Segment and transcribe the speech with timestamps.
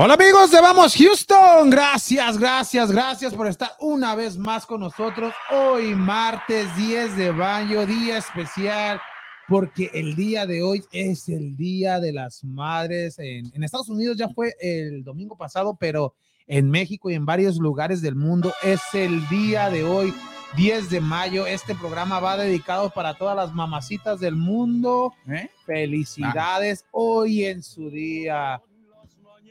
[0.00, 5.34] Hola amigos de Vamos Houston, gracias, gracias, gracias por estar una vez más con nosotros.
[5.50, 9.00] Hoy martes 10 de mayo, día especial,
[9.48, 13.18] porque el día de hoy es el Día de las Madres.
[13.18, 16.14] En, en Estados Unidos ya fue el domingo pasado, pero
[16.46, 20.14] en México y en varios lugares del mundo es el día de hoy,
[20.56, 21.44] 10 de mayo.
[21.44, 25.12] Este programa va dedicado para todas las mamacitas del mundo.
[25.26, 25.50] ¿Eh?
[25.66, 28.62] Felicidades hoy en su día.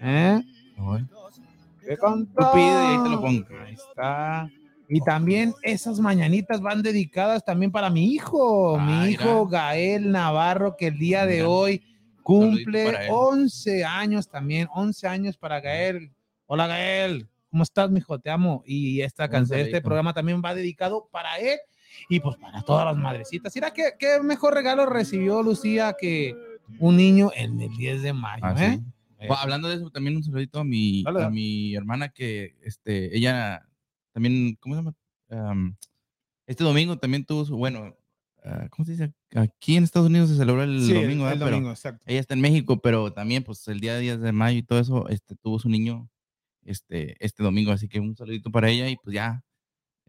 [0.01, 0.41] ¿Eh?
[1.85, 2.51] ¿Qué contó?
[2.53, 3.45] Pide y ahí te lo pongo.
[3.65, 4.49] Ahí está.
[4.89, 9.23] Y también esas mañanitas van dedicadas también para mi hijo, Ah, mi mira.
[9.23, 11.49] hijo Gael Navarro, que el día de Mira.
[11.49, 11.83] hoy
[12.23, 13.11] cumple para él.
[13.13, 16.11] 11 años también, 11 años para Gael.
[16.45, 18.17] Hola Gael, ¿cómo estás, mijo?
[18.19, 18.63] Te amo.
[18.65, 21.57] Y esta canción, este programa también va dedicado para él
[22.09, 23.53] y pues para todas las madrecitas.
[23.55, 26.33] Mira qué, qué mejor regalo recibió Lucía que
[26.79, 28.79] un niño en el 10 de mayo, Ah, ¿eh?
[28.79, 28.83] sí.
[29.17, 33.67] Bueno, hablando de eso, también un saludito a mi, a mi hermana que este, ella
[34.11, 34.93] también, ¿cómo se llama?
[35.29, 35.75] Am,
[36.45, 37.95] este domingo también tuvo su, bueno,
[38.43, 39.13] ah, ¿cómo se dice?
[39.35, 41.39] Aquí en Estados Unidos se celebró el Sí, domingo, el.
[41.39, 42.03] Pero domingo, exacto.
[42.07, 45.07] ella está en México, pero también pues el día 10 de mayo y todo eso,
[45.09, 46.09] este, tuvo su niño
[46.63, 49.43] este, este domingo, así que un saludito para ella y pues ya,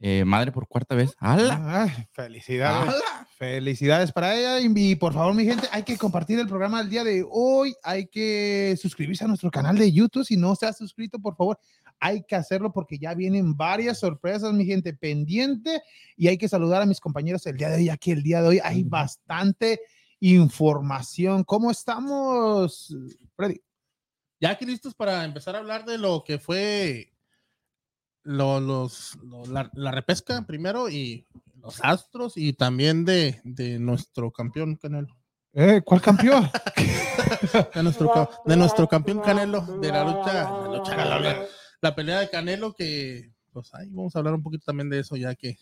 [0.01, 1.15] eh, madre por cuarta vez.
[1.19, 2.07] ¡Hala!
[2.13, 2.95] Felicidades.
[2.95, 3.28] ¡Hala!
[3.39, 4.61] Felicidades para ella.
[4.61, 7.75] Y por favor, mi gente, hay que compartir el programa del día de hoy.
[7.85, 10.25] Hay que suscribirse a nuestro canal de YouTube.
[10.25, 11.59] Si no se ha suscrito, por favor,
[12.01, 15.83] hay que hacerlo porque ya vienen varias sorpresas, mi gente, pendiente.
[16.17, 18.43] Y hay que saludar a mis compañeros el día de hoy, ya que el día
[18.43, 19.81] de hoy hay bastante
[20.19, 21.45] información.
[21.45, 22.93] ¿Cómo estamos,
[23.37, 23.61] Freddy?
[24.41, 27.13] Ya aquí listos para empezar a hablar de lo que fue
[28.25, 31.25] lo- los, lo- la, la repesca primero y
[31.69, 35.15] los astros y también de, de nuestro campeón Canelo.
[35.53, 36.51] Eh, ¿Cuál campeón?
[37.75, 41.47] De nuestro, de nuestro campeón Canelo, de la lucha, la, lucha, la- la-
[41.81, 45.15] la pelea de Canelo que pues ahí vamos a hablar un poquito también de eso
[45.17, 45.57] ya que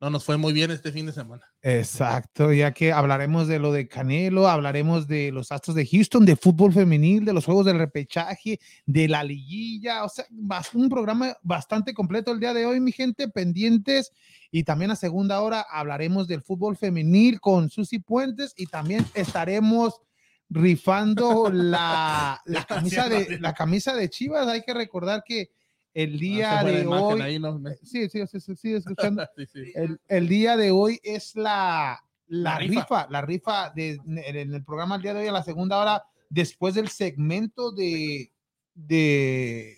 [0.00, 1.42] no nos fue muy bien este fin de semana.
[1.62, 6.36] Exacto, ya que hablaremos de lo de Canelo, hablaremos de los Astros de Houston, de
[6.36, 10.24] fútbol femenil, de los juegos del repechaje, de la liguilla, o sea,
[10.72, 14.12] un programa bastante completo el día de hoy, mi gente, pendientes.
[14.50, 20.00] Y también a segunda hora hablaremos del fútbol femenil con Susi Puentes y también estaremos
[20.48, 24.48] rifando la, la, camisa, de, la camisa de Chivas.
[24.48, 25.50] Hay que recordar que
[25.94, 27.38] el día de hoy...
[27.60, 29.72] Me- Sí, sí, sí, sí, sí, escuchando sí, sí.
[29.74, 32.80] el, el día de hoy es la, la, La rifa.
[32.82, 33.06] rifa.
[33.10, 36.04] la rifa de, en, en el programa el día de hoy a la segunda hora,
[36.28, 38.32] después del segmento de,
[38.74, 39.76] de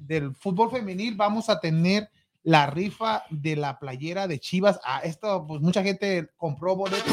[0.00, 2.08] del fútbol femenil, vamos a tener
[2.46, 4.78] la rifa de la playera de Chivas.
[4.84, 7.10] A esto, pues mucha gente compró boleto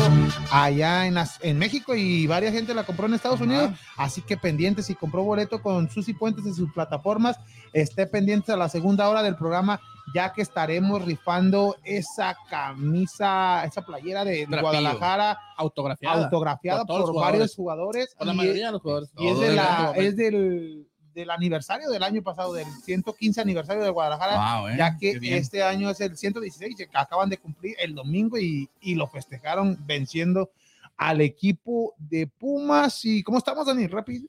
[0.51, 3.45] allá en, las- en México y varias gente la compró en Estados Ajá.
[3.45, 3.71] Unidos.
[3.97, 7.39] Así que pendiente, si compró boleto con Susi Puentes en sus plataformas,
[7.71, 9.79] esté pendiente a la segunda hora del programa,
[10.13, 14.61] ya que estaremos rifando esa camisa, esa playera de Trapillo.
[14.61, 16.23] Guadalajara Autografiada.
[16.25, 18.13] autografiada por varios jugadores.
[18.17, 19.11] por la y- mayoría de los jugadores.
[19.17, 23.89] y es, de la, es del, del aniversario del año pasado, del 115 aniversario de
[23.89, 24.75] Guadalajara, Wow, ¿eh?
[24.77, 28.95] ya que este año es el 116, que acaban de cumplir el domingo y, y
[28.95, 30.51] lo festejaron venciendo
[30.97, 33.03] al equipo de Pumas.
[33.05, 33.87] ¿Y cómo estamos, Dani?
[33.87, 34.27] Rápido.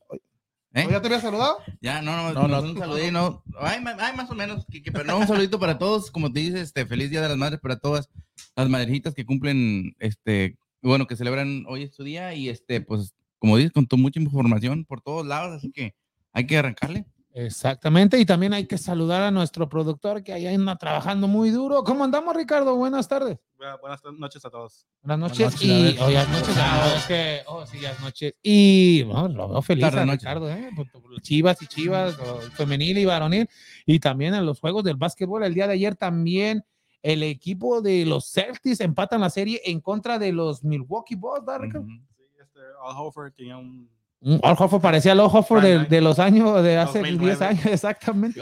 [0.75, 0.87] ¿Eh?
[0.91, 1.59] ¿Ya te había saludado?
[1.82, 2.70] Ya, no, no, No, no, no.
[2.70, 3.43] un saludito, no.
[3.60, 6.41] Ay, ay, más o menos, que, que- pero no, un saludito para todos, como te
[6.41, 8.09] dices, este, feliz Día de las Madres para todas
[8.56, 13.12] las madrecitas que cumplen, este, bueno, que celebran hoy es su día y este, pues,
[13.38, 15.94] como dices, con tu mucha información por todos lados, así que
[16.32, 17.06] hay que arrancarle.
[17.34, 21.82] Exactamente, y también hay que saludar a nuestro productor que allá anda trabajando muy duro.
[21.82, 22.76] ¿Cómo andamos, Ricardo?
[22.76, 23.38] Buenas tardes.
[23.58, 24.87] Bu- Buenas noches a todos.
[25.02, 25.46] Buenas noches.
[25.55, 26.55] noches, y hoy es noches.
[26.58, 28.37] ah, es que, oh, sí, ya es noche.
[28.43, 30.05] Y bueno, lo veo feliz Tarde a.
[30.12, 30.69] Ricardo, ¿eh?
[30.76, 32.19] Por- por Chivas y Chivas,
[32.52, 33.49] femenil y varonil.
[33.87, 35.43] Y también en los juegos del básquetbol.
[35.43, 36.62] El día de ayer también
[37.00, 41.61] el equipo de los Celtics empatan la serie en contra de los Milwaukee Bucks, ¿verdad,
[41.62, 41.87] Ricardo?
[41.87, 43.88] Sí, este, Al Hofer tenía un.
[44.22, 47.36] Mm, Al Horford parecía al Horford de, los años, de hace 2009.
[47.36, 48.40] 10 años, exactamente.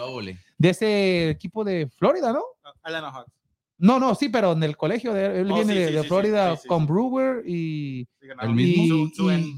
[0.58, 2.42] De ese equipo de Florida, ¿no?
[2.82, 3.32] Atlanta Hawks.
[3.78, 6.02] No, no, sí, pero en el colegio, de, él Oh, viene sí, de, sí, de
[6.02, 6.86] sí, Florida sí, sí, con sí.
[6.92, 8.00] Brewer y,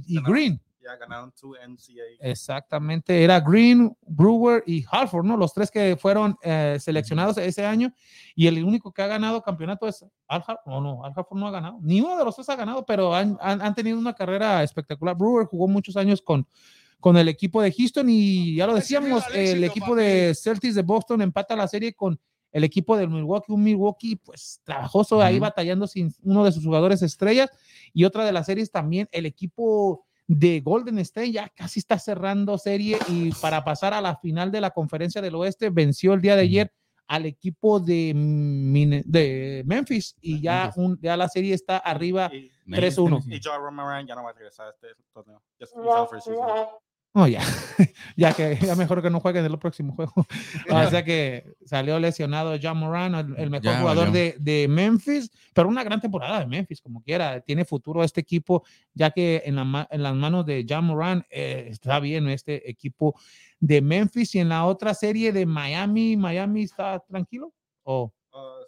[0.07, 0.61] y, Green.
[0.83, 2.17] Ya ganaron two NCAA.
[2.21, 5.37] Exactamente, era Green, Brewer y Halford, ¿no?
[5.37, 7.93] Los tres que fueron eh, seleccionados ese año
[8.35, 11.47] y el único que ha ganado campeonato es Al Har- No, no, Al Harford no
[11.47, 11.79] ha ganado.
[11.83, 15.17] Ni uno de los tres ha ganado, pero han, han- han tenido una carrera espectacular.
[15.17, 16.47] Brewer jugó muchos años con,
[17.01, 21.23] con el equipo de Houston y ya lo decíamos, el equipo de Celtics de Boston
[21.23, 22.19] empata la serie con
[22.51, 27.01] el equipo del Milwaukee, un Milwaukee pues trabajoso ahí batallando sin uno de sus jugadores
[27.01, 27.49] estrellas
[27.95, 32.57] y otra de las series también el equipo de Golden State ya casi está cerrando
[32.59, 36.37] serie y para pasar a la final de la conferencia del oeste venció el día
[36.37, 36.73] de ayer
[37.09, 38.13] al equipo de,
[39.05, 42.31] de Memphis y ya, un- ya la serie está arriba.
[42.33, 42.51] Y,
[42.97, 43.25] 3-1.
[43.35, 45.43] y Romaran ya no va a regresar a este torneo.
[47.15, 47.41] Oh, ya,
[48.17, 50.15] ya que ya mejor que no jueguen en el próximo juego.
[50.71, 55.31] o sea que salió lesionado John Moran, el, el mejor Ya jugador de, de Memphis,
[55.53, 57.41] pero una gran temporada de Memphis, como quiera.
[57.43, 58.65] Tiene futuro este equipo,
[58.95, 62.71] ya que en, la ma- en las manos de John Moran eh, está bien este
[62.71, 63.15] equipo
[63.61, 64.35] de Memphis.
[64.35, 67.53] Y en la otra serie de Miami, Miami está tranquilo.
[67.83, 68.65] Oh, Uh,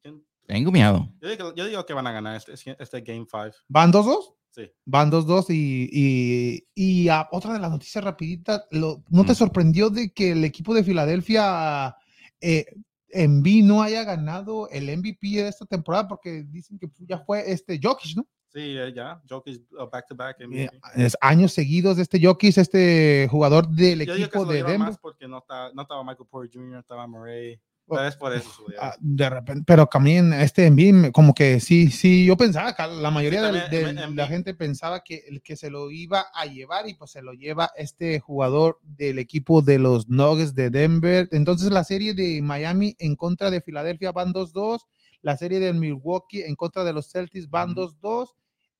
[0.00, 0.24] ¿quién?
[0.46, 1.06] Tengo miedo.
[1.20, 3.50] yo, digo, yo digo que van a ganar este, este Game 5.
[3.68, 4.34] ¿Van 2-2?
[4.58, 4.68] Sí.
[4.86, 9.88] Van 2-2 y, y, y ah, otra de las noticias rapiditas, lo- ¿no te sorprendió
[9.88, 11.94] de que el equipo de Filadelfia
[12.40, 12.66] eh,
[13.10, 16.08] en B no haya ganado el MVP de esta temporada?
[16.08, 18.26] Porque dicen que ya fue este Jokic, ¿no?
[18.48, 19.22] Sí, eh, ya.
[19.28, 20.40] Jokic uh, back to back.
[20.40, 20.80] Eh, MVP.
[20.96, 24.52] Es años seguidos de este Jokic, este jugador del Yo digo que equipo se lo
[24.52, 24.78] de Denver.
[24.78, 27.60] más porque no, está, no estaba Michael Porter Jr., estaba Murray.
[27.88, 28.64] Por eso.
[28.80, 33.10] Ah, de repente, pero también este Embiid, como que sí, sí, yo pensaba que la
[33.10, 36.44] mayoría Sí, del- también, de, la gente pensaba que el que se lo iba a
[36.46, 41.28] llevar y pues se lo lleva este jugador del equipo de los Nuggets de Denver.
[41.32, 44.80] Entonces la serie de Miami en contra de Filadelfia van 2-2,
[45.22, 48.34] la serie de Milwaukee en contra de los Celtics van 2-2.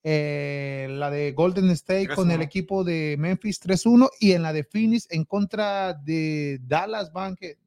[0.04, 2.42] eh, la de Golden State con el 3-1.
[2.44, 7.58] equipo de Memphis 3-1 y en la de Phoenix en contra de Dallas van que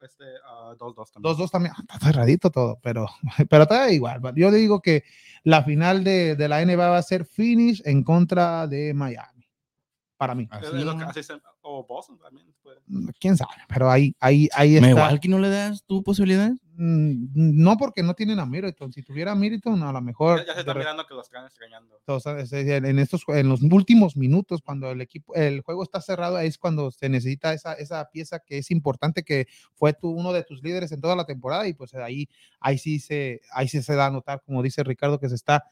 [0.00, 1.22] Este, uh, 2-2 también.
[1.22, 1.74] Dos, dos también.
[1.76, 3.06] Ah, Está cerradito todo, pero,
[3.50, 4.20] pero está igual.
[4.36, 5.04] Yo digo que
[5.44, 9.48] la final de, de la NBA va a ser Phoenix en contra de Miami.
[10.16, 10.48] Para mí.
[11.62, 12.52] O Boston también.
[12.62, 12.78] pues.
[13.20, 14.90] Quién sabe, pero ahí, ahí, ahí ¿Me está.
[14.90, 16.50] igual que no le das tu posibilidad?
[16.80, 17.26] Mm,
[17.64, 18.92] No porque no tienen a Middleton.
[18.92, 20.38] Si tuviera a Middleton, a lo mejor.
[20.38, 21.96] Ya, ya se de está re- mirando que los están extrañando.
[21.98, 26.00] Entonces, es- es- en estos en los últimos minutos cuando el equipo el juego está
[26.00, 30.08] cerrado ahí es cuando se necesita esa, esa pieza que es importante que fue tu,
[30.10, 32.28] uno de tus líderes en toda la temporada y pues ahí
[32.60, 35.64] ahí sí se ahí sí se da a notar como dice Ricardo que se está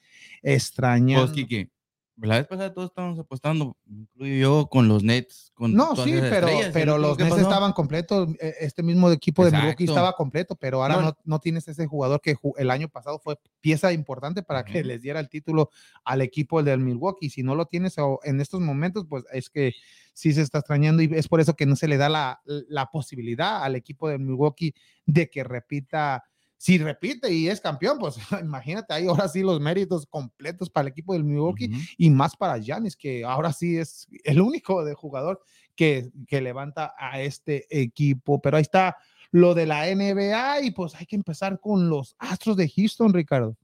[0.43, 1.71] extrañando Pues, Kike,
[2.19, 5.53] la vez pasada todos estábamos apostando, incluyo yo, con los Nets.
[5.55, 7.43] Con no, sí, pero, estrellas, ¿y pero los Nets pasó?
[7.43, 8.29] estaban completos.
[8.41, 11.87] eh, Este mismo equipo de Milwaukee estaba completo, pero ahora No, no, no tienes ese
[11.87, 15.71] jugador que el año pasado fue pieza importante para que les diera el título
[16.05, 17.31] al equipo del Milwaukee.
[17.31, 19.75] Si no lo tienes en estos momentos, pues es que
[20.15, 22.87] sí se está extrañando y es por eso que no se le da la, la
[22.87, 24.75] posibilidad al equipo de Milwaukee
[25.05, 26.25] de que repita.
[26.67, 30.91] Si repite y es campeón, pues imagínate, ahí ahora sí los méritos completos para el
[30.91, 35.41] equipo del Milwaukee y más para Giannis, que ahora sí es el único de jugador
[35.77, 38.41] que, que levanta a este equipo.
[38.43, 38.97] Pero ahí está
[39.31, 43.57] lo de la NBA y pues hay que empezar con los Astros de Houston, Ricardo.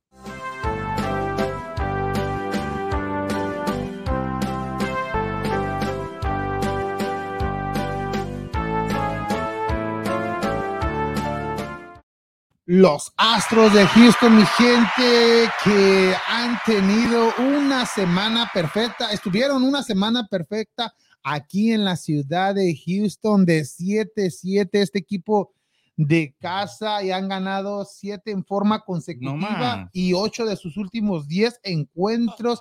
[12.65, 20.29] Los Astros de Houston, mi gente, que han tenido una semana perfecta, estuvieron una semana
[20.29, 25.53] perfecta aquí en la ciudad de Houston de 7-7, este equipo
[25.97, 31.61] de casa y han ganado 7 en forma consecutiva y 8 de sus últimos 10
[31.65, 32.61] encuentros.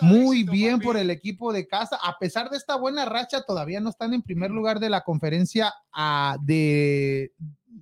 [0.00, 1.98] Muy bien por el equipo de casa.
[2.02, 5.74] A pesar de esta buena racha, todavía no están en primer lugar de la conferencia
[5.92, 7.32] ah, de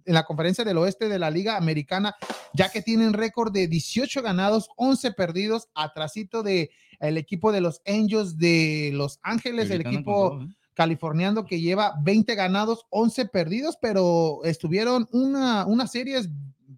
[0.05, 2.15] en la conferencia del oeste de la Liga Americana,
[2.55, 7.81] ya que tienen récord de 18 ganados, 11 perdidos, atrasito de el equipo de los
[7.87, 10.49] Angels de Los Ángeles, el equipo todo, ¿eh?
[10.75, 16.29] californiano que lleva 20 ganados, 11 perdidos, pero estuvieron una, unas series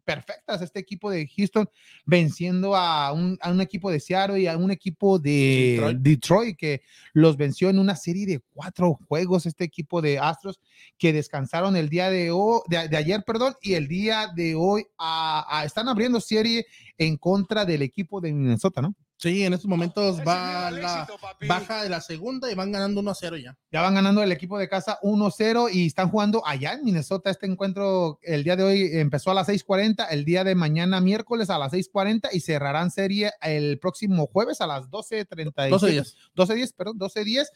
[0.05, 1.69] perfectas este equipo de Houston
[2.05, 5.99] venciendo a un, a un equipo de Seattle y a un equipo de Detroit.
[5.99, 6.57] Detroit.
[6.57, 6.83] que
[7.13, 10.61] los venció en una serie de cuatro juegos este equipo de Astros
[10.99, 14.85] que descansaron el día de, hoy, de, de ayer, perdón, y el día de hoy
[14.99, 16.67] a- a- están abriendo serie
[16.99, 18.95] en contra del equipo de Minnesota, ¿no?
[19.23, 21.07] Sí, en estos momentos va la
[21.49, 23.57] baja de la segunda y van ganando 1 a 0 ya.
[23.71, 27.31] Ya van ganando el equipo de casa 1-0 y están jugando allá en Minnesota.
[27.31, 31.51] Este encuentro el día de hoy empezó a las 6:40, el día de mañana miércoles
[31.51, 35.69] a las 6:40 y cerrarán serie el próximo jueves a las 12:30.
[35.71, 36.17] 12 días.
[36.35, 37.47] 12-10, perdón, 12-10.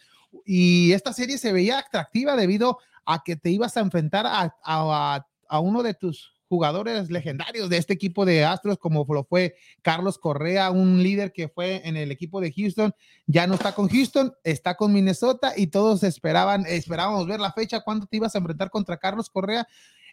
[0.44, 5.26] Y esta serie se veía atractiva debido a que te ibas a enfrentar a, a-
[5.48, 10.18] a uno de tus jugadores legendarios de este equipo de Astros, como lo fue Carlos
[10.18, 12.94] Correa, un líder que fue en el equipo de Houston,
[13.26, 17.80] ya no está con Houston, está con Minnesota y todos esperaban, esperábamos ver la fecha,
[17.80, 19.66] cuándo te ibas a enfrentar contra Carlos Correa.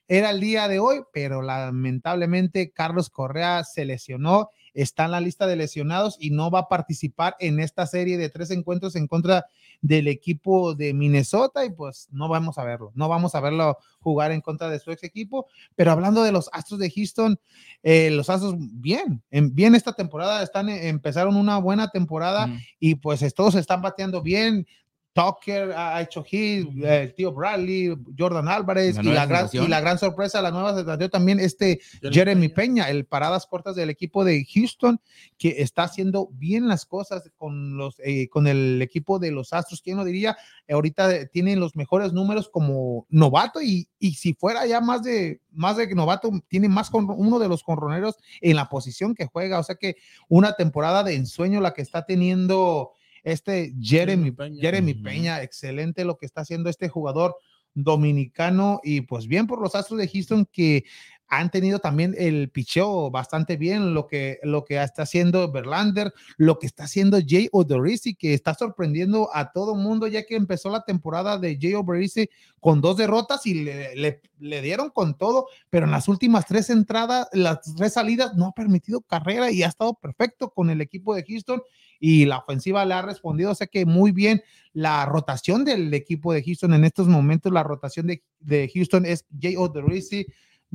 [0.08, 5.48] era el día de hoy, pero lamentablemente Carlos Correa se lesionó, está en la lista
[5.48, 9.46] de lesionados y no va a participar en esta serie de tres encuentros en contra
[9.82, 14.32] del equipo de Minnesota y pues no vamos a verlo, no vamos a verlo jugar
[14.32, 17.40] en contra de su ex equipo, pero hablando de los Astros de Houston,
[17.84, 22.60] eh, los Astros bien, en, bien esta temporada, están, empezaron una buena temporada Mm.
[22.80, 24.68] y pues todos están bateando bien,
[25.14, 29.80] Tucker ha hecho hit, el tío Bradley, Jordan Álvarez La y la, gran, y la
[29.80, 34.44] gran sorpresa, la nueva sensación también este Jeremy Peña, el paradas cortas del equipo de
[34.54, 35.00] Houston,
[35.38, 39.82] que está haciendo bien las cosas con, los, eh, con el equipo de los Astros.
[39.82, 40.36] ¿Quién lo diría?
[40.68, 45.78] Ahorita tienen los mejores números como novato y, y si fuera ya más de, más
[45.78, 49.60] de novato, tiene más con uno de los conroneros en la posición que juega.
[49.60, 52.94] O sea que una temporada de ensueño la que está teniendo
[53.24, 54.62] este Jeremy, Jeremy Peña.
[54.62, 55.04] Jeremy Ujú.
[55.04, 57.36] Peña, excelente lo que está haciendo este jugador
[57.76, 60.84] dominicano y pues bien por los Astros de Houston que
[61.28, 66.60] han tenido también el picheo bastante bien, lo que, lo que está haciendo Verlander, lo
[66.60, 70.84] que está haciendo Jay Odorizzi, que está sorprendiendo a todo mundo, ya que empezó la
[70.84, 75.86] temporada de Jay Odorizzi con dos derrotas y le, le- le dieron con todo, pero
[75.86, 79.96] en las últimas tres entradas, las tres salidas, no ha permitido carrera y ha estado
[79.96, 81.64] perfecto con el equipo de Houston
[82.00, 84.42] y la ofensiva le ha respondido, o sea que muy bien
[84.74, 89.26] la rotación del equipo de Houston en estos momentos, la rotación de, de Houston es
[89.40, 90.26] Jay Odorizzi,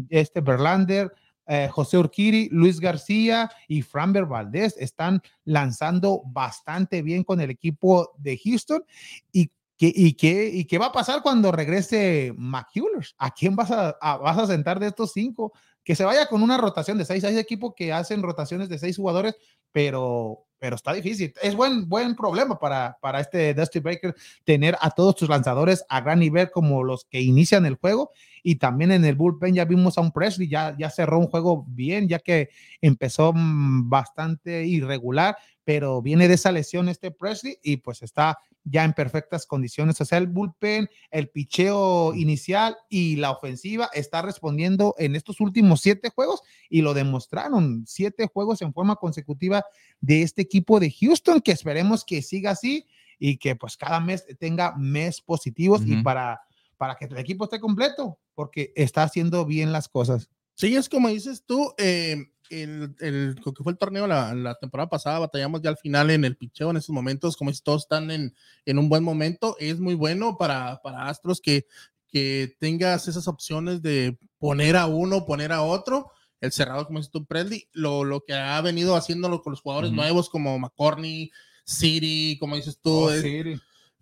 [0.09, 1.13] este Verlander,
[1.51, 8.13] eh, José Urquiri, Luis García y Framber Valdez están lanzando bastante bien con el equipo
[8.19, 8.85] de Houston.
[9.33, 9.47] ¿Y
[9.79, 10.15] qué, y
[10.61, 13.15] y qué va a pasar cuando regrese McCullers?
[13.19, 15.53] ¿A quién vas a, a- vas a sentar de estos cinco?
[15.83, 17.25] Que se vaya con una rotación de seis.
[17.25, 19.35] Hay equipos que hacen rotaciones de seis jugadores,
[19.73, 21.33] pero, pero está difícil.
[21.43, 26.00] Es buen, buen problema para, para este Dusty Baker tener a todos tus lanzadores a
[26.00, 28.11] gran nivel como los que inician el juego
[28.43, 31.65] y también en el bullpen ya vimos a un Presley, ya, ya cerró un juego
[31.69, 32.50] bien, ya que
[32.81, 38.85] empezó mm, bastante irregular, pero viene de esa lesión este Presley y pues está ya
[38.85, 40.00] en perfectas condiciones.
[40.00, 45.81] O sea, el bullpen, el picheo inicial y la ofensiva está respondiendo en estos últimos
[45.81, 47.85] siete juegos y lo demostraron.
[47.87, 49.65] Siete juegos en forma consecutiva
[50.00, 52.87] de este equipo de Houston, que esperemos que siga así
[53.19, 56.02] y que pues cada mes tenga mes positivos y Ujú.
[56.02, 56.40] para,
[56.76, 60.31] para que el equipo esté completo, porque está haciendo bien las cosas.
[60.55, 62.17] Sí, es como dices tú, eh,
[62.50, 66.11] el, el- lo que fue el torneo la, la temporada pasada, batallamos ya al final
[66.11, 69.57] en el picheo en esos momentos, como dices, todos están en, en un buen momento,
[69.61, 71.67] es muy bueno para, para Astros que,
[72.09, 77.11] que tengas esas opciones de poner a uno, poner a otro, el cerrado, como dices
[77.12, 81.30] tú, Presley, lo, lo que ha venido haciéndolo con los jugadores nuevos como McCorney,
[81.64, 83.42] Siri, como dices tú, Oh, es- sí.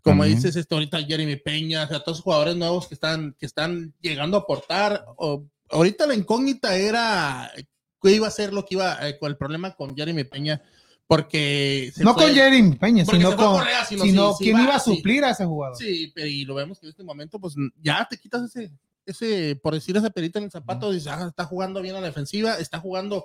[0.02, 3.47] como dices esto ahorita Jeremy Peña, o sea, todos los jugadores nuevos que están, que
[3.47, 5.05] están llegando a aportar.
[5.16, 7.50] O, ahorita la incógnita era
[8.02, 10.62] qué iba a ser lo que iba, eh, con el problema con Jeremy Peña,
[11.09, 14.76] porque se No fue- con Jeremy Peña, sino con Correa, sino sino sí, quién iba
[14.76, 14.95] a sí.
[14.97, 15.76] suplir a ese jugador.
[15.76, 18.71] Sí, pero y lo vemos que en este momento, pues ya te quitas ese,
[19.07, 22.09] ese, por decir ese perito en el zapato, dices, ah, está jugando bien a la
[22.09, 23.25] defensiva, está jugando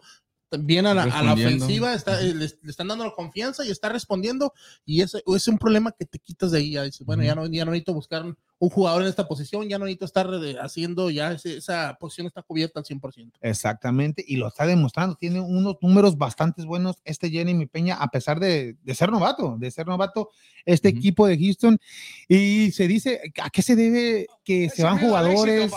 [0.60, 3.72] bien a la, a la ofensiva, está, eh, le, le están dando la confianza y
[3.72, 4.54] está respondiendo,
[4.86, 7.46] y ese es un problema que te quitas de ahí, ya dices, bueno, ya, no,
[7.48, 8.38] ya no necesito buscar un,
[8.70, 10.30] jugador en esta posición, ya no necesito estar
[10.62, 13.32] haciendo, ya ese- esa posición está cubierta al 100%.
[13.42, 15.16] Exactamente, y lo está demostrando.
[15.16, 19.72] Tiene unos números bastante buenos este Jeremy Peña, a pesar de, de ser novato, de
[19.72, 20.30] ser novato,
[20.66, 21.80] este equipo de Houston.
[22.28, 25.72] Y se dice, ¿a qué se debe que se van jugadores?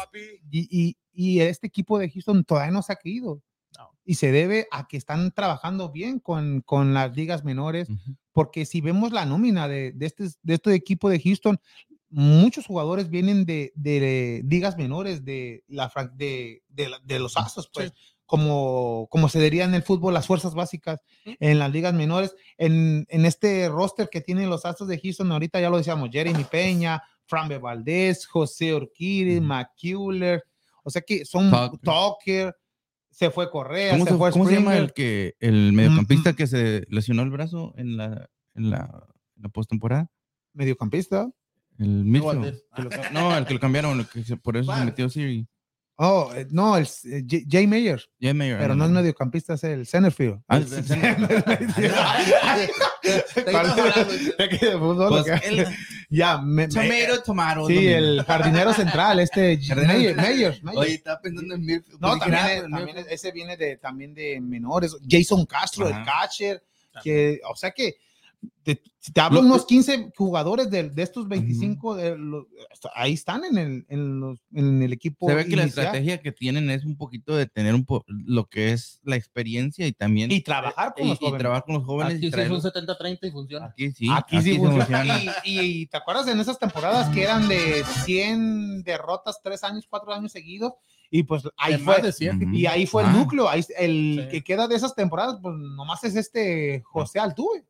[0.51, 3.41] y, y- y este equipo de Houston todavía no se ha caído.
[4.05, 7.89] Y se debe a que están trabajando bien con, con las ligas menores,
[8.33, 11.59] porque si vemos la nómina de, de, este, de este equipo de Houston,
[12.11, 17.93] muchos jugadores vienen de, de ligas menores, de, la, fran- de, de, los Astros, pues,
[18.27, 22.35] como, como se diría en el fútbol, las fuerzas básicas en las ligas menores.
[22.57, 26.45] En, en este roster que tienen los Astros de Houston, ahorita ya lo decíamos, Jeremy
[26.45, 29.47] Peña, Frambe Valdez, José Urquiri, Ujú.
[29.47, 30.45] McCuller,
[30.83, 31.81] o sea que son Tucker.
[31.81, 32.57] Tucker,
[33.15, 36.35] se fue Correa, ¿Cómo, se, se, fue cómo se llama el que el mediocampista mm.
[36.35, 39.07] que se lesionó el brazo en la en la,
[39.53, 40.11] postemporada?
[40.53, 41.31] mediocampista.
[41.79, 42.11] El
[42.85, 45.49] lo ca- no, el que lo cambiaron, el que se- por eso se metió Siri.
[45.97, 49.63] Oh, eh, no, el eh, J- Jay Mayer, Jay Mayer, pero no es mediocampista, es
[49.65, 50.41] el centerfield.
[50.49, 50.85] Ah, El el
[55.09, 55.67] Pues, el-
[56.11, 56.69] ya, me-
[57.67, 57.97] sí, domingo.
[57.97, 60.17] el jardinero central, este Mayer.
[60.17, 60.79] Mayer, Mayer.
[60.79, 61.67] Oye, estaba pensando en.
[62.01, 64.97] No, Dije, también, es- pues, también es- ese viene de, también de menores.
[65.09, 66.05] Jason Castro, el Ajá.
[66.23, 66.63] catcher,
[67.03, 67.97] que, o sea que
[68.63, 68.81] te,
[69.13, 72.47] te hablo Lo- unos 15 jugadores de, de estos 25, de los-
[72.95, 75.29] ahí están en el, en los- en el equipo.
[75.29, 75.87] Se ve que la inicial.
[75.87, 79.87] estrategia que tienen es un poquito de tener un po lo que es la experiencia
[79.87, 81.39] y también Y trabajar con y- los y jóvenes.
[81.41, 82.13] trabajar con los jóvenes.
[82.15, 83.67] y Aquí sí es un traerlos- 70-30 y funciona.
[83.67, 84.85] aquí sí, aquí sí se funciona.
[84.87, 85.15] funciona.
[85.45, 90.13] Y, y te acuerdas en esas temporadas que eran de 100 derrotas, 3 años, 4
[90.13, 90.73] años seguidos.
[91.11, 91.95] Y pues ahí fue.
[91.95, 92.43] más de 100.
[92.43, 92.55] Ujú.
[92.55, 93.13] Y ahí fue el Ah.
[93.13, 93.49] núcleo.
[93.49, 94.29] Ahí, el Sí.
[94.31, 97.65] que queda de esas temporadas, pues nomás es este José Altuve.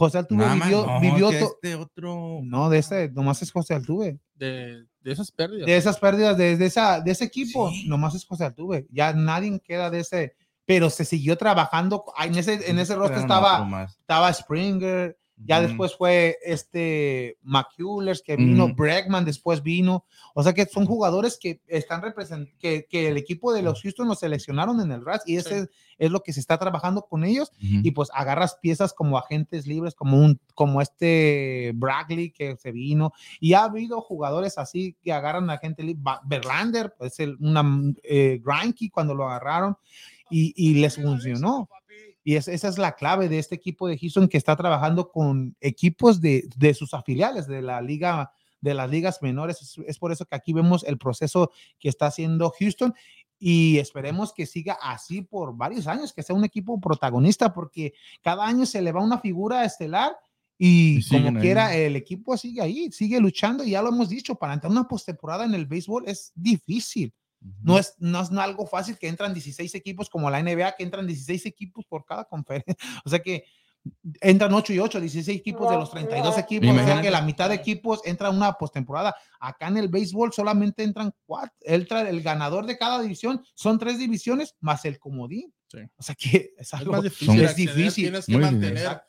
[0.00, 3.52] José Altuve Nada más, vivió, no, vivió que este otro No, de ese, nomás es
[3.52, 4.18] José Altuve.
[4.34, 5.66] De, de esas pérdidas.
[5.66, 7.86] De esas pérdidas de, de esa, de ese equipo, Sí.
[7.86, 8.86] nomás es José Altuve.
[8.90, 10.34] Ya nadie queda de ese.
[10.64, 12.04] Pero se siguió trabajando.
[12.16, 18.36] ah, En ese, en ese otro estaba, estaba Springer, ya después fue este McCullers que
[18.36, 18.74] vino, Ujú.
[18.74, 20.04] Bregman después vino.
[20.34, 24.08] O sea que son jugadores que están representando, que, que el equipo de los Houston
[24.08, 25.54] los seleccionaron en el draft y ese Sí.
[25.56, 25.68] es,
[25.98, 27.50] es lo que se está trabajando con ellos.
[27.56, 27.80] Ujú.
[27.82, 33.12] Y pues agarras piezas como agentes libres, como un, como este Bradley que se vino.
[33.40, 36.02] Y ha habido jugadores así que agarran a gente libre.
[36.24, 37.64] Verlander, pues el, una
[38.02, 38.40] eh,
[38.92, 39.76] cuando lo agarraron
[40.30, 41.68] y, y les funcionó.
[42.22, 45.56] Y es- esa es la clave de este equipo de Houston que está trabajando con
[45.60, 49.62] equipos de, de sus afiliales de la liga, de las ligas menores.
[49.62, 52.94] Es, es por eso que aquí vemos el proceso que está haciendo Houston
[53.38, 58.46] y esperemos que siga así por varios años, que sea un equipo protagonista, porque cada
[58.46, 60.14] año se le va una figura estelar
[60.58, 61.40] y, como ahí.
[61.40, 63.64] quiera, el equipo sigue ahí, sigue luchando.
[63.64, 67.14] Y ya lo hemos dicho, para entrar una postemporada en el béisbol es difícil.
[67.62, 71.06] No es, no es algo fácil que entran 16 equipos como la NBA, que entran
[71.06, 72.74] 16 equipos por cada conferencia.
[73.04, 73.44] O sea que
[74.20, 76.68] entran 8 y 8, 16 equipos de los 32 equipos.
[76.70, 79.14] O sea que la mitad de equipos entra una postemporada.
[79.38, 81.56] Acá en el béisbol solamente entran cuatro.
[81.62, 85.52] Entra el ganador de cada división, son tres divisiones más el comodín.
[85.68, 85.78] Sí.
[85.96, 87.40] O sea que es Es algo más difícil.
[87.42, 88.04] es difícil.
[88.04, 89.02] Tienes que Muy mantener,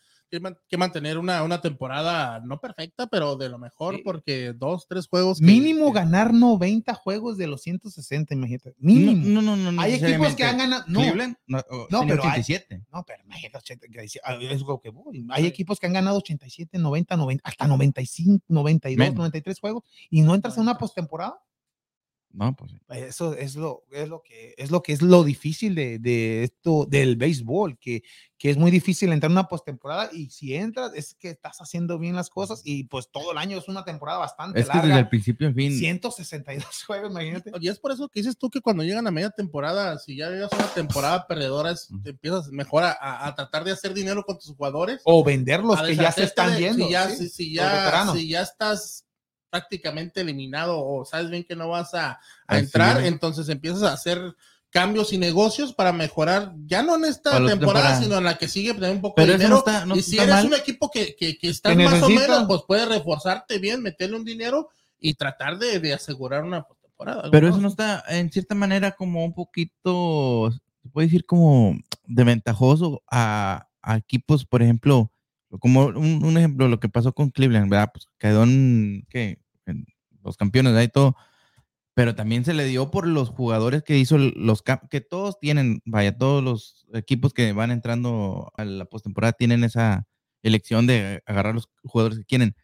[0.70, 4.02] que mantener una, una temporada no perfecta, pero de lo mejor, Sí.
[4.04, 5.40] porque dos, tres juegos.
[5.40, 8.74] que- Mínimo que- ganar 90 juegos de los 160, imagínate.
[8.80, 9.26] Mínimo.
[9.28, 10.84] no, no, no, no hay equipos que han ganado.
[10.88, 11.58] No, Cleveland, no,
[11.90, 12.84] No, pero hay- 87.
[12.94, 15.26] No, pero imagínate, 80, que dice- ah, es lo que voy.
[15.32, 19.16] Hay equipos que han ganado 87, 90, 90, hasta 95, 92, Menos.
[19.18, 21.40] 93 juegos y no entras a una postemporada.
[22.34, 22.78] No, pues sí.
[22.90, 26.86] Eso es lo, es lo que es lo que es lo difícil de, de esto
[26.90, 28.04] del béisbol, que,
[28.38, 32.00] que es muy difícil entrar a una postemporada y si entras es que estás haciendo
[32.00, 34.88] bien las cosas y pues todo el año es una temporada bastante Es que desde
[34.88, 35.00] larga.
[35.04, 35.78] el principio al fin.
[35.78, 37.52] 162 juegos, imagínate.
[37.60, 40.30] Y es por eso que dices tú que cuando llegan a media temporada, si ya
[40.30, 43.94] llegas a una temporada perdedora, es- te empiezas mejor a, a- a tratar de hacer
[43.94, 45.02] dinero con tus jugadores.
[45.04, 46.86] O venderlos que ya se están de- yendo.
[46.86, 47.30] Si ya, sí.
[47.30, 49.06] si, ya, si ya estás
[49.52, 53.08] prácticamente eliminado o sabes bien que no vas a, entrar, es.
[53.08, 54.36] entonces empiezas a hacer
[54.72, 58.02] cambios y negocios para mejorar, ya no en esta temporada, temporada.
[58.02, 59.56] sino en la que sigue, tener un poco Pero de dinero.
[59.56, 60.46] no está, no y si está eres mal.
[60.46, 64.16] un equipo que, que, que estás Que más o menos, pues puedes reforzarte bien, meterle
[64.16, 67.30] un dinero y tratar de, de asegurar una temporada.
[67.30, 72.24] Pero eso no está, en cierta manera, como un poquito, se puede decir como de
[72.24, 75.12] ventajoso a, a equipos, por ejemplo,
[75.60, 77.92] como un, un ejemplo, lo que pasó con Cleveland, ¿verdad?
[77.94, 79.40] Pues quedó en, ¿qué?
[79.66, 79.86] En
[80.24, 80.84] los campeones.
[80.84, 81.16] Y todo.
[81.94, 86.18] Pero también se le dio por los jugadores que hizo los que todos tienen, vaya,
[86.18, 90.08] todos los equipos que van entrando a la postemporada tienen esa
[90.42, 92.56] elección de agarrar los jugadores que quieren.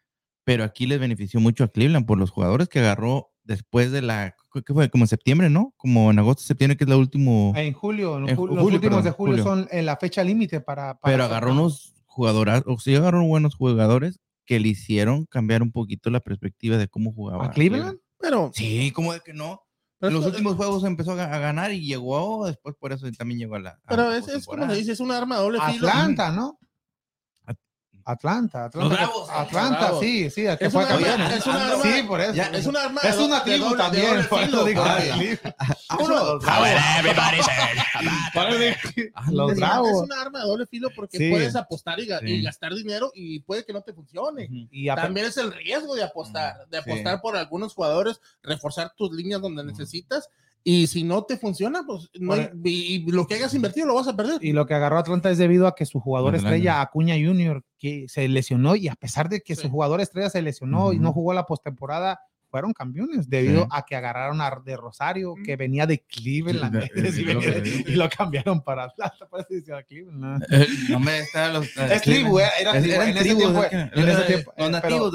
[0.46, 4.34] Pero aquí les benefició mucho a Cleveland por los jugadores que agarró después de la,
[4.66, 4.90] ¿qué fue?
[4.90, 5.74] Como en septiembre, ¿no?
[5.76, 7.52] Como en agosto, septiembre, que es la último.
[7.58, 9.44] En julio, en En ju- ju- los julio, últimos perdón, de julio, julio.
[9.44, 13.56] son en la fecha límite para, para pero agarró unos jugadores, o sí agarró buenos
[13.56, 17.46] jugadores que le hicieron cambiar un poquito la perspectiva de cómo jugaba.
[17.46, 18.00] ¿A Cleveland?
[18.20, 19.62] Pero, Sí, como de que no.
[20.00, 23.06] pero En los últimos juegos empezó a ga- a ganar y llegó después, por eso
[23.18, 23.70] también llegó a la.
[23.72, 25.88] a pero la es, es como se dice, es un arma doble filo.
[25.88, 26.58] Atlanta, ¿no?
[28.08, 28.80] At- Atlanta, Atlanta.
[28.80, 30.00] Los Bravos, Atlanta, Bravos.
[30.00, 31.22] sí, sí, el que Es fue una- campeón.
[31.22, 32.34] es una Ah, arma- sí, por eso.
[32.34, 34.98] ya, Es un arma Es de una tribu también, por eso digo, Ah.
[36.00, 36.68] Uno, Los bravos.
[39.52, 39.90] Es, bravos.
[39.90, 41.30] es un arma de doble filo porque Sí.
[41.30, 42.42] puedes apostar y, ga- y Sí.
[42.44, 44.46] gastar dinero y puede que no te funcione.
[44.46, 44.68] Ujú.
[44.72, 46.90] Y a- También es el riesgo de apostar, de Sí.
[46.90, 50.30] apostar por algunos jugadores, reforzar tus líneas donde necesitas
[50.64, 53.88] y si no te funciona, pues no hay- Por- y, y lo que hayas invertido
[53.88, 54.44] lo vas a perder.
[54.44, 56.50] y lo que agarró Atlanta es debido a que su jugador Atlanta.
[56.56, 59.62] estrella, Acuña Junior, que se lesionó y a pesar de que Sí.
[59.64, 63.68] su jugador estrella se lesionó y no jugó la postemporada, fueron campeones debido Sí.
[63.72, 67.40] a que agarraron a de Rosario, que venía de Cleveland Sí, de- y, de- lo
[67.42, 69.28] que y lo cambiaron para Atlanta.
[69.30, 70.20] Por eso decía Cleveland.
[70.20, 70.38] ¿no?
[70.58, 71.68] Eh, No me está los.
[71.76, 73.64] Es tribu, era, era Es- tribu, eran en ese tribus, tiempo.
[73.64, 73.92] ¿eh?
[73.94, 75.14] en ese Eh, tiempo, Los eh, nativos,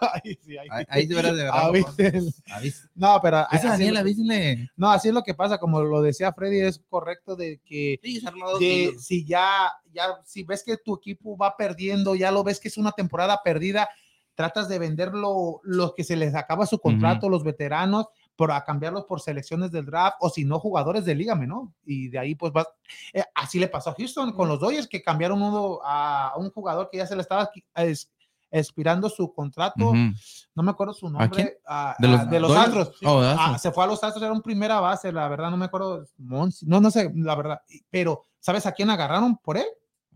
[0.24, 1.92] Ay, sí, Ahí, ahí de veras de Ah, verdad.
[1.96, 2.18] ¿viste?
[2.52, 4.70] Avis- No, pero Ese así, Daniel, avísenle.
[4.76, 8.20] no, así es lo que pasa, como lo decía Freddy, es correcto de que Sí,
[8.60, 12.68] de- si ya, ya, si ves que tu equipo va perdiendo, ya lo ves que
[12.68, 13.88] es una temporada perdida,
[14.34, 18.06] tratas de venderlo, los que se les acaba su contrato, los veteranos,
[18.36, 21.70] para cambiarlos por selecciones del draft, o si no, jugadores de liga menor.
[21.84, 22.68] Y de ahí, pues vas.
[23.12, 26.88] eh, así le pasó a Houston con los Dodgers, que cambiaron uno a un jugador
[26.88, 28.08] que ya se le estaba es-
[28.50, 29.92] expirando su contrato.
[30.54, 31.28] No me acuerdo su nombre.
[31.30, 31.50] quién?
[31.66, 32.56] a- ¿De a- los de los?
[32.56, 32.92] Astros.
[33.04, 33.62] Oh, Ah, Astros.
[33.62, 36.04] se fue a los Astros, era un primera base, la verdad, no me acuerdo.
[36.18, 37.60] Monsi- no, no sé, la verdad.
[37.90, 39.66] Pero, ¿sabes a quién agarraron por él?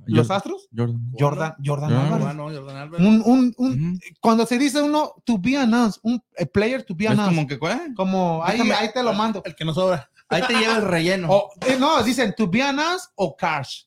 [0.06, 0.68] ¿Los Jordan- Astros?
[0.76, 1.12] Jordan.
[1.16, 1.92] Jordan, Jordan Jordan.
[2.12, 2.24] Álvarez.
[2.36, 3.06] Bueno, Jordan Álvarez.
[3.06, 3.98] Un, un, un- Ujú.
[4.20, 7.36] Cuando se dice uno, to be announced, un a player to be announced.
[7.36, 7.94] como que, ¿cuál?
[7.94, 9.42] Como, ahí, Déjame- ahí te lo mando.
[9.44, 10.10] El que no sobra.
[10.28, 11.28] Ahí te lleva el relleno.
[11.30, 13.82] O, eh, no, dicen to be announced o cash.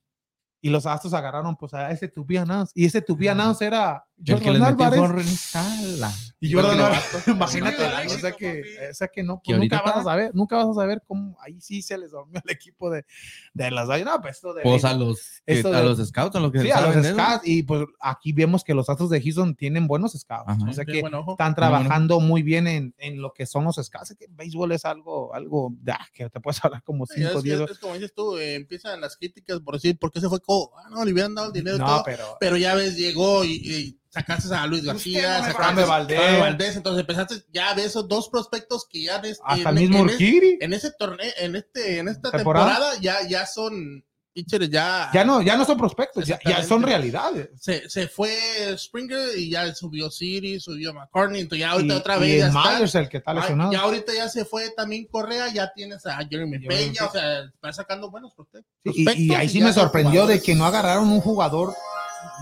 [0.62, 2.72] Y los Astros agarraron pues a ese to be announced.
[2.76, 6.14] Y ese to be announced era el que Jordan les metió fue sala.
[6.40, 10.04] Y Jordan Álvarez, imagínate, o sea que, o sea que no, pues nunca vas a
[10.04, 13.06] saber, nunca vas a saber cómo ahí sí se les durmió el equipo de,
[13.54, 13.88] de las.
[13.88, 16.52] No, pues esto de Pues a los, que- Esto a de- los scouts, a los
[16.52, 17.48] que sí, a los scouts.
[17.48, 20.44] Y pues aquí vemos que los Astros de Houston tienen buenos scouts.
[20.48, 20.60] Ajá.
[20.70, 21.36] O sea Sí, que están bueno.
[21.56, 24.16] trabajando muy bien en, en lo que son los scouts.
[24.20, 27.42] Que el béisbol es algo, algo ah, que te puedes hablar como Sí, es, 5,
[27.42, 30.20] que 10 es- es como dices tú, eh, empiezan las críticas por decir, ¿por qué
[30.22, 30.40] se fue?
[30.42, 32.04] Co ah, no, le hubieran dado el dinero No, todo.
[32.06, 36.20] pero Pero ya ves, llegó y, y sacaste a Luis García, sacaste Fran Valdez.
[36.20, 39.84] Fran Valdez, entonces empezaste ya de esos dos prospectos que ya ves hasta en, el
[39.90, 42.68] mismo en, es- en ese torneo, en este, en esta ¿Temporada?
[42.74, 46.84] temporada, ya, ya son pitchers ya, Ya no, ya no son prospectos, ya, ya son
[46.84, 47.50] realidades.
[47.58, 48.36] se, se fue
[48.78, 52.48] Springer y ya subió Siri, subió McCartney, entonces ya ahorita y, otra y vez ya
[52.48, 52.72] el está.
[52.76, 53.72] Myers, el que está lesionado.
[53.72, 57.72] Ya ahorita ya se fue también Correa, ya tienes a Jeremy Peña, o sea, está
[57.72, 58.70] sacando buenos prospectos.
[58.84, 61.74] Sí, y- y, ahí sí me sorprendió de que no agarraron un jugador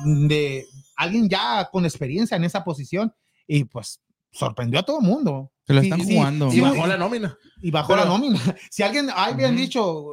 [0.04, 0.66] de
[1.04, 3.14] alguien ya con experiencia en esa posición
[3.48, 4.00] y pues
[4.32, 5.52] sorprendió a todo el mundo.
[5.66, 6.48] Se lo están sí, jugando.
[6.48, 7.38] Y sí, bajó la nómina.
[7.62, 8.40] y bajó Pero- la nómina.
[8.72, 9.62] Si alguien habían Ujú.
[9.62, 10.06] dicho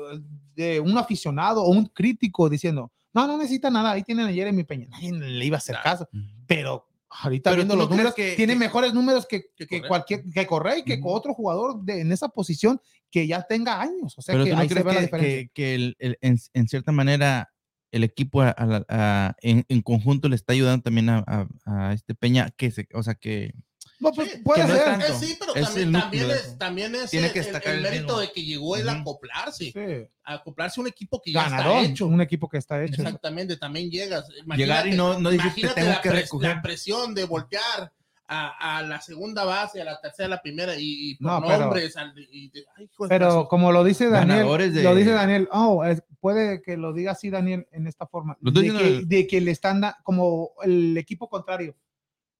[0.54, 4.62] de un aficionado o un crítico diciendo, no, no necesita nada, ahí tienen a Jeremy
[4.64, 6.08] Peña, nadie le iba a hacer caso,
[6.46, 9.82] pero ahorita Pero viendo no los números, que- tiene que- mejores números que, que que
[9.82, 11.08] cualquier, que Correa y que Ujú.
[11.10, 14.16] otro jugador de, en esa posición que ya tenga años.
[14.16, 15.18] O sea Pero que tú no ahí se ve la diferencia.
[15.20, 17.48] que- que el- el- en, en cierta manera
[17.92, 21.48] el equipo a- a a- en, en conjunto le está ayudando también a, a-
[21.88, 23.52] a este Peña que se, o sea que
[23.98, 24.88] No, pues, Sí, puede que no es ser.
[24.98, 25.06] tanto.
[25.06, 27.62] Eh, sí, pero Es también, el también, es, también es Tiene el, que el- el
[27.64, 28.18] el mérito mismo.
[28.20, 28.96] de que llegó el Ujú.
[28.96, 30.08] acoplarse, Sí.
[30.24, 32.06] acoplarse a un equipo que ya ganador, está hecho.
[32.06, 33.02] un equipo que está hecho.
[33.02, 34.24] Exactamente, también llegas.
[34.56, 36.48] Llegar y no- no decir, te imagínate tengo la que recoger.
[36.56, 37.92] La presión de voltear
[38.32, 41.42] a, a la segunda base, a la tercera, a la primera y, y por No,
[41.46, 41.96] pero- nombres.
[41.96, 43.48] al- y ay, Pero caso.
[43.48, 47.28] como lo dice Daniel, de- lo dice Daniel, oh, es- puede que lo diga así
[47.30, 51.74] Daniel en esta forma, de que, de que le están da- como el equipo contrario.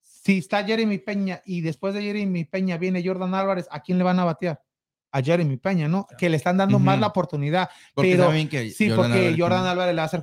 [0.02, 4.04] Si está Jeremy Peña y después de Jeremy Peña viene Jordan Álvarez, ¿a quién le
[4.04, 4.62] van a batear?
[5.12, 6.06] A Jeremy Peña, ¿no?
[6.18, 7.00] Que le están dando más Ujú.
[7.00, 7.68] la oportunidad.
[7.94, 10.20] porque Pero- que Sí, Jordan porque Álvarez- Jordan Álvarez le va a hacer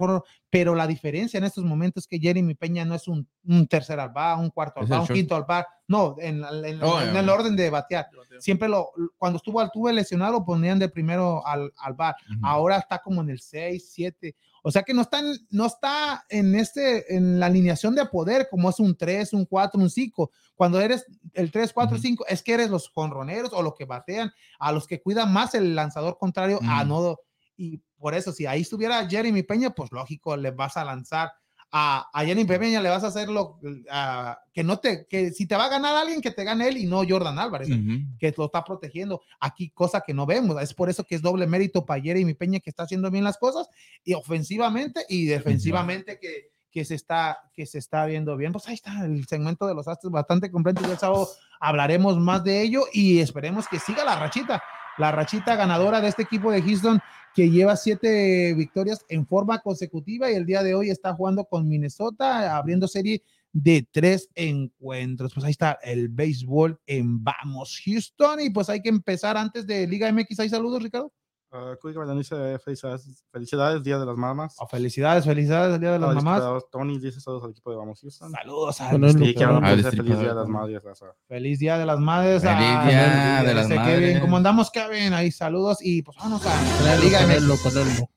[0.50, 4.00] pero la diferencia en estos momentos es que Jeremy Peña no es un, un tercer
[4.00, 5.16] al bar, un cuarto al bar, un short.
[5.18, 8.08] quinto al bar, no, en, en- Oh, el orden de batear.
[8.40, 12.16] Siempre lo, cuando estuvo al tuve lesionado, lo ponían de primero al, al bar.
[12.44, 14.36] Ahora está como en el 6, 7.
[14.64, 18.48] O sea que no está, en- no está en, este, en la alineación de poder
[18.50, 20.32] como es un 3, un 4, un 5.
[20.56, 22.02] Cuando eres el 3, 4, Ujú.
[22.02, 25.56] 5, es que eres los jonroneros o los que batean, a los que cuidan más
[25.56, 26.88] el lanzador contrario a Ujú.
[26.88, 27.18] no.
[27.60, 31.32] Y por eso, si ahí estuviera Jeremy Peña, pues lógico, le vas a lanzar
[31.70, 33.60] a, a Jeremy Peña, le vas a hacer lo
[33.92, 36.78] a- que no te, que si te va a ganar alguien, que te gane él
[36.78, 38.00] y no Jordan Álvarez Ujú.
[38.18, 39.22] que lo está protegiendo.
[39.40, 40.62] Aquí, cosa que no vemos.
[40.62, 43.38] Es por eso que es doble mérito para Jeremy Peña, que está haciendo bien las
[43.38, 43.68] cosas,
[44.06, 48.54] y ofensivamente y defensivamente que, que, se está, que se está viendo bien.
[48.54, 50.82] Pues ahí está el segmento de los Astros bastante completo.
[50.84, 51.28] Ya el sábado
[51.60, 54.64] hablaremos más de ello y esperemos que siga la rachita,
[54.98, 57.02] la rachita ganadora de este equipo de Houston
[57.38, 61.69] que lleva siete victorias en forma consecutiva y el día de hoy está jugando con
[61.69, 63.21] Minnesota, abriendo serie
[63.54, 65.36] de tres encuentros.
[65.36, 69.86] Pues ahí está el béisbol en Vamos Houston y pues hay que empezar antes de
[69.86, 70.39] Liga MX.
[70.39, 71.13] Hay saludos, Ricardo.
[71.50, 74.56] Uh, Gabriel dice felicidades, felicidades, Día de las Mamás.
[74.60, 76.44] Oh, felicidades, felicidades el día de las Al mamás.
[76.70, 78.32] Tony dice saludos al equipo de Vamos Houston.
[78.32, 79.64] Saludos a que.
[79.64, 80.18] Ah, distribuidor.
[80.18, 80.84] feliz Día de las Madres.
[80.84, 81.06] raza.
[81.28, 82.42] Feliz día de las madres.
[82.42, 84.00] Feliz a- día de a las este madres.
[84.00, 84.20] Kevin.
[84.20, 85.14] ¿Cómo andamos, Kevin?
[85.14, 87.28] Ahí saludos y pues vamos a la Liga MX.
[87.36, 88.10] ponerlo, ponerlo.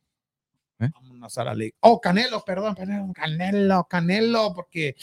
[0.95, 1.77] Vámonos a la liga.
[1.81, 4.97] Oh, Canelo, perdón, perdón, Canelo, Canelo, porque.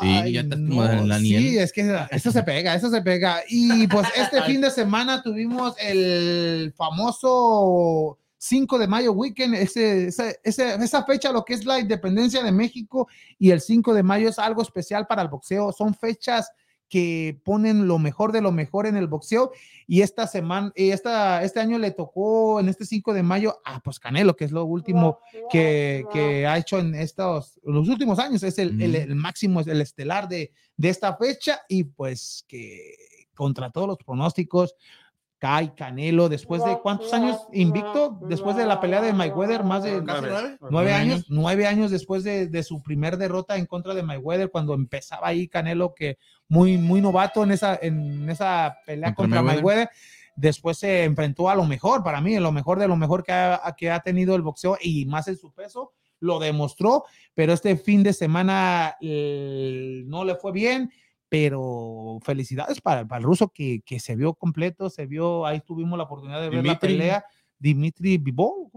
[0.00, 1.62] Sí, ya en la sí, nieve.
[1.62, 3.42] es que eso se pega, eso se pega.
[3.48, 10.40] Y pues este fin de semana tuvimos el famoso 5 de mayo weekend, ese, ese-
[10.42, 13.06] ese- esa fecha, lo que es la independencia de México
[13.38, 15.72] y el 5 de mayo es algo especial para el boxeo.
[15.72, 16.50] Son fechas
[16.92, 19.50] que ponen lo mejor de lo mejor en el boxeo
[19.86, 23.80] y esta semana, y esta, este año le tocó en este 5 de mayo a
[23.80, 25.18] pues Canelo, que es lo último
[25.50, 29.02] que, que ha hecho en estos, los últimos años, es el, el- Ujú.
[29.04, 32.94] el máximo, es el estelar de, de esta fecha y pues que
[33.34, 34.74] contra todos los pronósticos,
[35.42, 40.00] cae Canelo después de cuántos años invicto, después de la pelea de Mayweather, más de
[40.00, 40.56] Nueve.
[40.70, 40.92] nueve.
[40.92, 41.26] años, años.
[41.30, 45.48] nueve años después de, de su primer derrota en contra de Mayweather, cuando empezaba ahí
[45.48, 49.88] Canelo, que muy, muy novato en esa, en esa pelea Contra contra, Mayweather.
[49.88, 49.90] Mayweather.
[50.36, 53.60] Después se enfrentó a lo mejor, para mí, lo mejor de lo mejor que ha,
[53.76, 57.02] que ha tenido el boxeo y más en su peso, lo demostró,
[57.34, 60.92] pero este fin de semana eh, no le fue bien,
[61.32, 65.96] pero felicidades para, para el ruso que, que se vio completo, se vio, ahí tuvimos
[65.96, 66.88] la oportunidad de ver la Dimitri.
[66.90, 67.24] pelea,
[67.58, 68.68] Dimitri Vivol,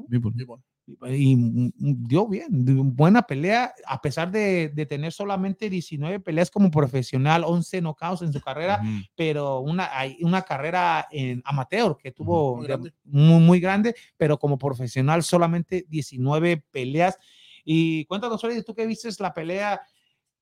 [1.09, 2.47] Y mm, mm, dio bien,
[2.95, 8.31] buena pelea, a pesar de, de tener solamente 19 peleas como profesional, 11 knockouts en
[8.31, 8.89] su carrera, Ujú.
[9.17, 12.93] pero una, hay una carrera en amateur que tuvo Muy de- grande.
[13.03, 17.17] muy, muy grande, pero como profesional solamente 19 peleas.
[17.65, 19.81] Y cuéntanos, Freddy, tú que viste la pelea,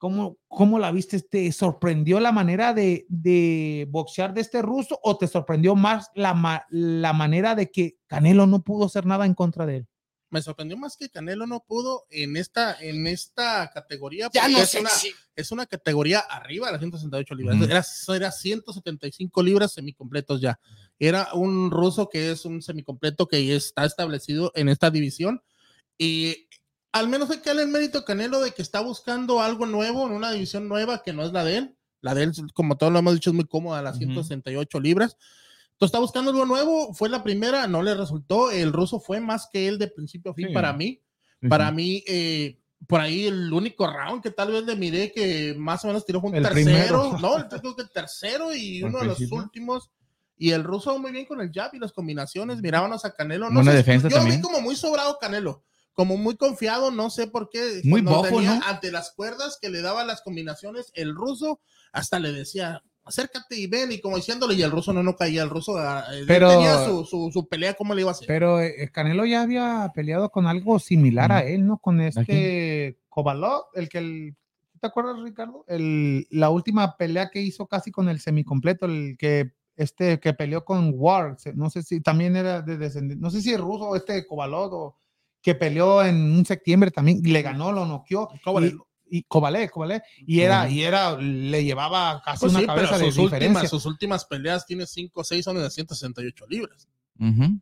[0.04, 1.22] ¿cómo, cómo la viste?
[1.22, 6.68] ¿Te sorprendió la manera de, de boxear de este ruso o te sorprendió más la,
[6.70, 9.88] la manera de que Canelo no pudo hacer nada en contra de él?
[10.30, 14.30] me sorprendió más que Canelo no pudo en esta, en esta categoría.
[14.34, 14.90] Ya no es sé una,
[15.36, 17.56] es una categoría arriba de las 168 libras.
[17.56, 17.66] Ujú.
[17.66, 17.86] Era,
[18.16, 20.60] era 175 libras semicompletos ya.
[20.98, 25.44] Era un ruso que es un semicompleto que está establecido en esta división.
[26.00, 26.50] Y
[26.94, 30.06] al menos hay que darle el mérito a Canelo de que está buscando algo nuevo
[30.08, 31.76] en una división nueva que no es la de él.
[32.02, 34.06] La de él, como todos lo hemos dicho, es muy cómoda, las Ujú.
[34.06, 35.18] 168 libras.
[35.72, 36.94] Entonces está buscando algo nuevo.
[36.94, 38.52] Fue la primera, no le resultó.
[38.52, 40.54] El ruso fue más que él de principio a fin Sí.
[40.54, 41.02] para mí.
[41.42, 41.76] Sí, Para sí.
[41.76, 45.88] mí, eh, por ahí el único round que tal vez le miré que más o
[45.88, 46.66] menos tiró fue un El tercero.
[46.66, 47.18] primero.
[47.22, 49.90] No, el, creo que el tercero y uno de los últimos.
[50.38, 52.62] Y el ruso muy bien con el jab y las combinaciones.
[52.62, 53.50] Mirábamos a Canelo.
[53.50, 54.38] No Buena sé, defensa yo también.
[54.38, 55.64] vi como muy sobrado Canelo.
[55.94, 57.82] Como muy confiado, no sé por qué.
[57.84, 58.62] Muy bofo, tenía ¿no?
[58.66, 61.60] Ante las cuerdas que le daba las combinaciones, el ruso
[61.92, 65.44] hasta le decía, acércate y ven, y como diciéndole, y el ruso no, no caía.
[65.44, 68.28] El ruso ah, Pero- tenía su, su, su pelea, ¿cómo le iba a hacer?
[68.28, 71.78] Pero eh, Canelo ya había peleado con algo similar a él, ¿no?
[71.78, 74.36] Con este Kovalov, el que el,
[74.82, 75.64] ¿te acuerdas, Ricardo?
[75.68, 80.66] El, la última pelea que hizo casi con el semicompleto, el que este que peleó
[80.66, 83.86] con War, se- no sé si también era de descendiente, no sé si es ruso
[83.90, 84.98] o este Kovalov o
[85.44, 88.30] que peleó en un septiembre también, y le ganó, lo noqueó.
[88.44, 88.78] Kovalev.
[89.10, 92.76] Y, y Kovalev, Kovalev, y era, y era, le llevaba casi Pues una sí, pero
[92.88, 93.48] cabeza de sus diferencia.
[93.50, 96.88] últimas, sus últimas peleas tiene 5 o 6 son de 168 libras.
[97.20, 97.60] Ujú.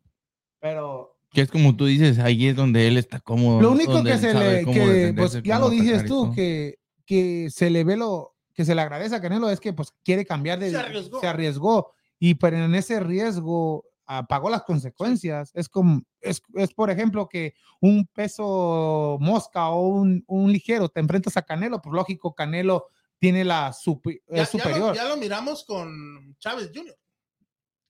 [0.60, 3.60] Pero Que es como tú dices, ahí es donde él está cómodo.
[3.60, 7.84] Lo único que se le, que, pues ya lo dices tú, que, que se le
[7.84, 10.76] ve lo, que se le agradece a Canelo es que pues quiere cambiar de, Se
[10.76, 11.20] arriesgó.
[11.20, 15.50] se arriesgó y pero en ese riesgo ah, pagó las consecuencias.
[15.54, 21.00] Es como, es, es por ejemplo que un peso mosca o un, un ligero te
[21.00, 22.86] enfrentas a Canelo, pues lógico, Canelo
[23.18, 24.96] tiene la supe- Ya, es ya lo, superior.
[24.96, 26.96] ya lo miramos con Chávez Jr.,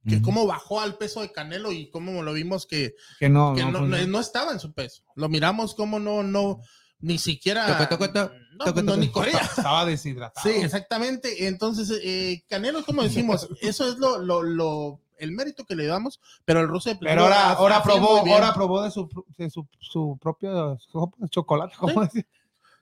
[0.04, 3.62] que cómo bajó al peso de Canelo y cómo lo vimos que, que no, que
[3.64, 5.04] no, no, no- estaba en su peso.
[5.14, 6.60] Lo miramos como no, no,
[6.98, 7.66] ni siquiera.
[7.88, 7.88] Toca,
[8.64, 9.38] toca, no, ni corría.
[9.56, 10.48] estaba deshidratado.
[10.50, 11.46] Sí, exactamente.
[11.46, 16.20] Entonces, eh, Canelo, como decimos, eso es lo, lo, lo- el mérito que le damos,
[16.44, 19.08] pero el ruso de Pero ahora, ahora probó, ahora probó de su,
[19.38, 20.76] de su, su propio
[21.30, 22.26] chocolate, ¿cómo decir?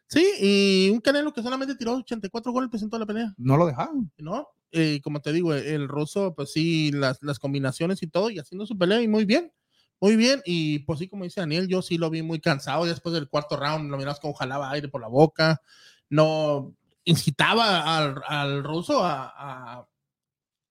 [0.07, 3.33] Sí, y un Canelo que solamente tiró 84 golpes en toda la pelea.
[3.37, 4.11] No lo dejaron.
[4.19, 4.49] ¿no?
[4.73, 8.67] Eh, como te digo, el ruso, pues sí, las, las combinaciones y todo, y haciendo
[8.67, 9.53] su pelea y muy bien,
[10.01, 10.43] muy bien.
[10.45, 13.57] Y pues sí, como dice Daniel, yo sí lo vi muy cansado después del cuarto
[13.57, 15.63] round, lo miramos como jalaba aire por la boca,
[16.09, 16.75] no
[17.05, 19.87] incitaba al, al ruso a, a,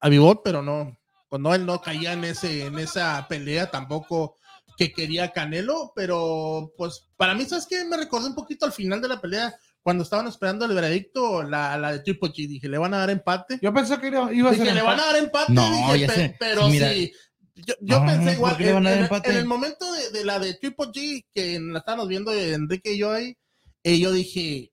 [0.02, 0.99] a Bivol, pero no,
[1.30, 4.36] cuando él no caía en, ese, en esa pelea tampoco
[4.78, 7.86] que quería Canelo, pero pues para mí, ¿sabes qué?
[7.86, 11.78] Me recordó un poquito al final de la pelea, cuando estaban esperando el veredicto, la,
[11.78, 13.60] la de Triple G, dije, le van a dar empate.
[13.62, 15.54] Yo pensé que iba, iba a ser Dije, le van a dar empate.
[15.54, 16.36] No, dije, ya pe- sé.
[16.40, 16.90] pero Sí, mira.
[16.92, 17.12] sí.
[17.56, 18.58] Yo, yo No, pensé ¿por igual.
[18.58, 19.30] qué le van a dar en, empate?
[19.32, 22.98] en el momento de, de la de Triple G, que la estábamos viendo Enrique y
[23.00, 23.38] yo ahí,
[23.84, 24.72] eh, yo dije,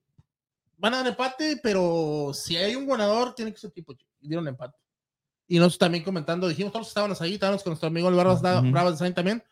[0.77, 4.01] van a dar empate, pero si hay un ganador, tiene que ser Triple G.
[4.21, 4.77] Y dieron empate.
[5.49, 8.43] Y nosotros también comentando, dijimos, todos estábamos ahí, estábamos con nuestro amigo el.
[8.43, 9.43] Bravas Design también.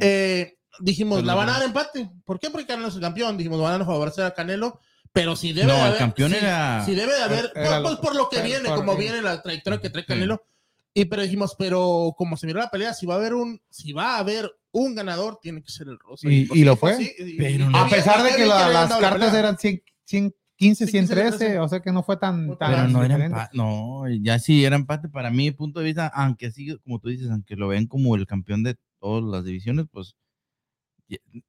[0.00, 2.10] Eh, dijimos, Pues la van a dar empate.
[2.24, 2.50] ¿Por qué?
[2.50, 3.36] Porque Canelo es el campeón.
[3.38, 4.80] Dijimos, van a favorecer a Canelo.
[5.12, 5.98] Pero si debe No, de el haber.
[5.98, 7.50] campeón si- era- Si debe de haber.
[7.54, 10.04] Era pues, lo- por lo que viene, por- como viene la trayectoria que trae.
[10.04, 10.44] Canelo.
[10.92, 13.60] Y pero dijimos, pero como se miró la pelea, si va a haber un.
[13.70, 16.28] Si va a haber un ganador tiene que ser el Rosa.
[16.30, 17.78] Y- pues y lo pues fue, sí, y- pero y no.
[17.78, 21.58] A pesar de que la- las la cartas eran 100, 100, 15, Sí, 113, 13.
[21.60, 24.76] o sea que no fue tan, tan Pero no era empate, no, ya sí era
[24.76, 28.14] empate para mi punto de vista, aunque sí, como tú dices, aunque lo ven como
[28.16, 30.16] el campeón de todas las divisiones, pues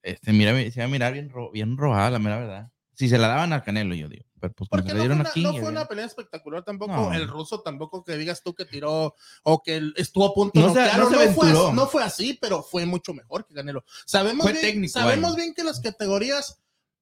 [0.04, 2.72] este, mira, se va a mirar bien, ro- bien robada, la mera verdad.
[2.94, 5.02] Si se la daban al Canelo, yo digo, pero pues como Porque se no fue,
[5.08, 5.44] dieron una, aquí.
[5.44, 6.92] no fue una pelea espectacular tampoco.
[6.94, 7.14] No.
[7.14, 10.74] El ruso tampoco que digas tú que tiró o que estuvo a punto No de
[10.74, 11.10] se- noquearlo.
[11.10, 13.84] no se fue, no fue así, pero fue mucho mejor que Canelo.
[14.06, 16.62] Sabemos, Fue bien, técnico, sabemos bien que las categorías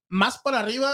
[0.10, 0.92] más para arriba,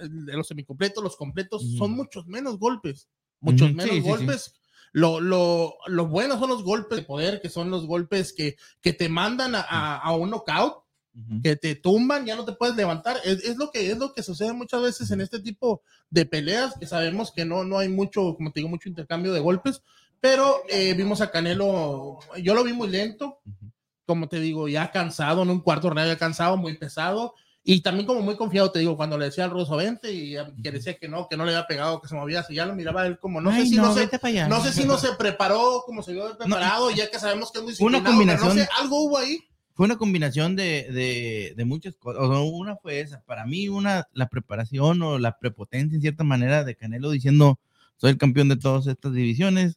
[0.00, 3.08] eh, de los semicompletos, los completos, son muchos menos golpes.
[3.40, 4.08] Muchos menos sí, sí, sí.
[4.08, 4.54] golpes.
[4.92, 8.92] Lo, lo, lo bueno son los golpes de poder, que son los golpes que, que
[8.94, 11.42] te mandan a, a- a un knockout Ujú.
[11.42, 13.16] que te tumban, ya no te puedes levantar.
[13.24, 16.74] Es, es lo que es lo que sucede muchas veces en este tipo de peleas,
[16.78, 19.82] que sabemos que no, no hay mucho, como te digo, mucho intercambio de golpes,
[20.20, 23.40] pero eh, vimos a Canelo, yo lo vi muy lento,
[24.06, 27.34] como te digo, ya cansado, en un cuarto de ya cansado, muy pesado.
[27.68, 30.70] Y también como muy confiado, te digo, cuando le decía al ruso 20 y que
[30.70, 33.04] decía que no, que no le había pegado, que se movía, así ya lo miraba
[33.06, 34.46] él como, no sé Ay, si no, se, vete pa' allá.
[34.46, 37.64] no sé si no se preparó como se vio preparado, ya que sabemos que es
[37.64, 39.40] muy Una combinación- no sé, algo hubo ahí.
[39.74, 42.22] fue una combinación de, de, de muchas cosas.
[42.22, 43.22] O sea, una fue esa.
[43.24, 47.58] Para mí, una, la preparación o la prepotencia, en cierta manera, de Canelo diciendo,
[47.96, 49.76] soy el campeón de todas estas divisiones.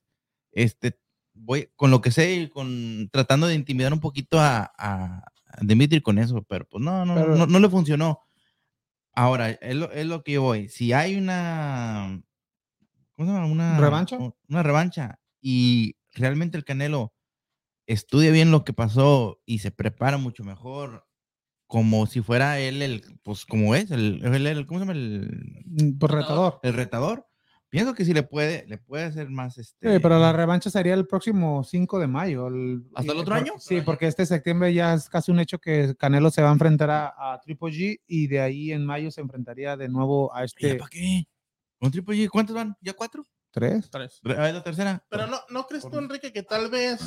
[0.52, 0.97] Este,
[1.34, 5.28] voy con lo que sé con tratando de intimidar un poquito a, a, a
[5.62, 8.21] Dimitri con eso, pero pues no, no, Pero- no, no le funcionó.
[9.13, 10.69] Ahora, es lo, es lo que yo voy.
[10.69, 12.21] Si hay una,
[13.15, 13.47] ¿cómo se llama?
[13.47, 14.17] Una ¿Revancha?
[14.47, 17.13] Una revancha y realmente el Canelo
[17.88, 21.05] estudia bien lo que pasó y se prepara mucho mejor,
[21.67, 24.97] como si fuera él el, pues como es, el, el, el- ¿cómo se llama?
[24.97, 26.59] El, Mm, Pues retador.
[26.63, 27.27] el retador.
[27.69, 29.93] Pienso que sí le puede, le puede hacer más este.
[29.93, 32.47] Sí, pero la revancha sería el próximo 5 de mayo.
[32.47, 33.53] el- ¿Hasta el otro por- año?
[33.60, 36.89] Sí, porque este septiembre ya es casi un hecho que Canelo se va a enfrentar
[36.89, 40.45] a, a Triple G y de ahí en mayo se enfrentaría de nuevo a ¿Ya
[40.45, 41.25] este para qué?
[41.79, 42.29] ¿Con Triple G?
[42.29, 42.75] ¿Cuántos van?
[42.82, 43.23] ¿Ya cuatro?
[43.51, 43.89] 3.
[43.89, 44.19] Tres.
[44.23, 45.03] Re- ah, ¿Es la tercera?
[45.10, 46.99] Pero no, ¿no crees tú, Enrique, que tal vez,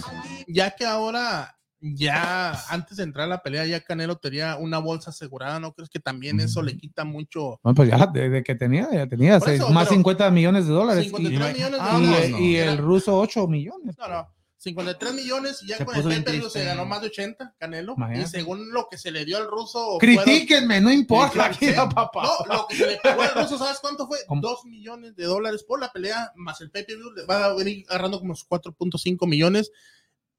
[0.48, 5.11] ya que ahora, ya antes de entrar a la pelea, ya Canelo tenía una bolsa
[5.11, 7.59] asegurada, ¿no crees que también eso le quita mucho?
[7.62, 10.73] Bueno, pues ya desde que tenía, ya tenía seis- eso, más pero- 50 millones de
[10.73, 11.07] dólares.
[11.07, 12.31] y- 53 millones de Ah, y, dólares.
[12.31, 13.97] no, y el ruso 8 millones.
[13.99, 14.29] No, no.
[14.59, 17.95] 53 millones y ya Se con el pay-per-view se ganó más de 80, Canelo.
[17.97, 18.29] Imagínate.
[18.29, 19.99] Y según lo que se le dio al ruso.
[19.99, 21.47] fueron- Critíquenme, no importa.
[21.47, 21.73] Aquí, sí.
[21.92, 22.23] papá.
[22.49, 24.18] No, lo que se le pagó al ruso, ¿sabes cuánto fue?
[24.29, 24.40] ¿Cómo?
[24.40, 28.21] 2 millones de dólares por la pelea, más el pay-per-view, le va a venir agarrando
[28.21, 29.73] como 4.5 millones.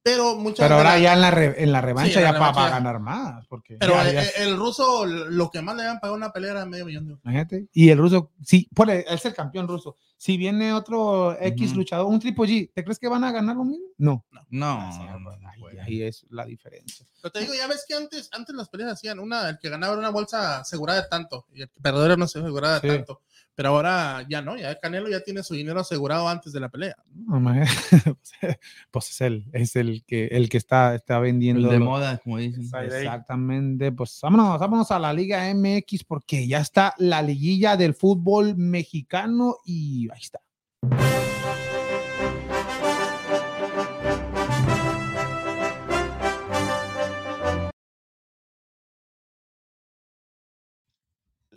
[0.04, 2.40] Pero muchas Pero ahora ya en la, re- en la revancha Sí, en la ya
[2.40, 2.76] pa- revancha va a ya.
[2.76, 3.48] ganar más.
[3.48, 6.52] Porque Pero ya- el, ya- el ruso, lo que más le habían pagado una pelea
[6.52, 7.24] era medio millón de dólares.
[7.24, 7.68] Imagínate.
[7.72, 9.96] Y el ruso, sí, por él es el campeón ruso.
[10.18, 13.64] Si viene otro X luchador, un Triple G, ¿te crees que van a ganar lo
[13.66, 13.86] mismo?
[13.98, 14.26] No.
[14.50, 17.06] No, Ah, no, pues, no ahí, es la diferencia.
[17.22, 19.94] Pero te digo, ya ves que antes, antes las peleas hacían una, el que ganaba
[19.94, 22.96] era una bolsa asegurada de tanto, y el que perdedor era una asegurada de Sí.
[22.96, 23.22] tanto.
[23.56, 26.96] Pero ahora ya no, ya Canelo ya tiene su dinero asegurado antes de la pelea.
[27.14, 27.40] No,
[28.92, 31.68] pues es el, es el que el que está, está vendiendo.
[31.68, 32.64] El de lo- moda, como dicen.
[32.84, 38.56] Exactamente, pues vámonos, vámonos a la Liga MX porque ya está la liguilla del fútbol
[38.58, 40.40] mexicano y ahí está.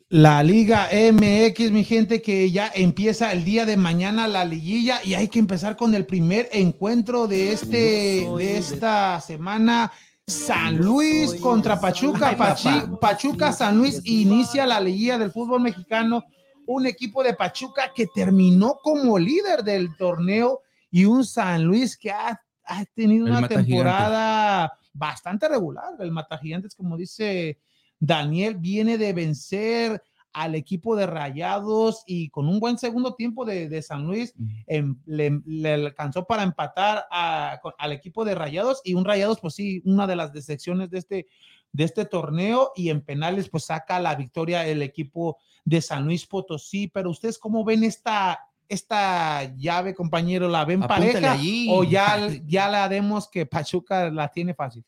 [0.08, 5.14] La Liga MX, mi gente, que ya empieza el día de mañana la liguilla y
[5.14, 9.90] hay que empezar con el primer encuentro de este de esta semana.
[10.28, 12.36] San Luis contra Pachuca.
[12.36, 16.24] Pachi- Pachuca San Luis inicia la liguilla del fútbol mexicano.
[16.66, 22.10] Un equipo de Pachuca que terminó como líder del torneo y un San Luis que
[22.10, 25.94] ha, ha tenido El una temporada bastante regular.
[26.00, 27.58] El Mata Gigantes, como dice
[27.98, 33.70] Daniel, viene de vencer al equipo de Rayados y con un buen segundo tiempo de,
[33.70, 34.34] de San Luis
[34.66, 39.54] em, le, le alcanzó para empatar a- al equipo de Rayados y un Rayados, pues
[39.54, 41.26] sí, una de las decepciones de este,
[41.72, 46.26] de este torneo y en penales, pues saca la victoria el equipo de San Luis
[46.26, 46.88] Potosí.
[46.88, 48.38] Pero ustedes, ¿cómo ven esta,
[48.68, 50.48] esta llave, compañero?
[50.48, 51.68] ¿La ven Apúntale pareja allí.
[51.70, 54.84] o ya, ya la demos que Pachuca la tiene fácil?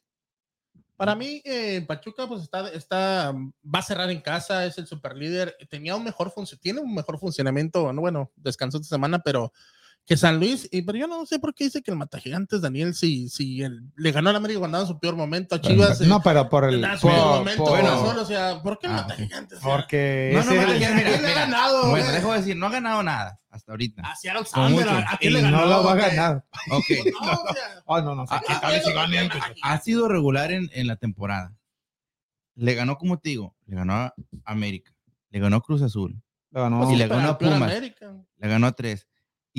[0.99, 5.15] Para mí, eh, Pachuca pues está, está, va a cerrar en casa, es el super
[5.15, 9.53] líder, tenía un mejor tiene un mejor funcionamiento, no, bueno, descansó esta semana, pero
[10.09, 12.95] que San Luis, y, pero yo no sé por qué dice que el Matagigantes, Daniel,
[12.95, 16.01] si, si el- le ganó al América cuando andaba en su peor momento a Chivas.
[16.01, 16.77] No, pero por el.
[16.83, 18.07] andaba en su por- peor momento, por- bueno.
[18.07, 19.59] solo, o sea, ¿por qué el Ah, Matagigantes?
[19.59, 21.35] O sea, porque No, no, mira, el- mira, ¿Quién le ha mira.
[21.35, 24.01] ganado, Bueno, dejo de decir, no ha ganado nada hasta ahorita.
[24.03, 24.99] a Seattle Con Sanders, mucho.
[25.11, 25.57] ¿a y quién le ganó?
[25.59, 26.45] no lo va a ganar.
[26.73, 26.85] Ok.
[27.23, 28.27] No, o sea, Oh, no, no.
[28.27, 29.31] sé Ah, ah, el-
[29.63, 31.55] ha sido regular en, en la temporada.
[32.55, 34.15] Le ganó, como te digo, le ganó a
[34.47, 34.91] América,
[35.31, 36.19] le ganó a Cruz Azul,
[36.51, 36.91] Le ganó.
[36.91, 37.71] Y le ganó a Pumas.
[38.39, 39.07] Le ganó a tres.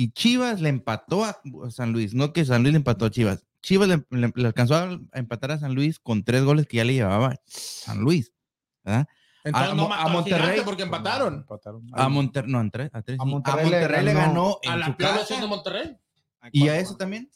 [0.00, 1.38] Y Chivas le empató a
[1.70, 3.44] San Luis, no que San Luis le empató a Chivas.
[3.60, 6.84] Chivas le, le- le alcanzó a empatar a San Luis con tres goles que ya
[6.84, 8.32] le llevaba San Luis.
[8.82, 9.06] ¿verdad?
[9.44, 10.62] Entonces A no Monterrey.
[10.64, 11.34] porque empataron.
[11.34, 11.86] Empataron.
[11.92, 13.28] A Monterrey, no, a tres, a tres, A sí.
[13.30, 15.40] Monterrey A le Monterrey le ganó ganó A la su casa.
[15.40, 15.96] de Monterrey.
[16.52, 17.30] Y a eso también.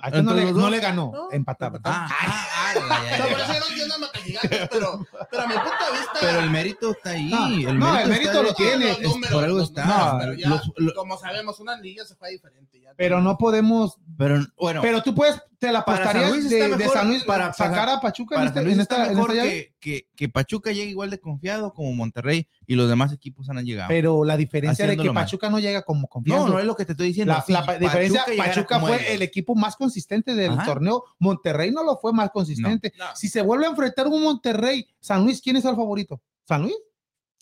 [0.00, 1.10] Aquí no Entre le, los no le ganó.
[1.12, 1.80] No, Empataron.
[1.84, 3.32] Ah, ah, ah, ya, O ya, sea, ya.
[3.32, 6.12] por eso yo no entiendo a pero, pero a mi punto de vista.
[6.20, 7.30] Pero el mérito está ahí.
[7.30, 8.88] No, el no, mérito, el mérito lo tiene.
[8.88, 9.84] los números, por algo los está.
[9.84, 12.80] números, No, pero ya, los- lo- como sabemos, una liga se juega diferente.
[12.80, 12.90] Ya.
[12.96, 13.98] Pero no podemos.
[14.18, 18.00] pero bueno, Pero tú puedes, te la San apostarías de, San Luis para- sacar a
[18.00, 19.74] Pachuca en, este- San Luis en está esta, en mejor esta llave.
[19.78, 23.62] que, que, que Pachuca llegue igual de confiado como Monterrey y los demás equipos han
[23.64, 23.88] llegado.
[23.88, 25.24] Pero la diferencia de que mal.
[25.24, 26.46] Pachuca no llega como confianza.
[26.46, 27.34] no, no es lo que te estoy diciendo.
[27.34, 30.64] La, Si la diferencia, Pachuca fue el equipo más consistente del Ajá.
[30.64, 31.04] torneo.
[31.18, 32.92] Monterrey no lo fue más consistente.
[32.98, 33.04] No.
[33.14, 36.22] Si se vuelve a enfrentar un Monterrey, San Luis, ¿quién es el favorito?
[36.48, 36.74] ¿San Luis?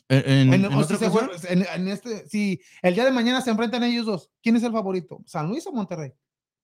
[0.08, 2.94] En, en- En- en o otra si, se ocasión, vuelve- en- en este, si el
[2.94, 5.20] día de mañana se enfrentan ellos dos, ¿quién es el favorito?
[5.26, 6.12] ¿San Luis o Monterrey?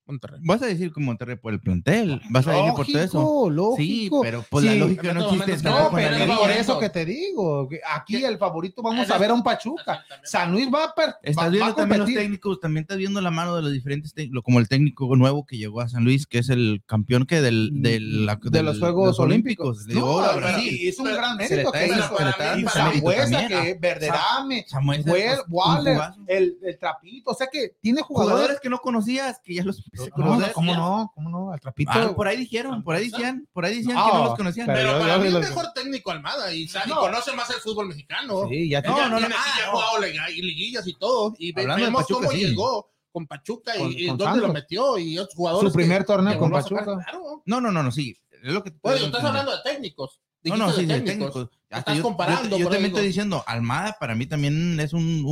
[0.07, 0.39] Monterrey.
[0.43, 3.49] vas a decir que Monterrey por el plantel, vas a decir por todo eso.
[3.49, 4.69] Lógico, Sí, pero pues Sí.
[4.69, 5.69] la lógica no estos existe.
[5.69, 7.67] No, pero es por eso que te digo.
[7.69, 8.27] que Aquí ¿Qué?
[8.27, 10.03] el favorito vamos a ver a un Pachuca.
[10.23, 12.17] San Luis va a, per- va- Estás a viendo también los competir.
[12.23, 15.57] técnicos, también estás viendo la mano de los diferentes técnicos, como el técnico nuevo que
[15.57, 18.79] llegó a San Luis, que es el campeón que del, del- la- de del- los
[18.79, 19.85] Juegos Olímpicos.
[19.87, 22.69] No, pero y es un Pero gran mérito que hizo.
[22.69, 23.47] Sambuesa,
[23.79, 25.03] Verderame, Samuel,
[25.49, 27.31] Waller, el, el Trapito.
[27.31, 28.33] O sea que tiene jugadores.
[28.35, 30.53] jugadores que no conocías, que ya los No, conocer.
[30.53, 31.11] ¿Cómo no?
[31.15, 31.51] ¿Cómo no?
[31.51, 31.91] Al Trapito.
[31.93, 34.67] Ah, por ahí dijeron, por ahí decían, por ahí decían que no los conocían.
[34.67, 36.99] pero- Pero para mí lo- el mejor técnico Almada y, sabe- y No.
[36.99, 38.47] conoce más el fútbol mexicano.
[38.49, 39.71] Sí, ya No, no, no, tiene- ah, ya ha no.
[39.73, 41.33] jugado y liguillas y todo.
[41.37, 42.45] Y vemos Pachuca, cómo sí.
[42.45, 44.53] llegó con Pachuca y- Con- y, con dónde lo Santos.
[44.61, 45.71] metió y otros jugadores.
[45.71, 47.03] su primer que- torneo que con volvió a sacar, Pachuca.
[47.11, 47.41] claro.
[47.45, 48.15] No, no, no, no, sí.
[48.43, 50.19] Es lo que Oye, estás hablando de técnicos.
[50.43, 51.49] No, no, sí, de técnicos.
[51.69, 55.23] Estás comparando, Yo, también estoy diciendo, Almada para mí también es un,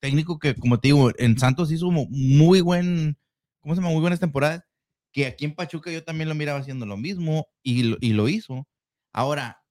[0.00, 3.17] técnico que, como te digo, en Santos hizo mu- muy buen,
[3.68, 3.92] ¿cómo se llama?
[3.92, 4.62] Muy buenas temporadas.
[5.12, 8.28] Que aquí en Pachuca yo también lo miraba haciendo lo mismo y lo, y lo
[8.28, 8.66] hizo.
[9.12, 9.62] Ahora,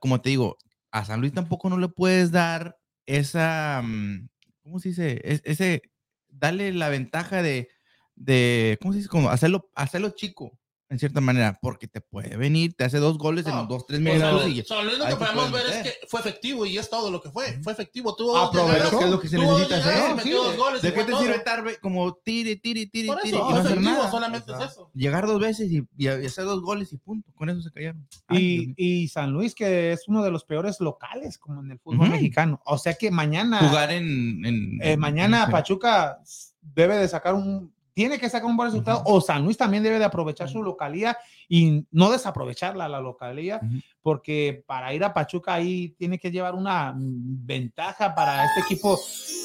[0.00, 0.56] como te digo,
[0.90, 2.76] a San Luis tampoco no le puedes dar
[3.06, 4.28] esa, mm,
[4.62, 5.20] ¿cómo se dice?
[5.24, 5.82] Es- ese,
[6.28, 7.68] darle la ventaja de,
[8.16, 9.08] de ¿cómo se dice?
[9.08, 10.58] Como hacerlo, hacerlo chico,
[10.90, 14.00] en cierta manera, porque te puede venir, te hace dos goles No, en dos, tres
[14.00, 14.44] sea, minutos
[14.84, 17.58] Luis lo que podemos ver es que fue efectivo y es todo lo que fue.
[17.62, 18.14] Fue efectivo.
[18.14, 20.10] Tuvo dos Aprovechó, que es lo que se necesita hacer.
[20.10, 20.82] y metió Sí, dos goles.
[20.82, 21.20] ¿De qué te todo.
[21.22, 24.10] sirve estar ve- como tire, tire, tire, Por tire eso, y no hacer nada?
[24.10, 24.90] solamente es eso.
[24.94, 27.32] Llegar dos veces y, y hacer dos goles y punto.
[27.34, 28.06] Con eso se callaron.
[28.28, 31.78] Ay, Y, y San Luis, que es uno de los peores locales como en el
[31.80, 32.60] fútbol mexicano.
[32.66, 34.44] O sea que mañana, Jugar en.
[34.44, 36.20] en- eh, mañana en- Pachuca
[36.62, 39.98] debe de sacar un, tiene que sacar un buen resultado, o San Luis también debe
[40.00, 41.16] de aprovechar su localía
[41.48, 43.60] y no desaprovecharla la localía,
[44.02, 48.98] porque para ir a Pachuca ahí tiene que llevar una ventaja para este equipo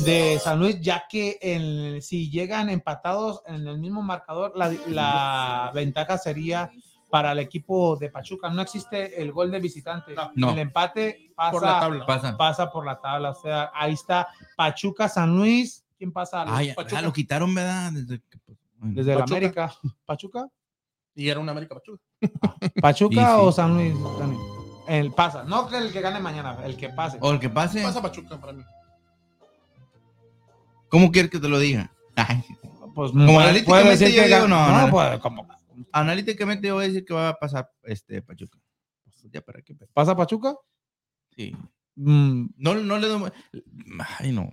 [0.03, 5.71] de San Luis, ya que el- si llegan empatados en el mismo marcador, la, la
[5.73, 6.71] ventaja sería
[7.09, 8.49] para el equipo de Pachuca.
[8.49, 10.13] No existe el gol de visitante.
[10.13, 10.31] No.
[10.35, 10.51] No.
[10.51, 12.05] El empate pasa Por la tabla.
[12.05, 12.37] Pasa.
[12.37, 13.31] pasa por la tabla.
[13.31, 15.83] O sea, ahí está Pachuca, San Luis.
[15.99, 16.43] ¿Quién pasa?
[16.47, 16.97] Ah, ya, Pachuca.
[16.97, 17.91] ah, lo quitaron, ¿verdad?
[17.91, 18.95] Desde, pues, bueno.
[18.95, 19.35] Desde el Pachuca.
[19.37, 19.73] América.
[20.05, 20.47] ¿Pachuca?
[21.13, 22.01] Y era un América Pachuca.
[22.81, 23.31] ¿Pachuca Y sí.
[23.37, 23.93] o San Luis?
[24.17, 24.37] Dani?
[24.87, 25.43] El pasa.
[25.43, 27.17] No que el que gane mañana, el que pase.
[27.21, 27.83] O el que pase.
[27.83, 28.63] Pasa Pachuca para mí.
[30.89, 31.91] ¿Cómo quieres que te lo diga?
[32.15, 32.43] Ay,
[32.95, 34.91] Pues Como analíticamente yo digo, no, no, no.
[34.91, 35.47] pues, como-
[35.91, 38.57] analíticamente yo voy a decir que va a pasar este Pachuca.
[39.03, 39.75] Pues, ya para qué.
[39.93, 40.55] ¿Pasa Pachuca?
[41.35, 41.55] Sí.
[41.95, 43.31] Mm, No, no le doy.
[44.19, 44.51] Ay, no.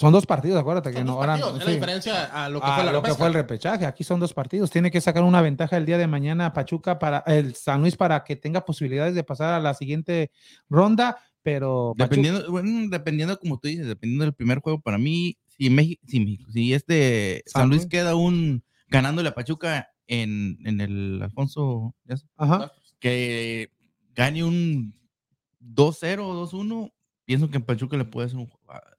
[0.00, 1.12] Son dos partidos, acuérdate que no.
[1.12, 1.66] ahora- partidos, es sí.
[1.68, 3.18] la diferencia a lo que a fue la lo que repesca.
[3.18, 3.86] fue el repechaje.
[3.86, 4.70] Aquí son dos partidos.
[4.70, 7.96] Tiene que sacar una ventaja el día de mañana a Pachuca para el San Luis
[7.96, 10.30] para que tenga posibilidades de pasar a la siguiente
[10.70, 11.18] ronda.
[11.42, 15.68] Pero Pachuca- Dependiendo, bueno, dependiendo como tú dices, dependiendo del primer juego, para mí, si
[15.70, 17.90] México, si, México- si este San San Luis Luis.
[17.90, 21.94] queda un ganándole a Pachuca en, en el Alfonso,
[22.36, 22.72] Ajá.
[22.98, 23.70] que
[24.14, 24.94] gane un
[25.60, 26.92] 2-0 o 2-1,
[27.24, 28.50] pienso que en Pachuca le puede hacer un-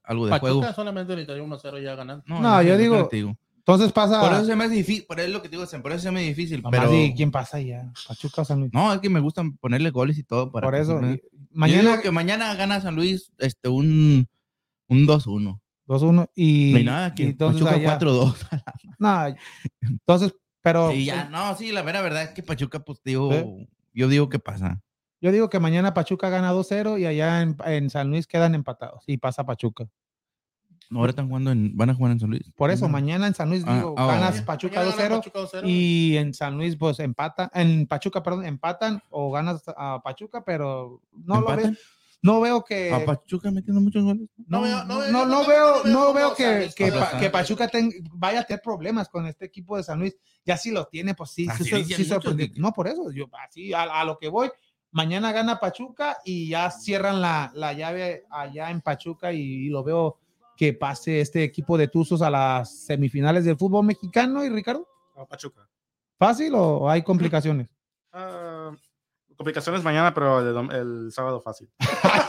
[0.04, 0.72] algo de Pachuca juego.
[0.74, 2.24] solamente necesitaría 1-0 ya ganando.
[2.26, 3.36] No, es yo que digo- digo.
[3.58, 4.20] Entonces pasa.
[4.20, 6.02] Por eso se me hace difícil, por eso es lo que te digo, por eso
[6.02, 7.92] se me hace difícil, Mamá, pero di, ¿quién pasa ya?
[8.08, 8.72] Pachuca o San Luis.
[8.72, 11.00] no, es que me gusta ponerle goles y todo para Por que eso.
[11.00, 11.22] y-
[11.54, 14.26] Mañana Mañana que mañana gana San Luis este un
[14.88, 15.60] un 2-1.
[15.86, 18.34] 2-1 y, Y nada, que y Pachuca allá- 4-2.
[18.98, 19.34] no,
[19.80, 23.68] entonces, pero Sí, ya, no, sí, la vera verdad es que Pachuca, pues, digo, ¿Eh?
[23.94, 24.80] yo digo que pasa.
[25.22, 29.04] Yo digo que mañana Pachuca gana 2-0 y allá en, en San Luis quedan empatados
[29.06, 29.88] y pasa Pachuca.
[30.90, 32.42] No, ahora están jugando en, van a jugar en San Luis.
[32.54, 34.42] Por eso, mañana en San Luis Ah, digo, ah, ganas.
[34.42, 35.62] Pachuca Mañana gana 2-0 Pachuca 2-0.
[35.66, 41.00] y en San Luis pues empatan, en Pachuca, perdón, empatan o ganas a Pachuca, pero
[41.12, 41.78] no lo veo, ¿Empatan?
[42.20, 44.28] no veo que A Pachuca metiendo muchos goles.
[44.36, 48.40] no, No no, veo- no no, veo- no, que, que, Pa- que Pachuca ten- vaya
[48.40, 50.14] a tener problemas con este equipo de San Luis.
[50.44, 53.82] Ya si lo tiene, pues sí, sí, sí, sí No, por eso, yo así a,
[53.84, 54.50] a lo que voy.
[54.92, 59.82] Mañana gana Pachuca y ya cierran la, la llave allá en Pachuca y, y lo
[59.82, 60.18] veo
[60.56, 64.44] que pase este equipo de Tuzos a las semifinales del fútbol mexicano.
[64.44, 64.86] ¿Y Ricardo?
[65.16, 65.68] No, Pachuca.
[66.18, 67.68] ¿Fácil o hay complicaciones?
[68.12, 68.70] Ah,
[69.36, 71.68] complicaciones mañana, pero el, el sábado fácil.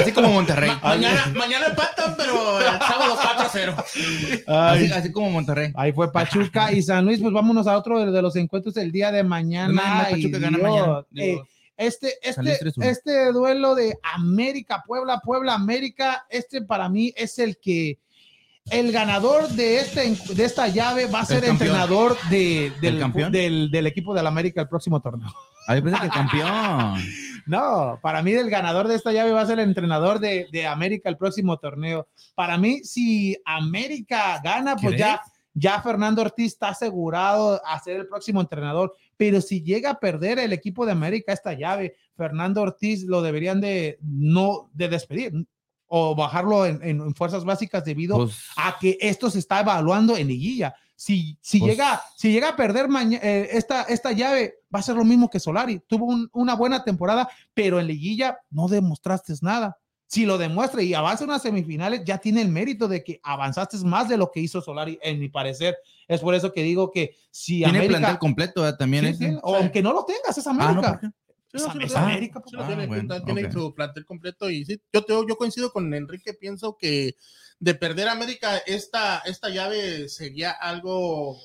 [0.00, 0.70] Así como Monterrey.
[0.82, 4.44] Mañana, mañana empatan, pero el sábado 4-0.
[4.46, 5.72] Así, así como Monterrey.
[5.76, 8.92] Ahí fue Pachuca y San Luis, pues vámonos a otro de, de los encuentros del
[8.92, 9.72] día de mañana.
[9.72, 11.04] Mañana Pachuca y gana Dios, mañana.
[11.16, 11.40] eh,
[11.76, 12.84] este, este, 3-1.
[12.84, 17.98] este duelo de América, Puebla, Puebla, América, este para mí es el que
[18.70, 23.30] el ganador de, este, de esta llave va a ser entrenador de, del, campeón?
[23.30, 25.32] del, del equipo del América el próximo torneo.
[25.68, 27.00] Ahí pensé que campeón.
[27.48, 30.66] No, para mí el ganador de esta llave va a ser el entrenador de, de
[30.66, 32.08] América el próximo torneo.
[32.34, 34.98] Para mí, si América gana, pues ¿Crees?
[34.98, 35.22] ya,
[35.54, 38.96] ya Fernando Ortiz está asegurado a ser el próximo entrenador.
[39.16, 43.60] Pero si llega a perder el equipo de América esta llave, Fernando Ortiz lo deberían
[43.60, 45.46] de no de despedir
[45.88, 50.28] o bajarlo en, en fuerzas básicas debido Pues, a que esto se está evaluando en
[50.28, 50.74] liguilla.
[50.94, 52.88] Si, si, Pues- llega, si llega a perder
[53.22, 55.80] eh, esta, esta llave, va a ser lo mismo que Solari.
[55.86, 59.76] Tuvo un- una buena temporada, pero en liguilla no demostraste nada.
[60.08, 63.76] Si lo demuestra y avanza en unas semifinales, ya tiene el mérito de que avanzaste
[63.78, 65.76] más de lo que hizo Solari, en mi parecer.
[66.08, 67.98] Es por eso que digo que si tiene América...
[67.98, 68.78] plantel completo ¿verdad?
[68.78, 69.06] también.
[69.12, 71.12] Sí, tiene, o aunque no lo tengas, es Ah, no,
[71.56, 71.94] Es- tiene.
[71.94, 73.52] América, Ah, tiene, bueno, tiene ok.
[73.52, 77.16] su plantel completo y sí, yo, te- yo coincido con Enrique, pienso que
[77.58, 81.38] de perder América esta, esta llave sería algo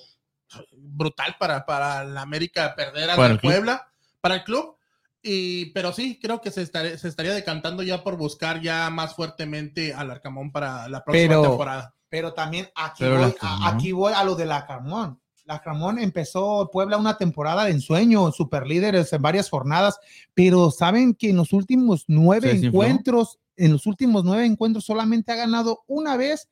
[0.74, 3.38] brutal para, para la América perder a la.
[3.39, 3.88] Puebla,
[4.20, 4.76] para el club.
[5.24, 9.16] Y, pero sí, creo que se estaría, se estaría decantando ya por buscar ya más
[9.16, 11.95] fuertemente al Arcamón para la próxima Pero- temporada.
[12.09, 15.20] Pero también aquí, Pero voy, a, aquí voy a lo de la Carmón.
[15.45, 19.99] La Carmón empezó Puebla una temporada de ensueño, super líderes en varias jornadas,
[20.33, 25.35] pero saben que en los últimos nueve encuentros, en los últimos nueve encuentros solamente ha
[25.35, 26.49] ganado una vez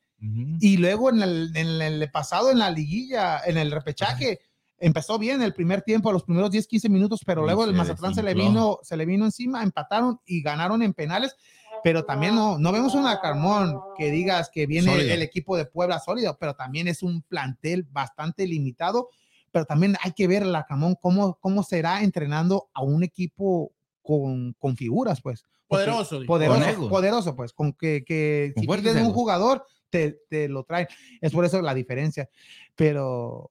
[0.60, 4.40] y luego en el, en el pasado en la liguilla, en el repechaje,
[4.80, 8.22] empezó bien el primer tiempo, los primeros 10, 15 minutos, pero luego el Mazatlán se
[8.22, 11.36] le vino, se le vino encima, empataron y ganaron en penales,
[11.82, 15.98] pero también no, no vemos una Carmón que digas que viene el equipo de Puebla
[15.98, 19.08] sólido, pero también es un plantel bastante limitado,
[19.50, 23.72] pero también hay que ver la Carmón cómo, cómo será entrenando a un equipo
[24.02, 25.44] con, con figuras, pues.
[25.66, 26.20] Poderoso.
[26.26, 30.64] poderoso, poderoso, pues, con que, que Con si fuertes pides un jugador, te, te lo
[30.64, 30.88] traen.
[31.20, 32.28] Es por eso la diferencia.
[32.74, 33.50] Pero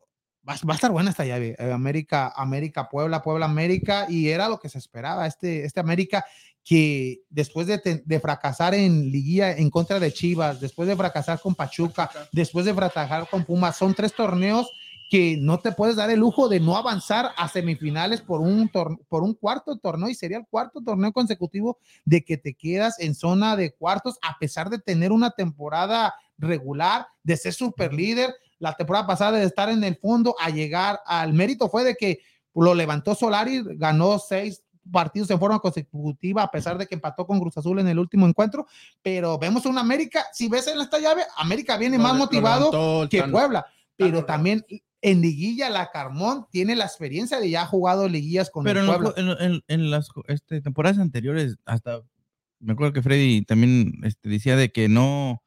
[0.49, 1.55] va, va a estar buena esta llave.
[1.59, 5.27] eh, América, América, Puebla, Puebla, América, y era lo que se esperaba.
[5.27, 6.25] Este, este América
[6.63, 11.39] que después de, te- de fracasar en liguilla en contra de Chivas, después de fracasar
[11.39, 14.69] con Pachuca, después de fracasar con Pumas, son tres torneos
[15.09, 18.99] que no te puedes dar el lujo de no avanzar a semifinales por un, tor-
[19.07, 23.15] por un cuarto torneo y sería el cuarto torneo consecutivo de que te quedas en
[23.15, 28.73] zona de cuartos a pesar de tener una temporada regular, de ser super líder, la
[28.73, 32.19] temporada pasada de estar en el fondo a llegar al mérito fue de que
[32.53, 37.39] lo levantó Solari, ganó seis partidos en forma consecutiva a pesar de que empató con
[37.39, 38.65] Cruz Azul en el último encuentro,
[39.01, 43.23] pero vemos una América, si ves en esta llave, América viene más motivado levantó que.
[43.23, 44.65] Puebla, pero también
[45.01, 48.89] en liguilla la Carmón tiene la experiencia de ya ha jugado liguillas con Pero el
[48.89, 49.13] en, Puebla.
[49.15, 52.01] en- en- en las este, temporadas anteriores, hasta
[52.59, 55.41] me acuerdo que Freddy también este, decía de que no,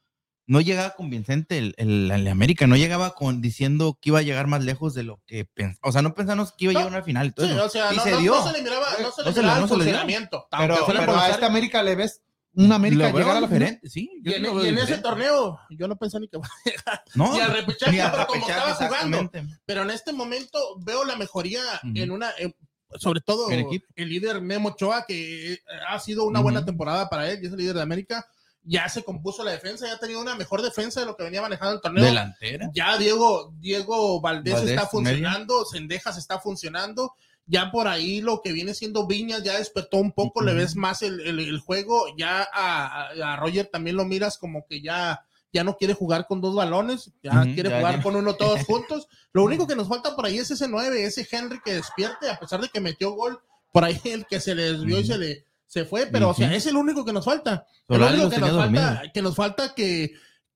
[0.46, 4.46] no llegaba convincente el, el, el América, no llegaba con diciendo que iba a llegar
[4.48, 5.88] más lejos de lo que pensaba.
[5.88, 7.26] O sea, no pensamos que iba a No, llegar a una final.
[7.28, 7.64] y todo Sí, eso.
[7.64, 8.34] o sea, y no, se no- dio.
[8.34, 10.48] no se le miraba, no se le No se le- miraba no el funcionamiento.
[10.50, 12.22] pero pero por a esta América le ves
[12.54, 13.48] una América llegar a la final.
[13.48, 14.10] diferente, sí.
[14.22, 16.38] Y yo en, y ese torneo, yo no pensé ni que
[17.14, 19.30] No, ni al repechaje, ni al pero como repechaje, estaba jugando.
[19.64, 21.62] Pero en este momento veo la mejoría
[21.94, 22.54] en una, en-
[22.98, 27.38] sobre todo el líder Memo Ochoa, que eh, ha sido una buena temporada para él,
[27.42, 28.26] y es el líder de América.
[28.64, 31.42] Ya se compuso la defensa, ya ha tenido una mejor defensa de lo que venía
[31.42, 32.04] manejando el torneo.
[32.04, 32.70] Delantera.
[32.72, 34.90] Ya Diego, Diego Valdés, Valdés, está medio.
[34.90, 37.12] funcionando, Sendejas está funcionando.
[37.46, 41.02] Ya por ahí lo que viene siendo Viñas ya despertó un poco, le ves más
[41.02, 42.04] el, el- el juego.
[42.16, 46.40] Ya a, a- Roger también lo miras como que ya, ya no quiere jugar con
[46.40, 48.02] dos balones, ya quiere ya, jugar ya.
[48.04, 49.08] con uno todos juntos.
[49.32, 52.38] Lo único que nos falta por ahí es ese 9, ese Henry que despierte, a
[52.38, 53.40] pesar de que metió gol,
[53.72, 56.54] por ahí el que se le desvió y se le se fue, pero o sea,
[56.54, 57.66] es el único que nos falta.
[57.88, 58.50] El único que nos
[58.84, 60.12] falta, que nos falta que,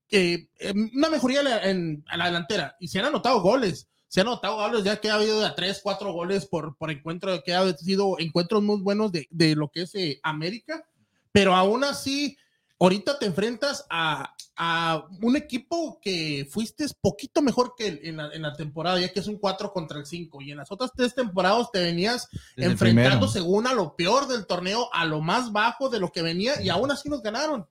[0.07, 2.77] que eh, una mejoría en, la- en- a la delantera.
[2.81, 3.89] Y se han anotado goles.
[4.09, 6.91] Se han anotado goles ya que ha habido de a 3, 4 goles por, por
[6.91, 10.85] encuentro, que ha sido encuentros muy buenos de, de lo que es eh, América.
[11.33, 12.37] Pero aún así,
[12.79, 18.43] ahorita te enfrentas a, a un equipo que fuiste poquito mejor que en la, en
[18.43, 20.41] la temporada, ya que es un 4 contra el 5.
[20.41, 24.47] Y en las otras tres temporadas te venías Desde enfrentando según a lo peor del
[24.47, 27.61] torneo, a lo más bajo de lo que venía, y aún así nos ganaron.
[27.61, 27.69] O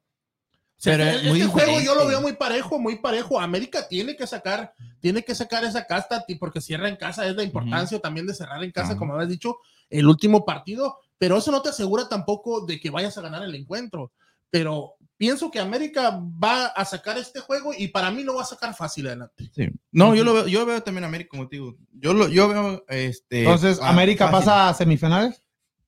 [0.77, 3.39] sea, Pero es este muy juego yo lo veo muy parejo, muy parejo.
[3.39, 7.43] América tiene que sacar, tiene que sacar esa casta, porque cierra en casa, es la
[7.43, 9.57] importancia también de cerrar en casa, como habías dicho,
[9.89, 13.55] el último partido, pero eso no te asegura tampoco de que vayas a ganar el
[13.55, 14.11] encuentro.
[14.51, 18.45] Pero pienso que América va a sacar este juego y para mí lo va a
[18.45, 19.49] sacar fácil adelante.
[19.53, 19.69] Sí.
[19.91, 21.75] No, yo lo veo, yo veo también a América, como te digo.
[21.93, 23.39] Yo lo, yo veo este.
[23.39, 24.45] Entonces, ah, América fácil.
[24.45, 25.41] pasa a semifinales.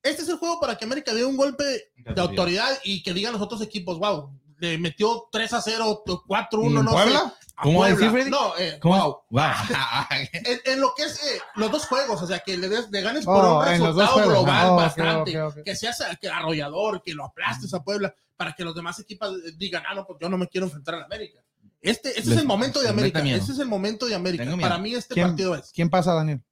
[0.04, 1.64] Este es el juego para que América dé un golpe
[1.96, 6.60] de autoridad y que digan los otros equipos, wow, le metió 3 a 0, 4
[6.60, 7.20] a 1, ¿Y en no Puebla?
[7.20, 7.48] sé.
[7.60, 8.12] A ¿Cómo decir, Puebla.
[8.12, 8.30] Freddy?
[8.32, 8.96] No, eh, ¿Cómo?
[8.98, 9.18] wow.
[9.32, 9.44] Wow.
[10.12, 13.02] En, en lo que es eh, los dos juegos, o sea, que le, des, le
[13.02, 17.74] ganes por Oh, un resultado global ok, bastante, que seas que arrollador, que lo aplastes
[17.74, 20.48] a Puebla, para que los demás equipos eh, digan, ah, no, pues yo no me
[20.48, 21.40] quiero enfrentar a la América.
[21.82, 23.20] Este, este es Les- el momento de América.
[23.20, 24.46] Este es el momento de América.
[24.62, 25.72] Para mí este partido es.
[25.74, 26.44] ¿Quién pasa, Daniel?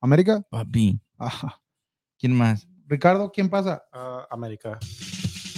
[0.00, 0.42] ¿América?
[0.50, 1.60] Papi, Ajá.
[2.18, 2.66] ¿quién más?
[2.86, 3.84] Ricardo, ¿quién pasa?
[3.92, 4.78] Ah, América.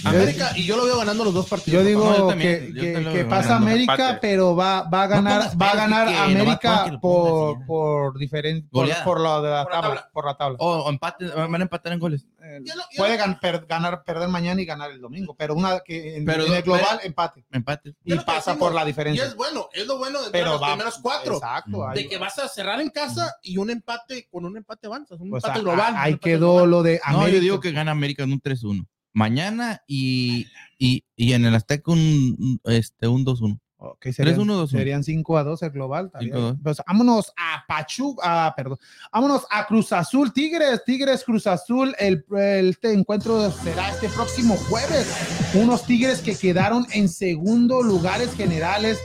[0.09, 1.83] América, y yo lo veo ganando los dos partidos.
[1.83, 3.67] Yo digo No, yo también, que, yo pasa ganando.
[3.71, 7.67] América, pero va, va a ganar, va a ganar América por, y ya.
[7.67, 10.57] por diferente, por, de la Por la tabla, por la tabla.
[10.61, 12.27] O, o empate, van a empatar en goles.
[12.43, 12.61] Eh,
[12.97, 16.45] Puede gan- per- ganar, perder mañana y ganar el domingo, pero una que en, Pero
[16.47, 17.95] en el global empate Empate.
[18.05, 19.25] y pasa decimos, por la Y diferencia.
[19.25, 21.35] es bueno, es lo bueno de Pero los va, primeros cuatro.
[21.37, 21.87] Exacto.
[21.95, 25.29] De que vas a cerrar en casa y un empate, con un empate avanzas, un
[25.35, 25.95] empate global.
[25.95, 28.87] un ahí quedó lo de No, yo digo que gana América en un 3-1.
[29.15, 30.47] Mañana y,
[30.79, 33.59] y, y en el Azteca un, este, un 2-1.
[33.77, 34.69] Ok, serían, 3-1, 2-1.
[34.71, 36.07] serían 5 a 2 el global.
[36.07, 36.57] estaría 5 a 2.
[36.63, 38.79] Pues vámonos a Pachuca, ah, perdón.
[39.13, 41.95] Vámonos a Cruz Azul, Tigres, Tigres, Cruz Azul.
[41.99, 45.07] El, el- este encuentro será este próximo jueves.
[45.55, 48.99] Unos Tigres que quedaron en segundo lugares generales,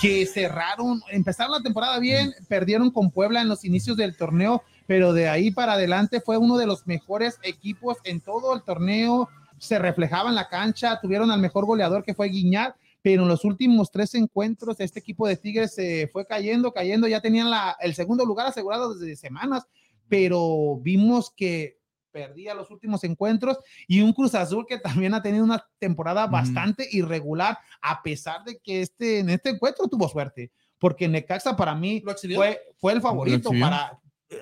[0.00, 5.12] que cerraron, empezaron la temporada bien, perdieron con Puebla en los inicios del torneo, pero
[5.12, 9.28] de ahí para adelante fue uno de los mejores equipos en todo el torneo.
[9.64, 13.44] Se reflejaba en la cancha, tuvieron al mejor goleador que fue Guiñar pero en los
[13.44, 17.94] últimos tres encuentros este equipo de Tigres se fue cayendo, cayendo, ya tenían la, el
[17.94, 19.66] segundo lugar asegurado desde semanas,
[20.08, 21.80] pero vimos que
[22.12, 23.58] perdía los últimos encuentros
[23.88, 28.58] y un Cruz Azul que también ha tenido una temporada bastante irregular, a pesar de
[28.58, 32.02] que este, en este encuentro tuvo suerte, porque Necaxa para mí
[32.34, 33.98] fue, fue el favorito para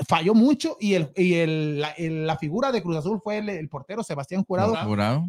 [0.08, 3.48] falló mucho y el y el, la, el- la figura de Cruz Azul fue el,
[3.48, 4.74] el portero Sebastián Jurado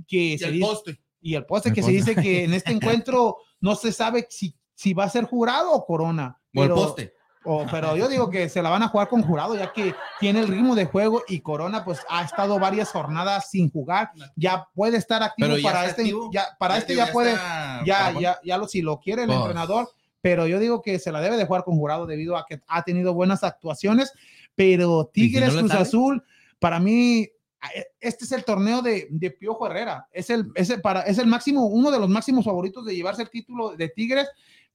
[0.08, 1.02] que Y se el dice- poste.
[1.22, 2.72] y el poste El que se dice que en este
[3.06, 6.40] encuentro no se sabe si, si va a ser jurado o corona.
[6.56, 7.14] O el Pero, poste.
[7.46, 10.40] o- pero yo digo que se la van a jugar con jurado, ya que tiene
[10.42, 14.12] el ritmo de juego y Corona pues ha estado varias jornadas sin jugar.
[14.36, 16.30] Ya puede estar activo Pero ya para este, activo.
[16.34, 19.40] ya, para este ya puede, está ya, ya, ya lo, si lo quiere el Pues.
[19.40, 19.90] entrenador,
[20.24, 22.84] pero yo digo que se la debe de jugar con jurado debido a que ha
[22.84, 24.14] tenido buenas actuaciones,
[24.56, 25.72] pero ¿Y si Tigres no Cruz?
[25.74, 26.24] Azul,
[26.60, 30.82] para mí, eh, este es el torneo de, de Piojo Herrera, es el, es, el,
[30.82, 34.28] para, es el máximo, uno de los máximos favoritos de llevarse el título de Tigres,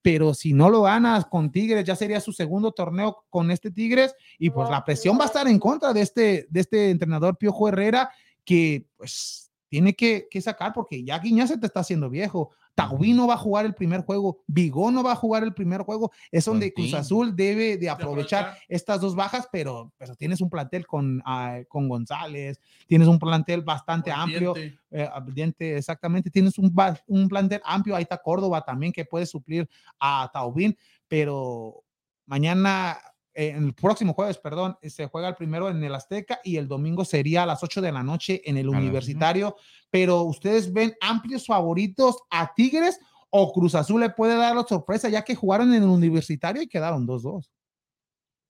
[0.02, 4.14] pero si no lo ganas con Tigres, ya sería su segundo torneo con este Tigres,
[4.38, 7.68] y pues la presión va a estar en contra de este, de este entrenador Piojo
[7.68, 8.10] Herrera,
[8.44, 12.52] que pues tiene que, que sacar porque ya Guiñá se te está haciendo viejo.
[12.76, 15.80] Taubí no va a jugar el primer juego, Vigón no va a jugar el primer
[15.80, 16.92] juego, es donde Cruz.
[16.92, 21.88] Azul debe de aprovechar estas dos bajas, pero, pero tienes un plantel con, ah, con
[21.88, 24.78] González, tienes un plantel bastante amplio, Diente.
[24.90, 26.70] eh, Diente, exactamente, tienes un,
[27.06, 29.66] un plantel amplio, ahí está Córdoba también que puede suplir
[29.98, 30.76] a Taubín,
[31.08, 31.82] pero
[32.26, 32.98] mañana,
[33.36, 36.66] eh, el próximo jueves, perdón, eh, se juega el primero en el Azteca y el
[36.66, 39.56] domingo sería a las 8 de la noche en el Universitario,
[39.90, 42.98] pero ustedes ven amplios favoritos a Tigres
[43.30, 46.68] o Cruz Azul le puede dar la sorpresa ya que jugaron en el Universitario y
[46.68, 47.48] quedaron 2-2.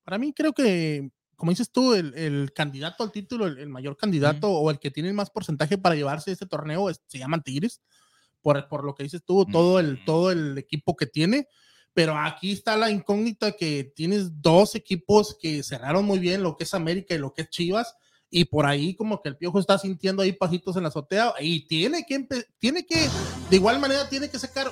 [0.05, 3.97] Para mí creo que, como dices tú, el, el candidato al título, el, el mayor
[3.97, 7.81] candidato o el que tiene más porcentaje para llevarse este torneo es- se llaman Tigres,
[8.41, 11.49] por, por lo que dices tú, todo el, todo el equipo que tiene.
[11.97, 16.65] Pero aquí está la incógnita que tienes dos equipos que cerraron muy bien lo que
[16.65, 17.97] es América y lo que es Chivas.
[18.29, 21.67] Y por ahí como que el Piojo está sintiendo ahí pasitos en la azotea y
[21.67, 22.29] tiene que,
[22.59, 23.09] tiene que,
[23.49, 24.71] de igual manera, tiene que sacar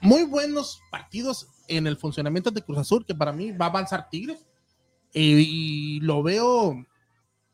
[0.00, 4.08] muy buenos partidos en el funcionamiento de Cruz Azul, que para mí va a avanzar
[4.10, 4.44] Tigres.
[5.12, 6.84] Y, y lo veo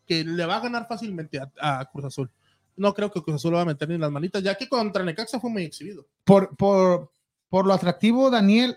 [0.07, 2.31] que le va a ganar fácilmente a, a Cruz Azul.
[2.75, 5.05] No creo que Cruz Azul lo va a meter ni las manitas, ya que contra
[5.05, 6.07] Necaxa fue muy exhibido.
[6.25, 7.11] Por, por,
[7.55, 8.77] por lo atractivo, Daniel,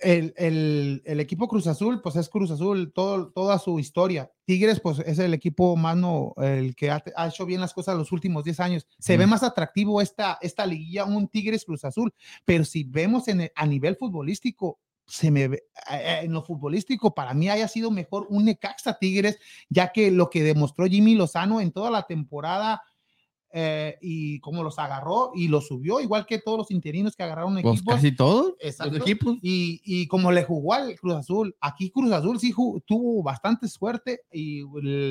[0.00, 4.28] el, el- el equipo Cruz Azul, pues es Cruz Azul, todo, toda su historia.
[4.44, 7.96] Tigres, pues es el equipo más no, el que ha, ha hecho bien las cosas
[7.96, 8.88] los últimos 10 años.
[8.98, 12.12] Se ve más atractivo esta, esta liguilla, un Tigres Cruz Azul,
[12.44, 17.34] pero si vemos en el- a nivel futbolístico, se me ve, en lo futbolístico, para
[17.34, 19.38] mí haya sido mejor un Necaxa Tigres,
[19.70, 22.82] ya que lo que demostró Jimmy Lozano en toda la temporada
[23.60, 27.54] eh, y cómo los agarró y los subió, igual que todos los interinos que agarraron
[27.60, 27.94] Pues equipos.
[27.96, 28.92] casi todos Exacto.
[28.92, 29.36] los equipos.
[29.42, 32.52] Y, y como le jugó al Cruz Azul, aquí Cruz Azul sí
[32.86, 34.62] tuvo bastante suerte y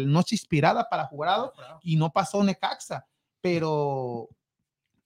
[0.06, 3.06] noche inspirada para jugar y no pasó Necaxa,
[3.42, 4.30] pero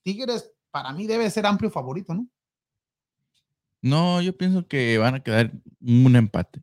[0.03, 2.27] Tigres para mí debe ser amplio favorito, ¿no?
[3.81, 6.61] No, yo pienso que van a quedar un empate.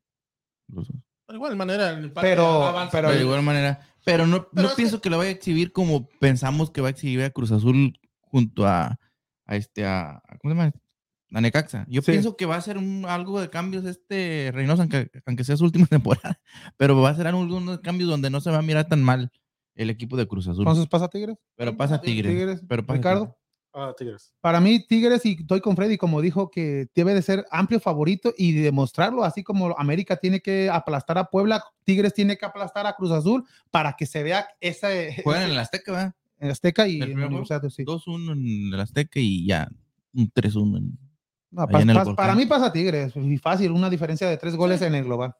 [0.68, 0.96] los dos.
[1.28, 2.90] De igual manera, el Pero- avanza.
[2.92, 3.80] pero- de igual manera.
[4.04, 5.10] Pero no, Pero no pienso que...
[5.10, 8.98] lo vaya a exhibir como pensamos que va a exhibir a Cruz Azul junto a,
[9.44, 10.72] a este, a, a- ¿cómo se llama?
[11.34, 11.84] A Necaxa.
[11.90, 12.12] Yo Sí.
[12.12, 15.64] pienso que va a ser un, algo de cambios este Reynoso, aunque, aunque sea su
[15.64, 16.40] última temporada.
[16.78, 19.30] Pero va a ser algunos cambios donde no se va a mirar tan mal
[19.74, 20.62] el equipo de Cruz Azul.
[20.62, 21.36] Entonces pasa Tigres.
[21.54, 22.32] pero pasa Tigres.
[22.32, 22.62] Tigres.
[22.66, 23.24] Pero pasa Ricardo.
[23.26, 23.38] Tigres.
[23.80, 24.32] Ah, Tigres.
[24.40, 28.34] Para mí, Tigres, y estoy con Freddy, como dijo, que debe de ser amplio favorito
[28.36, 32.94] y demostrarlo, así como América tiene que aplastar a Puebla, Tigres tiene que aplastar a
[32.94, 36.14] Cruz Azul para que se vea ese Juegan en el Azteca, ¿verdad?
[36.40, 37.18] en Azteca y ¿El en
[37.70, 37.84] sí.
[37.84, 39.68] 2-1 en el Azteca y ya
[40.12, 40.98] un 3-1 en
[41.50, 42.16] No, pas- en el volcán.
[42.16, 45.34] para mí pasa Tigres, y fácil, una diferencia de tres goles en el global.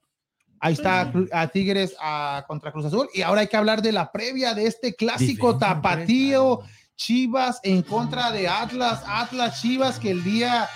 [0.61, 1.27] Ahí está Sí.
[1.31, 3.09] A Tigres a, contra Cruz Azul.
[3.15, 6.61] Y ahora hay que hablar de la previa de este clásico tapatío.
[6.99, 10.69] Chivas en contra de Atlas, Atlas Chivas que el día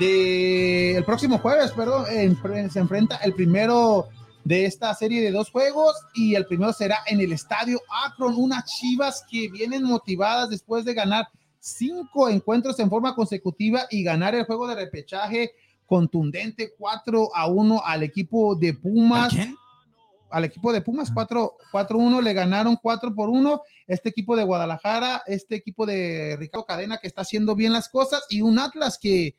[0.00, 4.08] de el próximo jueves, perdón, en- se enfrenta el primero
[4.44, 8.64] de esta serie de dos juegos y el primero será en el estadio Akron, unas
[8.64, 11.28] Chivas que vienen motivadas después de ganar
[11.60, 15.52] cinco encuentros en forma consecutiva y ganar el juego de repechaje
[15.86, 19.56] contundente 4 a 1 al equipo de ¿A Pumas quién?
[20.30, 25.22] Al equipo de Pumas 4 4-1 le ganaron 4 por 1 este equipo de Guadalajara
[25.26, 29.36] este equipo de Ricardo Cadena que está haciendo bien las cosas y un Atlas que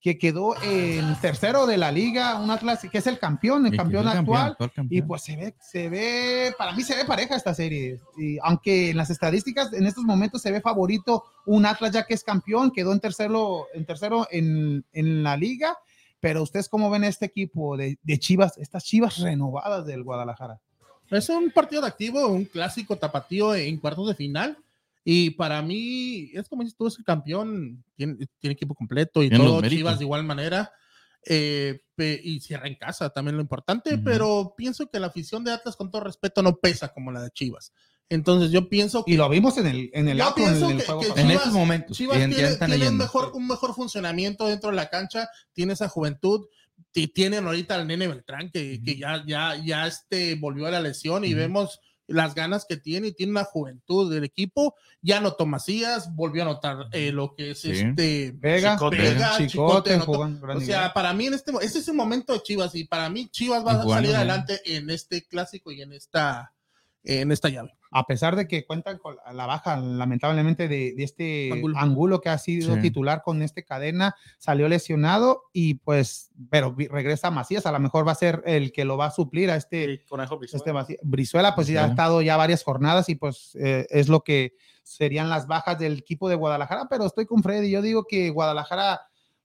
[0.00, 4.06] que quedó en tercero de la liga un Atlas que es el campeón el campeón
[4.08, 5.08] el actual actual y campeón.
[5.08, 8.00] pues se ve, se ve, para mí se ve pareja esta serie.
[8.16, 12.14] Y aunque en las estadísticas en estos momentos se ve favorito un Atlas ya que
[12.14, 15.76] es campeón, quedó en tercero en, tercero en, en la liga.
[16.20, 20.60] Pero ustedes cómo ven este equipo de, de Chivas, estas Chivas renovadas del Guadalajara.
[21.10, 24.58] Es un partido de activo, un clásico tapatío en cuartos de final.
[25.04, 29.30] Y para mí, es como dices tú, es el campeón, tiene, tiene equipo completo y
[29.30, 29.62] los todo.
[29.68, 30.70] Chivas de igual manera.
[31.24, 34.04] eh, pe- y cierra en casa, también lo importante, Ujú.
[34.04, 37.30] pero pienso que la afición de Atlas, con todo respeto, no pesa como la de
[37.32, 37.72] Chivas.
[38.10, 40.84] Entonces yo pienso que Y lo vimos en el, en el Yo en el que-
[40.84, 41.16] juego que pasado.
[41.16, 41.96] en Chivas- estos momentos.
[41.96, 45.88] Chivas tiene, están tiene un, mejor, un mejor funcionamiento dentro de la cancha, tiene esa
[45.88, 46.46] juventud,
[46.92, 50.80] ti- tienen ahorita al nene Beltrán que, que ya, ya, ya este, volvió a la
[50.80, 54.74] lesión y vemos las ganas que tiene y tiene una juventud del equipo.
[55.02, 57.72] Ya anotó Macías, volvió a anotar eh, lo que es Sí.
[57.72, 58.96] este Vega, Chicote.
[58.96, 60.12] Vega, Chicote, anotó.
[60.20, 60.64] O nivel.
[60.64, 63.62] sea, para mí en este ese es el momento de Chivas y para mí Chivas
[63.66, 66.54] va a salir adelante en este clásico y en esta
[67.04, 67.74] en esta llave.
[67.90, 71.78] A pesar de que cuentan con la baja, lamentablemente, de, de este Angulo.
[71.78, 72.20] Angulo.
[72.20, 72.82] que ha sido Sí.
[72.82, 78.12] titular con este cadena, salió lesionado y pues, pero regresa Macías, a lo mejor va
[78.12, 80.28] a ser el que lo va a suplir a este, Brizuela.
[80.52, 80.98] este Macías.
[81.02, 85.28] Brizuela, pues ya ha estado ya varias jornadas y pues eh, es lo que serían
[85.28, 89.00] las bajas del equipo de Guadalajara, pero estoy con Freddy, yo digo que Guadalajara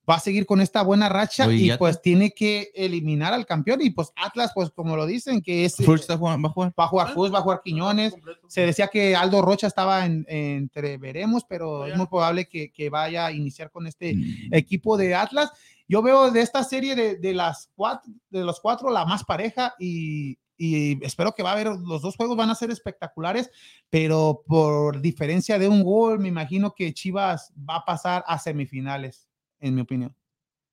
[0.09, 3.45] va a seguir con esta buena racha Oye, y ya pues tiene que eliminar al
[3.45, 5.75] campeón y pues Atlas, pues como lo dicen, que es...
[6.17, 6.73] Jugando- va a jugar.
[6.77, 8.13] Va a jugar va a jugar Quiñones.
[8.47, 12.89] Se decía que Aldo Rocha estaba en, entre veremos, pero es muy probable que, que
[12.89, 14.53] vaya a iniciar con este Mm.
[14.53, 15.51] equipo de Atlas.
[15.87, 19.73] Yo veo de esta serie de, de las cuatro, de los cuatro la más pareja
[19.79, 23.49] y, y espero que va a haber, los dos juegos van a ser espectaculares,
[23.89, 29.27] pero por diferencia de un gol, me imagino que Chivas va a pasar a semifinales,
[29.63, 30.15] en mi opinión.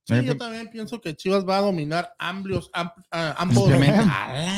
[0.07, 2.43] Sí, yo también pienso que Chivas va a dominar am-
[3.12, 3.70] ah, ambos,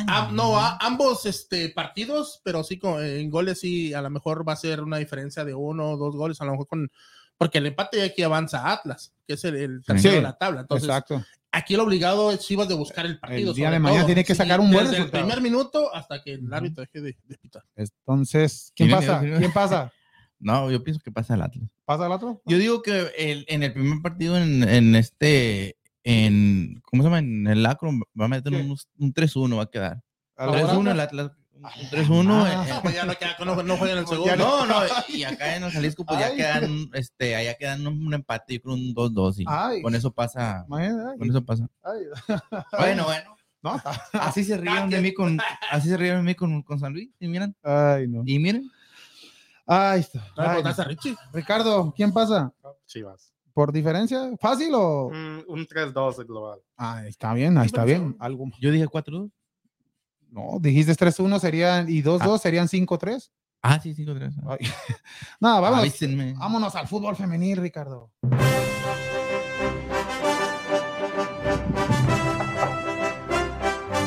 [0.08, 4.48] Ah, no, a- ambos este, partidos, pero sí con, en goles sí, a lo mejor
[4.48, 6.88] va a ser una diferencia de uno o dos goles, a lo mejor con,
[7.36, 10.38] porque el empate ya aquí avanza Atlas, que es el, el tercero Sí, de la
[10.38, 10.60] tabla.
[10.62, 11.22] Entonces, Exacto.
[11.50, 13.50] aquí el obligado es Chivas de buscar el partido.
[13.50, 14.06] El día de mañana todo.
[14.06, 15.24] tiene que sacar un buen desde resultado.
[15.24, 17.64] el primer minuto hasta que el árbitro deje de, de pitar.
[17.76, 19.20] Entonces, ¿quién pasa?
[19.20, 19.92] ¿Quién pasa?
[20.42, 21.68] No, yo pienso que pasa el Atlas.
[21.84, 22.42] ¿Pasa el otro?
[22.46, 27.20] Yo digo que el- en el primer partido, en, en este, en, ¿cómo se llama?
[27.20, 30.02] En el Akron va a meter unos- un 3-1 va a quedar.
[30.36, 31.26] ¿Al 3-1 el Atlas?
[31.26, 31.38] Atlas.
[31.54, 32.44] Un 3-1.
[32.44, 32.66] Ah.
[32.68, 34.36] eh, Pues ya no, queda- no, no juegan el Ya segundo.
[34.36, 34.74] No, no,
[35.08, 36.36] y acá en el Jalisco pues ya Ay.
[36.36, 39.80] quedan, este, allá quedan un, un empate, yo creo un 2-2 y Ay.
[39.80, 41.68] con eso pasa, Imagínate, con eso pasa.
[41.84, 42.00] ay,
[42.76, 43.80] Bueno, bueno, no,
[44.14, 45.38] así se rieron de mí con,
[45.70, 48.24] así se rieron de mí con, con San Luis, y miren, ay, no.
[48.26, 48.68] y miren,
[49.66, 50.06] Ay.
[50.14, 51.16] No Ay, a Richie.
[51.32, 52.52] Ricardo, ¿quién pasa?
[52.86, 53.32] Chivas.
[53.54, 54.30] ¿Por diferencia?
[54.40, 55.10] ¿Fácil o...?
[55.12, 56.60] Mm, un 3-2 de global.
[56.76, 58.16] Ah, está bien, ahí está bien.
[58.18, 58.46] Algo.
[58.58, 59.30] yo dije 4-2.
[60.30, 63.30] No, dijiste 3-1 serían y 2-2 serían 5-3.
[63.60, 64.32] Ah, sí, 5-3.
[64.48, 64.58] Ay.
[65.40, 65.84] Nada, vámonos.
[65.84, 66.32] Avísenme.
[66.32, 68.10] Vámonos al fútbol femenil, Ricardo.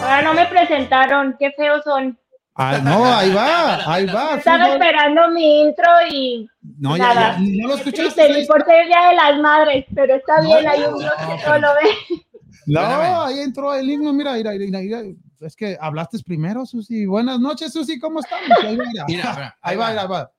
[0.02, 2.18] Ahora no me presentaron, qué feos son.
[2.58, 4.36] Ah, no, ahí va, ahí va.
[4.36, 4.74] Estaba fútbol.
[4.82, 6.48] esperando mi intro y
[6.80, 7.38] No, ya, nada.
[7.38, 8.28] ya, no lo escuchaste.
[8.28, 11.00] triste, por ser el Día de las Madres, pero está No, bien, hay un no,
[11.00, 12.24] Dios que lo ve.
[12.68, 15.02] No, ahí entró el himno, mira, mira, mira, mira,
[15.42, 17.06] es que hablaste primero, Susi.
[17.06, 18.48] Buenas noches, Susi, ¿cómo estamos?
[18.64, 19.06] Ahí va, mira.
[19.08, 20.32] Mira, mira, ahí va, ahí va.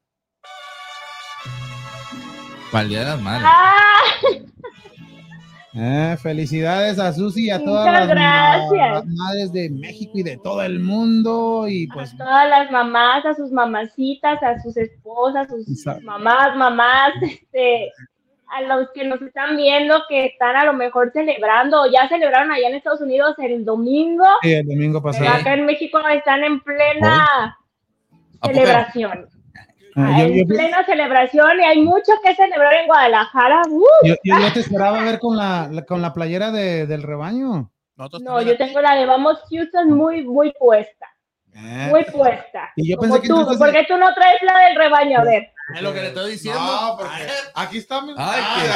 [2.72, 3.42] Para el Día de las Madres.
[3.46, 4.00] ¡Ah!
[5.78, 10.80] Eh, felicidades a Susi y a todas las, madres de México y de todo el
[10.80, 11.66] mundo.
[11.68, 16.02] Y pues, A todas las mamás, a sus mamacitas, a sus esposas, a sus Exacto.
[16.02, 17.92] mamás, mamás, este,
[18.46, 22.50] a los que nos están viendo que están a lo mejor celebrando, o ya celebraron
[22.52, 25.40] allá en Estados Unidos el domingo, sí, el domingo pero pasado.
[25.40, 27.58] acá en México están en plena
[28.42, 29.28] celebración.
[29.96, 33.62] Ah, yo, en yo- plena celebración y hay mucho que celebrar en Guadalajara.
[33.70, 33.84] ¡Uh!
[34.04, 37.70] yo- yo- yo te esperaba ver con la, la- con la playera de- del rebaño.
[37.96, 41.06] Nosotros No, yo tengo la de Vamos Houston muy, muy puesta,
[41.54, 42.70] Eh, muy puesta.
[42.76, 45.24] Y yo Como pensé que tú, entonces- porque tú no traes la del rebaño, a
[45.24, 45.50] ver.
[45.74, 46.60] Es lo que le estoy diciendo.
[46.60, 48.70] No, porque aquí está mi- Ay, qué-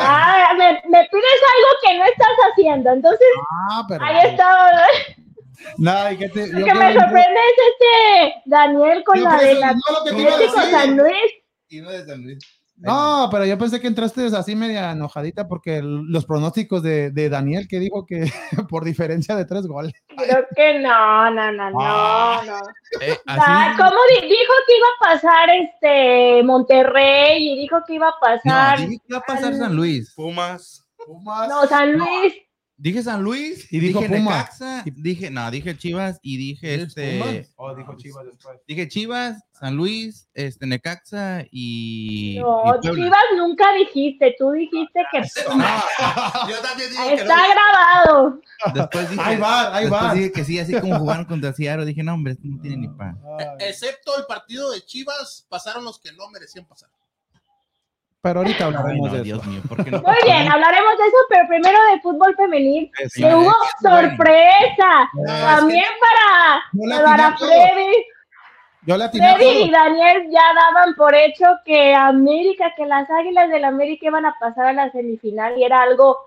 [0.00, 3.26] Ah, me, me pides algo que no estás haciendo, entonces
[3.70, 4.04] Ah, pero.
[4.04, 4.70] ahí está.
[5.78, 9.54] Nada, ¿y qué te- Lo que que me sorprende es este Daniel con la de
[9.54, 9.80] la no.
[10.70, 11.32] San Luis.
[11.68, 12.38] Y no de San Luis.
[12.80, 17.28] No, pero yo pensé que entraste así media enojadita porque el- los pronósticos de, de
[17.28, 18.20] Daniel que dijo que
[18.70, 19.92] por diferencia de tres goles.
[20.16, 22.40] Creo que no, no, no, Ah.
[22.46, 22.60] no, no.
[23.00, 27.94] Eh, Ah, así, ¿Cómo di- dijo que iba a pasar este Monterrey y dijo que
[27.94, 28.78] iba a no, pasar?
[28.78, 30.12] que iba a pasar San Luis.
[30.14, 30.84] Pumas.
[31.48, 32.34] No, San Luis.
[32.80, 34.36] Dije San Luis Y dijo dije Puma.
[34.38, 37.48] Necaxa, dije, no, dije Chivas y dije ¿Dices este?
[37.56, 38.60] Oh, dijo Chivas después.
[38.68, 42.80] dije Chivas, San Luis, este Necaxa y, No, y.
[42.94, 44.36] Chivas nunca dijiste.
[44.38, 45.18] Tú dijiste que
[46.48, 47.42] Yo también digo que está no.
[47.52, 48.40] grabado.
[48.74, 50.14] Después dije, Ahí va, ahí va.
[50.14, 52.88] dije que sí, así como jugaron contra Seattle, dije, no, hombre, esto no tiene ni
[52.88, 53.18] pan.
[53.58, 56.88] Excepto el partido de Chivas, pasaron los que no merecían pasar.
[58.28, 59.48] Pero ahorita Ay, hablaremos no, de Dios eso.
[59.50, 60.02] mío, ¿por qué no?
[60.02, 62.90] Muy bien, hablaremos de eso, pero primero de fútbol femenil.
[63.08, 63.54] Sí, Que hubo bueno.
[63.80, 65.10] sorpresa.
[65.28, 67.36] Ah, También para, para.
[67.38, 68.04] Freddy.
[68.82, 69.66] Yo le atiné a Freddy todo.
[69.66, 74.34] y Daniel ya daban por hecho que América, que las Águilas del América iban a
[74.38, 76.18] pasar a la semifinal y era algo,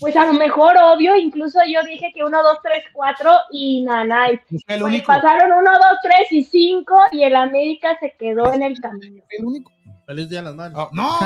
[0.00, 4.40] pues a lo mejor obvio, incluso yo dije que 1, 2, 3, 4 y nanay.
[4.80, 9.22] Pues pasaron 1, 2, 3 y 5 y el América se quedó en el camino.
[9.28, 9.75] El único.
[10.06, 10.78] Feliz día de las madres.
[10.78, 11.18] Oh, no.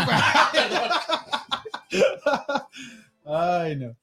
[3.61, 3.95] Ay, no.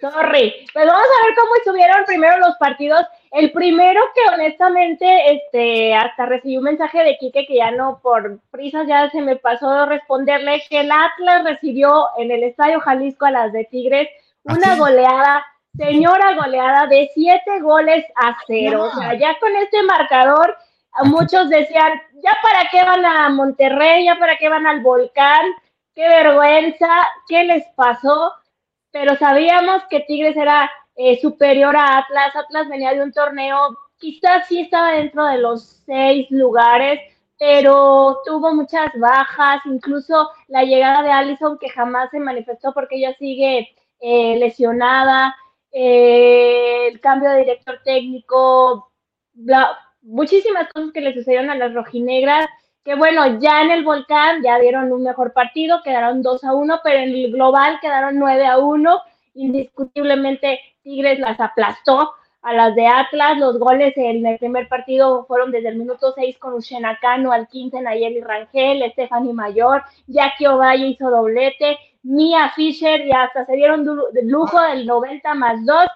[0.00, 0.66] Sorry.
[0.72, 3.02] Pues vamos a ver cómo estuvieron primero los partidos.
[3.32, 8.40] El primero que honestamente, este, hasta recibí un mensaje de Quique que ya no, por
[8.50, 13.30] prisas ya se me pasó responderle que el Atlas recibió en el Estadio Jalisco a
[13.30, 14.08] las de Tigres
[14.42, 14.78] una Así.
[14.78, 15.44] goleada,
[15.76, 18.84] señora goleada de siete goles a cero.
[18.84, 20.58] O sea, ya con este marcador, a
[21.04, 25.46] muchos decían, ya para qué van a Monterrey, ya para qué van al volcán,
[25.94, 26.88] qué vergüenza,
[27.28, 28.32] qué les pasó
[28.90, 32.34] pero sabíamos que Tigres era eh, superior a Atlas.
[32.34, 37.00] Atlas venía de un torneo, quizás sí estaba dentro de los seis lugares,
[37.38, 43.14] pero tuvo muchas bajas, incluso la llegada de Allison que jamás se manifestó porque ella
[43.18, 43.68] sigue
[44.00, 45.34] eh, lesionada,
[45.72, 48.92] eh, el cambio de director técnico,
[49.34, 52.48] bla- muchísimas cosas que le sucedieron a las rojinegras
[52.84, 56.80] que bueno, ya en el volcán ya dieron un mejor partido, quedaron 2 a 1,
[56.82, 59.02] pero en el global quedaron 9 a 1.
[59.34, 63.36] Indiscutiblemente Tigres las aplastó a las de Atlas.
[63.36, 67.48] Los goles en el primer partido fueron desde el minuto 6 con Ushena Cano, al
[67.48, 73.84] 15 Nayeli Rangel, Stephanie Mayor, Jackie Ovalle hizo doblete, Mia Fisher y hasta se dieron
[74.22, 75.86] lujo del 90 más 2.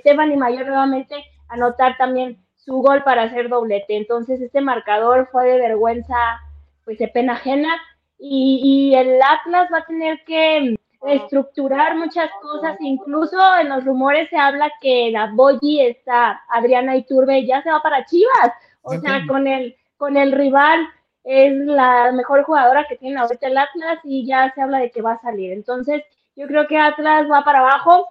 [0.00, 3.96] Stephanie Mayor nuevamente anotar también su gol para hacer doblete.
[3.96, 6.40] Entonces este marcador fue de vergüenza,
[6.84, 7.80] pues de pena ajena.
[8.18, 14.28] Y, y el Atlas va a tener que estructurar muchas cosas, incluso en los rumores
[14.30, 18.52] se habla que la Boyi, está Adriana Iturbe, ya se va para Chivas,
[18.82, 20.86] o sea, con el, con el rival
[21.24, 25.02] es la mejor jugadora que tiene ahorita el Atlas y ya se habla de que
[25.02, 25.52] va a salir.
[25.52, 26.02] Entonces,
[26.34, 28.06] yo creo que Atlas va para abajo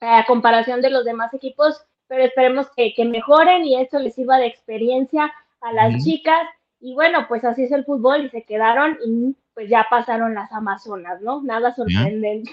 [0.00, 4.38] eh, a comparación de los demás equipos, pero esperemos que, mejoren y esto les sirva
[4.38, 6.42] de experiencia a las chicas.
[6.80, 10.50] Y bueno, pues así es el fútbol y se quedaron y pues ya pasaron las
[10.50, 11.40] Amazonas, ¿no?
[11.42, 12.50] Nada sorprendente.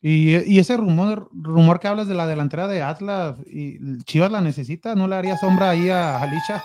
[0.00, 4.96] Y, ese rumor, rumor que hablas de la delantera de Atlas, y Chivas la necesita,
[4.96, 6.64] ¿no le haría sombra ahí a Jalicha?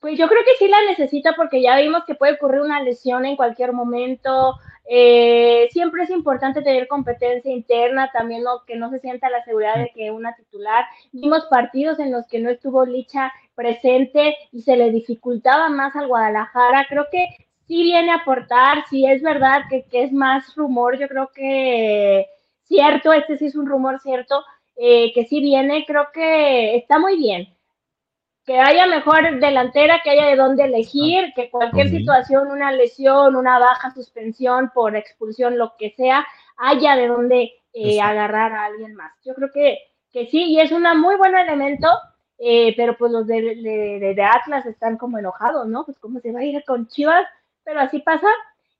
[0.00, 3.24] Pues yo creo que sí la necesita porque ya vimos que puede ocurrir una lesión
[3.24, 4.56] en cualquier momento.
[4.86, 9.90] Eh, siempre es importante tener competencia interna, también que no se sienta la seguridad de
[9.94, 10.84] que una titular.
[11.12, 16.08] Vimos partidos en los que no estuvo Licha presente y se le dificultaba más al
[16.08, 16.86] Guadalajara.
[16.88, 17.26] Creo que
[17.66, 22.26] sí viene a aportar, sí es verdad que, es más rumor, yo creo que
[22.64, 24.42] cierto, este sí es un rumor cierto,
[24.76, 27.53] eh, que sí viene, creo que está muy bien.
[28.44, 33.58] Que haya mejor delantera, que haya de dónde elegir, que cualquier situación, una lesión, una
[33.58, 36.26] baja suspensión por expulsión, lo que sea,
[36.58, 39.12] haya de dónde eh, agarrar a alguien más.
[39.24, 39.78] Yo creo que,
[40.12, 41.88] que sí, y es un muy buen elemento,
[42.38, 45.84] eh, pero pues los de, de, de, Atlas están como enojados, ¿no?
[45.84, 47.26] Pues cómo se va a ir con Chivas,
[47.64, 48.28] pero así pasa.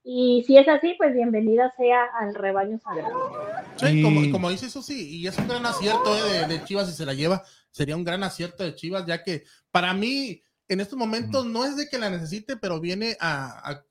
[0.03, 3.33] Y si es así, pues bienvenida sea al rebaño sagrado.
[3.77, 6.95] Sí, como, como dice eso sí, y es un gran acierto eh, de, Chivas si
[6.95, 7.43] se la lleva,
[7.75, 11.77] sería un gran acierto de Chivas, ya que para mí en estos momentos no es
[11.77, 13.83] de que la necesite, pero viene a,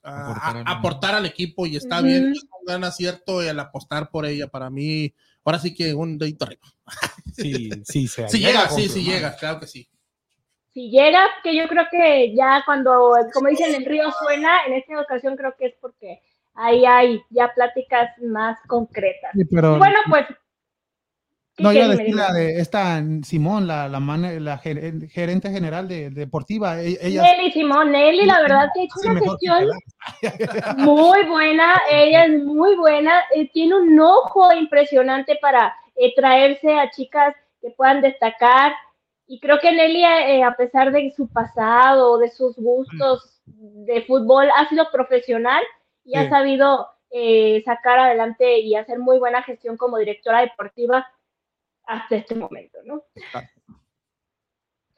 [0.66, 4.48] aportar, al equipo y está bien, es un gran acierto el apostar por ella.
[4.48, 5.14] Para mí,
[5.44, 6.64] ahora sí que un dedito arriba.
[7.34, 9.90] Sí, sí, se sí llega, sí, sí llega, claro que sí
[10.74, 15.00] si llega, que yo creo que ya cuando, como dicen, el río suena, en esta
[15.00, 16.20] ocasión creo que es porque
[16.56, 19.32] ahí hay ya pláticas más concretas.
[19.52, 20.26] bueno, pues...
[21.60, 26.82] No, yo decía la de esta Simón, la, la, la gerente general de, deportiva.
[26.82, 29.68] E, ella, Nelly Simón, Nelly, la verdad que ha hecho una gestión
[30.78, 36.90] muy buena, ella es muy buena, eh, tiene un ojo impresionante para eh, traerse a
[36.90, 38.74] chicas que puedan destacar.
[39.28, 44.50] Y creo que Nelly, eh, a pesar de su pasado, de sus gustos de fútbol,
[44.58, 45.62] ha sido profesional
[46.04, 51.08] y ha sabido eh, sacar adelante y hacer muy buena gestión como directora deportiva
[51.86, 53.04] hasta este momento, ¿no?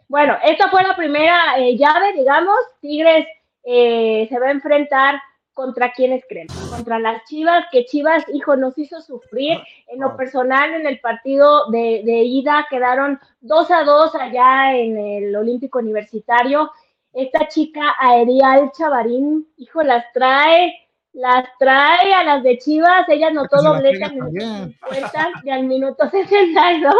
[0.08, 2.60] Bueno, esta fue la primera eh, llave, digamos.
[2.80, 3.26] Tigres
[3.64, 5.20] se va a enfrentar
[5.56, 9.58] contra quienes creen, contra las Chivas, que Chivas, hijo, nos hizo sufrir.
[9.88, 15.36] En lo personal, en el partido de, ida quedaron dos a dos allá en el
[15.36, 16.72] Olímpico Universitario.
[17.14, 20.74] Esta chica Aerial Chavarín, hijo, las trae,
[21.16, 23.08] las trae a las de Chivas.
[23.08, 26.94] Ella anotó doblete al minuto 50 y al minuto 62.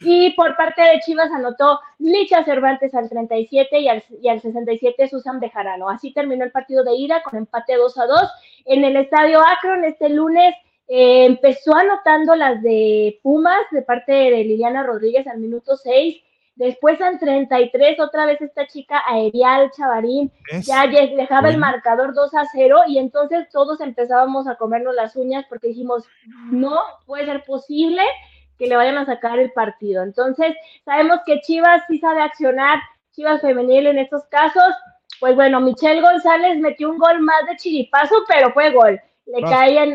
[0.00, 5.08] Y por parte de Chivas anotó Licha Cervantes al 37 y al, y al 67
[5.08, 5.88] Susan Bejarano.
[5.88, 8.20] Así terminó el partido de ida con empate 2 a 2.
[8.66, 10.54] En el estadio Akron este lunes
[10.88, 16.22] eh, empezó anotando las de Pumas de parte de Liliana Rodríguez al minuto 6.
[16.56, 20.30] Después al 33, otra vez esta chica Aerial Chavarín
[20.62, 25.44] ya dejaba el marcador 2 a 0 y entonces todos empezábamos a comernos las uñas
[25.48, 26.04] porque dijimos,
[26.52, 28.02] no puede ser posible
[28.56, 30.04] que le vayan a sacar el partido.
[30.04, 32.78] Entonces, sabemos que Chivas sí sabe accionar,
[33.10, 34.74] Chivas femenil en estos casos.
[35.18, 39.00] Pues bueno, Michelle González metió un gol más de chiripazo, pero fue gol.
[39.26, 39.94] Le cae en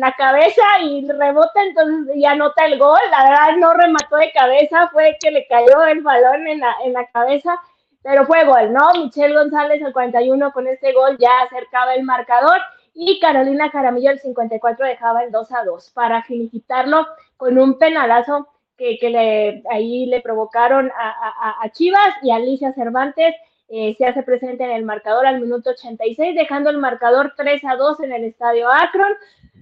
[0.00, 2.98] la, cabeza y rebota, entonces y anota el gol.
[3.10, 6.94] La verdad no remató de cabeza, fue que le cayó el balón en la, en
[6.94, 7.60] la cabeza,
[8.02, 8.92] pero fue gol, ¿no?
[8.94, 12.58] Michelle González al 41 con este gol ya acercaba el marcador
[12.94, 17.06] y Carolina Caramillo el 54 dejaba el 2 a 2 para felicitarlo
[17.36, 23.34] con un penalazo que, le, ahí le provocaron a, Chivas y Alicia Cervantes
[23.70, 27.76] eh, se hace presente en el marcador al minuto 86, dejando el marcador 3 a
[27.76, 29.12] 2 en el estadio Akron.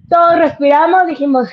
[0.09, 1.47] Todos respiramos, dijimos,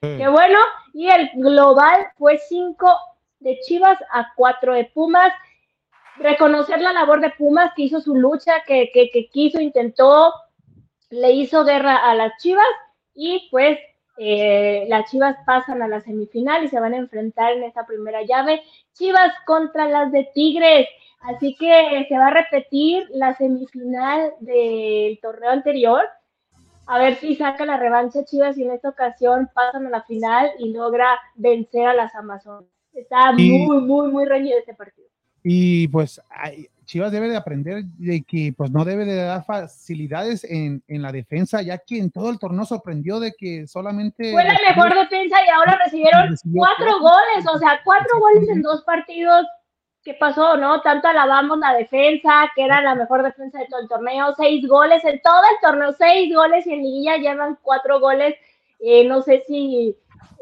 [0.00, 0.58] qué bueno,
[0.94, 2.98] y el global fue 5
[3.40, 5.32] de Chivas a 4 de Pumas.
[6.16, 10.32] Reconocer la labor de Pumas que hizo su lucha, que, que, que quiso, intentó,
[11.10, 12.66] le hizo guerra a las Chivas
[13.14, 13.78] y pues
[14.16, 18.22] eh, las Chivas pasan a la semifinal y se van a enfrentar en esta primera
[18.22, 18.62] llave.
[18.94, 20.88] Chivas contra las de Tigres.
[21.20, 26.02] Así que se va a repetir la semifinal del torneo anterior.
[26.86, 30.50] A ver si saca la revancha Chivas y en esta ocasión pasan a la final
[30.58, 32.64] y logra vencer a las Amazonas.
[32.94, 35.08] Está Y- muy, muy, muy reñido este partido.
[35.42, 36.20] Y pues
[36.84, 41.12] Chivas debe de aprender de que pues no debe de dar facilidades en, en la
[41.12, 44.32] defensa, ya que en todo el torneo sorprendió de que solamente...
[44.32, 48.82] Fue la mejor defensa y ahora recibieron cuatro goles, o sea, cuatro goles en dos
[48.84, 49.46] partidos.
[50.02, 50.80] ¿Qué pasó, no?
[50.80, 55.04] Tanto alabamos la defensa, que era la mejor defensa de todo el torneo, seis goles
[55.04, 58.34] en todo el torneo, seis goles y en liguilla llevan cuatro goles.
[58.80, 59.96] Eh, no sé si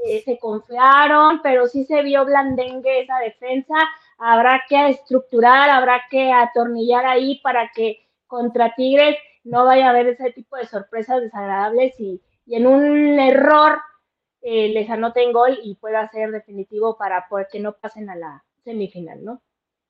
[0.07, 3.75] eh, se confiaron, pero sí se vio blandengue esa defensa.
[4.19, 10.09] Habrá que estructurar, habrá que atornillar ahí para que contra Tigres no vaya a haber
[10.09, 13.81] ese tipo de sorpresas desagradables y, y en un error
[14.43, 18.45] eh, les anoten gol y pueda ser definitivo para poder que no pasen a la
[18.67, 19.43] semifinal, ¿no?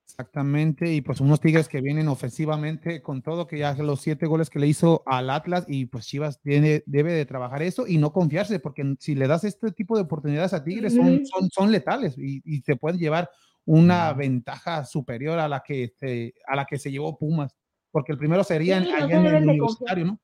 [0.05, 4.51] Exactamente, y pues unos Tigres que vienen ofensivamente con todo, que ya los siete goles
[4.51, 8.13] que le hizo al Atlas, y pues Chivas tiene, debe de trabajar eso y no
[8.13, 12.17] confiarse, porque si le das este tipo de oportunidades a Tigres, son, son, son letales
[12.17, 13.29] y, y te pueden llevar
[13.65, 17.57] una ventaja superior a la que se, a la que se llevó Pumas,
[17.91, 20.21] porque el primero sería en- Sí, no allá se en el universitario, ¿no?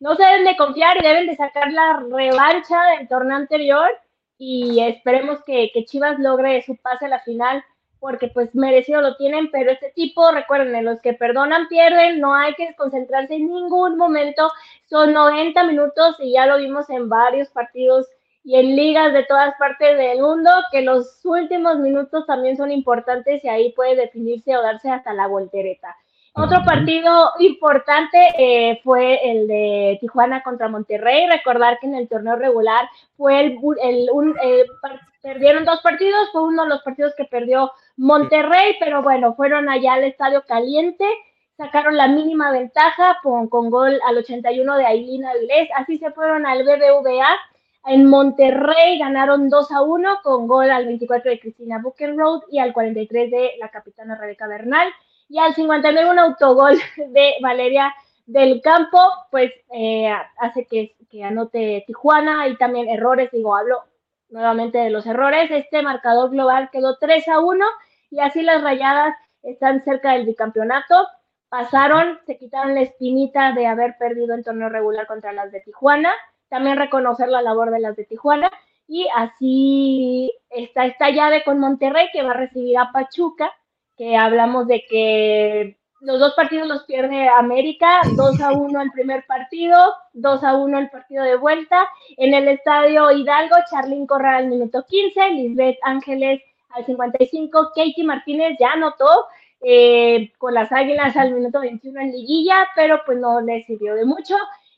[0.00, 3.88] No se deben de confiar y deben de sacar la revancha del torneo anterior
[4.42, 7.62] y esperemos que, que Chivas logre su pase a la final
[7.98, 12.34] porque pues merecido lo tienen, pero este tipo, recuerden, en los que perdonan pierden, no
[12.34, 14.50] hay que concentrarse en ningún momento,
[14.88, 18.08] son 90 minutos y ya lo vimos en varios partidos
[18.42, 23.44] y en ligas de todas partes del mundo, que los últimos minutos también son importantes
[23.44, 25.94] y ahí puede definirse o darse hasta la voltereta.
[26.34, 31.26] Otro partido importante eh, fue el de Tijuana contra Monterrey.
[31.26, 34.64] Recordar que en el torneo regular fue el, el- un, eh,
[35.22, 39.94] perdieron dos partidos, fue uno de los partidos que perdió Monterrey, pero bueno, fueron allá
[39.94, 41.04] al estadio caliente,
[41.56, 46.46] sacaron la mínima ventaja con, con gol al 81 de Ailín Avilés, así se fueron
[46.46, 47.28] al BBVA.
[47.86, 52.72] En Monterrey ganaron 2 a 1 con gol al 24 de Cristina Buchenroth y al
[52.72, 54.88] 43 de la capitana Rebeca Bernal
[55.30, 57.94] y al 59 un autogol de Valeria
[58.26, 58.98] del Campo,
[59.30, 63.84] pues eh, hace que, anote Tijuana y también errores, digo, hablo
[64.28, 67.64] nuevamente de los errores, este marcador global quedó 3 a 1
[68.10, 71.08] y así las rayadas están cerca del bicampeonato,
[71.48, 76.12] pasaron, se quitaron la espinita de haber perdido el torneo regular contra las de Tijuana,
[76.48, 78.50] también reconocer la labor de las de Tijuana
[78.86, 83.52] y así está esta llave con Monterrey que va a recibir a Pachuca
[84.00, 89.26] que hablamos de que los dos partidos los pierde América, 2 a 1 el primer
[89.26, 89.76] partido,
[90.14, 91.86] 2 a 1 el partido de vuelta.
[92.16, 96.40] En el estadio Hidalgo, Charlín Corral al minuto 15, Lisbeth Ángeles
[96.70, 99.26] al 55, Katie Martínez ya anotó
[99.60, 104.06] eh, con las Águilas al minuto 21 en liguilla, pero pues no le sirvió de
[104.06, 104.34] mucho.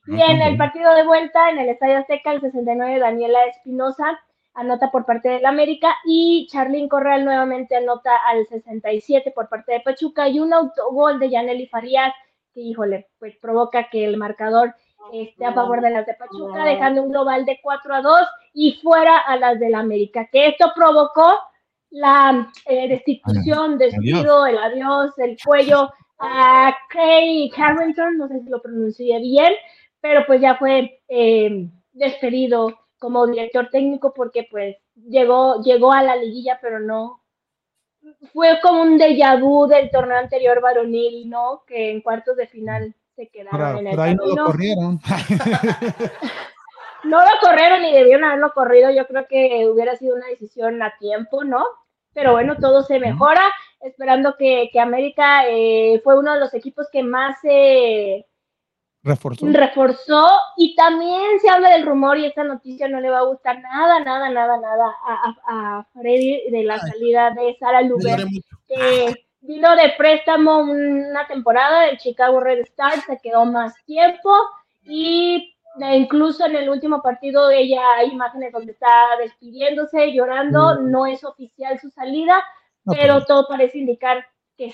[0.08, 4.18] Y en el partido de vuelta, en el Estadio Azteca, el 69, Daniela Espinosa
[4.54, 9.80] anota por parte del América y Charlín Corral nuevamente anota al 67 por parte de
[9.80, 12.12] Pachuca y un autogol de Yaneli Farías
[12.52, 14.74] que, híjole, pues provoca que el marcador
[15.12, 18.20] esté a favor de las de Pachuca, dejando un global de 4 a 2
[18.54, 21.38] y fuera a las del América, que esto provocó
[21.90, 28.62] la eh, destitución, despido, el adiós, el cuello a Kay Carrington, no sé si lo
[28.62, 29.52] pronuncié bien,
[30.00, 36.14] pero pues ya fue eh, despedido como director técnico porque pues llegó, llegó a la
[36.14, 37.20] liguilla, pero no.
[38.32, 41.64] Fue como un déjà vu del torneo anterior varonil, ¿no?
[41.66, 45.00] Que en cuartos de final se quedaron Pero, en el pero ahí no lo corrieron.
[47.04, 48.92] No lo corrieron y debieron haberlo corrido.
[48.92, 51.64] Yo creo que hubiera sido una decisión a tiempo, ¿no?
[52.14, 53.42] Pero bueno, todo se mejora.
[53.80, 58.24] Esperando que, que América eh, fue uno de los equipos que más se
[59.04, 59.46] Reforzó.
[59.46, 63.60] reforzó y también se habla del rumor y esta noticia no le va a gustar
[63.60, 66.80] nada, nada, nada, nada a, a, a Freddy de la Ay.
[66.92, 68.24] salida de Sara Luber,
[68.68, 74.30] que vino de préstamo una temporada del Chicago Red Stars, se quedó más tiempo
[74.84, 75.52] y
[75.94, 80.90] incluso en el último partido ella hay imágenes donde está despidiéndose, llorando, Mm.
[80.92, 82.42] no es oficial su salida,
[82.84, 84.24] No, pero todo parece indicar
[84.56, 84.72] que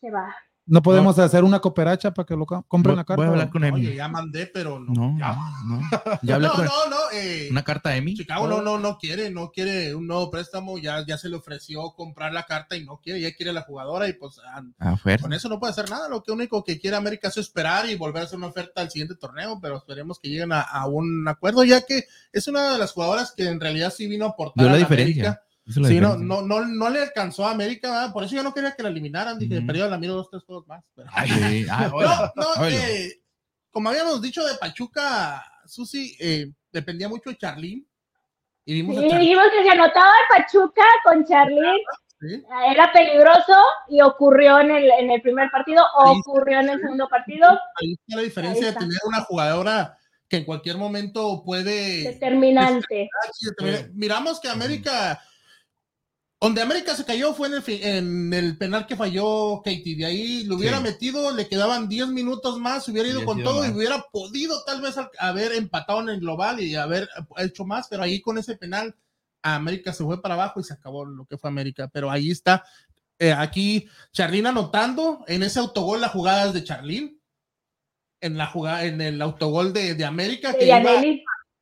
[0.00, 0.34] se va.
[0.70, 3.16] No podemos hacer una cooperacha para que lo co- compren la carta.
[3.20, 3.94] voy a hablar con yo Emi.
[3.94, 4.92] ya mandé, pero no.
[4.92, 5.34] No, ya.
[5.66, 5.80] no, no.
[6.22, 8.14] Ya hablé no, con no, no, eh, una carta a Emi.
[8.14, 11.92] Chicago no, no, no quiere, no quiere un nuevo préstamo, ya, ya se le ofreció
[11.94, 14.36] comprar la carta y no quiere, ya quiere la jugadora y pues
[14.78, 17.88] ah, con eso no puede hacer nada, lo que único que quiere América es esperar
[17.90, 20.86] y volver a hacer una oferta al siguiente torneo, pero esperemos que lleguen a, a
[20.86, 24.28] un acuerdo, ya que es una de las jugadoras que en realidad sí vino a
[24.30, 25.22] aportar Dio la a diferencia.
[25.24, 25.42] América.
[25.72, 28.12] Sí, no, no, no, no le alcanzó a América, ¿verdad?
[28.12, 29.66] por eso yo no quería que la eliminaran, dije, Ujú.
[29.66, 30.82] perdió la miro dos, tres juegos más.
[30.94, 31.28] pero- Ay,
[31.64, 31.66] sí.
[31.70, 32.76] Ah, no, no, oílo.
[32.76, 33.20] eh,
[33.70, 37.86] como habíamos dicho de Pachuca, Susi, eh, dependía mucho de Charlín.
[38.64, 41.78] Y vimos Sí, dijimos que se anotaba el Pachuca con Charlín,
[42.20, 42.42] ¿sí?
[42.70, 43.54] era peligroso
[43.88, 47.48] y ocurrió en el, en el primer partido, ocurrió en el segundo partido,
[47.80, 48.80] Ahí está la diferencia de está.
[48.80, 49.96] tener una jugadora
[50.28, 53.08] que en cualquier momento puede determinante.
[53.56, 53.90] También.
[53.94, 55.20] Miramos que América,
[56.40, 59.94] donde América se cayó fue en el, en el penal que falló Katie.
[59.96, 60.82] De ahí lo hubiera Sí.
[60.84, 64.80] metido, le quedaban 10 minutos más, hubiera ido Hubiera con todo y hubiera podido tal
[64.80, 68.94] vez haber empatado en el global y haber hecho más, pero ahí con ese penal
[69.42, 71.88] América se fue para abajo y se acabó lo que fue América.
[71.92, 72.64] Pero ahí está,
[73.18, 77.20] eh, aquí Charlín anotando en ese autogol las jugadas de Charlín.
[78.22, 81.00] En la jugada, en el autogol de, de América, que iba.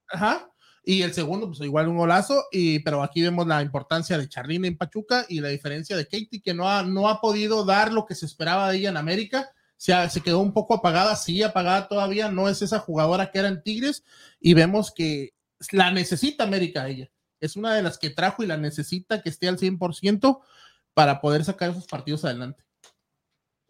[0.09, 0.47] Ajá.
[0.90, 4.65] Y el segundo, pues igual un golazo, y, pero aquí vemos la importancia de Charlín
[4.65, 8.06] en Pachuca y la diferencia de Katie, que no ha, no ha podido dar lo
[8.06, 9.51] que se esperaba de ella en América.
[9.77, 13.48] Se, se quedó un poco apagada, sí, apagada todavía, no es esa jugadora que era
[13.48, 14.02] en Tigres,
[14.40, 15.35] y vemos que
[15.73, 17.10] la necesita América ella.
[17.39, 20.40] Es una de las que trajo y la necesita que esté al 100%
[20.94, 22.65] para poder sacar esos partidos adelante.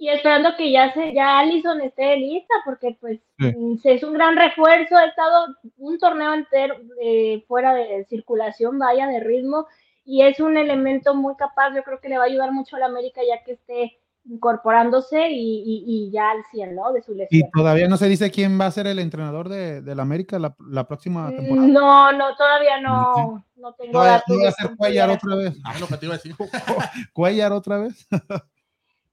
[0.00, 3.52] Y esperando que ya se, ya Allison esté lista, porque pues Sí.
[3.56, 9.08] mm, es un gran refuerzo, ha estado un torneo entero eh, fuera de circulación, vaya,
[9.08, 9.66] de ritmo,
[10.04, 12.78] y es un elemento muy capaz, yo creo que le va a ayudar mucho a
[12.78, 13.98] la América ya que esté
[14.30, 16.92] incorporándose y, y- y ya al 100, ¿no?
[16.92, 17.50] De su Y lesión.
[17.52, 20.54] todavía no se dice quién va a ser el entrenador de, de la América la,
[20.70, 21.66] la próxima temporada.
[21.66, 24.36] No, no, todavía no, no tengo datos.
[24.36, 25.56] no va a ser Cuellar otra vez.
[25.64, 26.36] Ah, lo que te iba a decir.
[27.12, 28.06] Cuellar otra vez.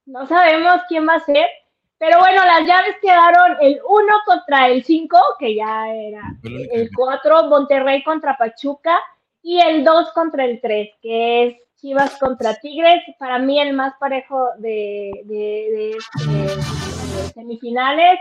[0.06, 1.46] No sabemos quién va a ser,
[1.98, 6.88] pero bueno, las llaves quedaron el 1 contra el 5, que ya era el que-
[6.94, 8.98] 4, Monterrey contra Pachuca,
[9.42, 13.02] y el 2 contra el 3, que es Chivas contra Tigres.
[13.18, 18.18] Para mí el más parejo de, de, de este, de semifinales.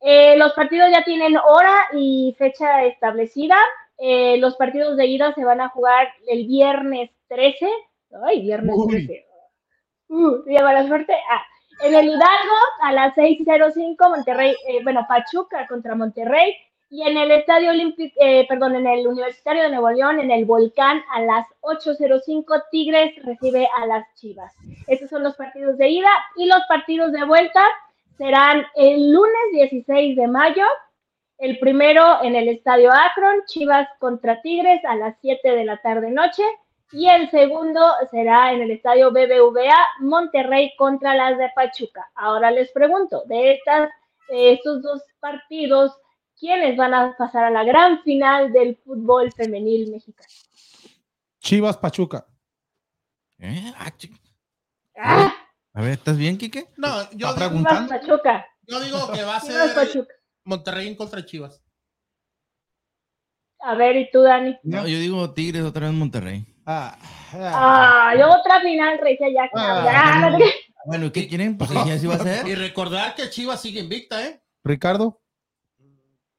[0.00, 3.56] Eh, los partidos ya tienen hora y fecha establecida.
[3.98, 7.68] Eh, los partidos de ida se van a jugar el viernes 13.
[8.24, 9.06] Ay, viernes Uy.
[9.06, 9.27] 13.
[10.08, 11.14] Uh, lleva la suerte.
[11.30, 11.42] Ah,
[11.80, 16.54] en el Hidalgo a las 6.05, Monterrey, eh, bueno, Pachuca contra Monterrey.
[16.90, 20.46] Y en el Estadio Olímpico, eh, perdón, en el Universitario de Nuevo León, en el
[20.46, 24.54] Volcán, a las 8.05, Tigres recibe a las Chivas.
[24.86, 27.62] Estos son los partidos de ida y los partidos de vuelta
[28.16, 30.64] serán el lunes 16 de mayo.
[31.36, 36.10] El primero en el Estadio Akron, Chivas contra Tigres a las 7 de la tarde
[36.10, 36.42] noche.
[36.92, 42.10] Y el segundo será en el Estadio BBVA, Monterrey contra las de Pachuca.
[42.14, 43.90] Ahora les pregunto, de estas,
[44.28, 45.92] de estos dos partidos,
[46.38, 50.28] ¿quiénes van a pasar a la gran final del fútbol femenil mexicano?
[51.40, 52.26] Chivas Pachuca.
[53.38, 53.72] ¿Eh?
[53.76, 53.92] Ah,
[54.96, 55.34] ¡Ah!
[55.74, 56.68] A ver, ¿estás bien, Kike?
[56.76, 57.62] No, yo, digo.
[57.88, 58.46] Pachuca.
[58.66, 60.14] yo digo que va a Chivas ser Pachuca.
[60.44, 61.62] Monterrey en contra de Chivas.
[63.60, 64.56] A ver, ¿y tú, Dani?
[64.62, 66.46] No, yo digo Tigres otra vez Monterrey.
[66.70, 66.98] Ah,
[67.32, 68.10] ah.
[68.12, 69.48] Ah, yo otra final, Regia, ya.
[69.54, 69.82] Ah,
[70.22, 70.38] ya, no.
[70.84, 71.56] Bueno, ¿qué quieren?
[71.56, 72.58] Pues así va a Y ser.
[72.58, 74.42] recordar que Chivas sigue invicta, ¿eh?
[74.64, 75.20] Ricardo,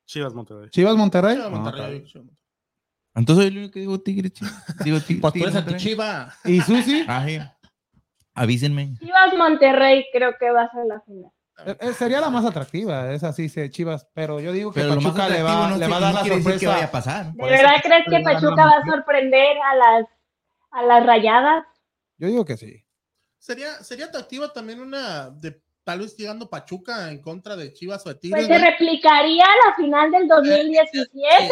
[0.06, 0.70] Chivas Monterrey.
[0.70, 1.36] Chivas Monterrey.
[1.36, 2.04] Chivas, Ah, Monterrey.
[3.16, 4.52] Entonces soy el único que digo Tigres, chico.
[4.84, 5.22] Digo Tigres.
[5.22, 6.34] Pues tú eres.
[6.46, 7.06] ¿Y Susi?
[7.08, 7.40] Ah, sí.
[8.36, 8.94] Avísenme.
[9.00, 11.32] Chivas Monterrey creo que va a ser la final.
[11.66, 14.96] Eh, eh, sería la más atractiva, es así, sí, Chivas, pero yo digo que Pero
[14.96, 16.92] Pachuca le va, no, le va a dar no la decir que vaya a sorpresa.
[16.92, 17.34] pasar.
[17.34, 20.06] ¿De verdad crees que Pachuca va a sorprender a las,
[20.72, 21.66] a las rayadas?
[22.18, 22.84] Yo digo que sí.
[23.38, 28.10] Sería, sería atractiva también una de tal vez llegando Pachuca en contra de Chivas o
[28.10, 28.48] de Pues Tigres.
[28.48, 28.66] se ¿no?
[28.66, 30.92] replicaría la final del 2017,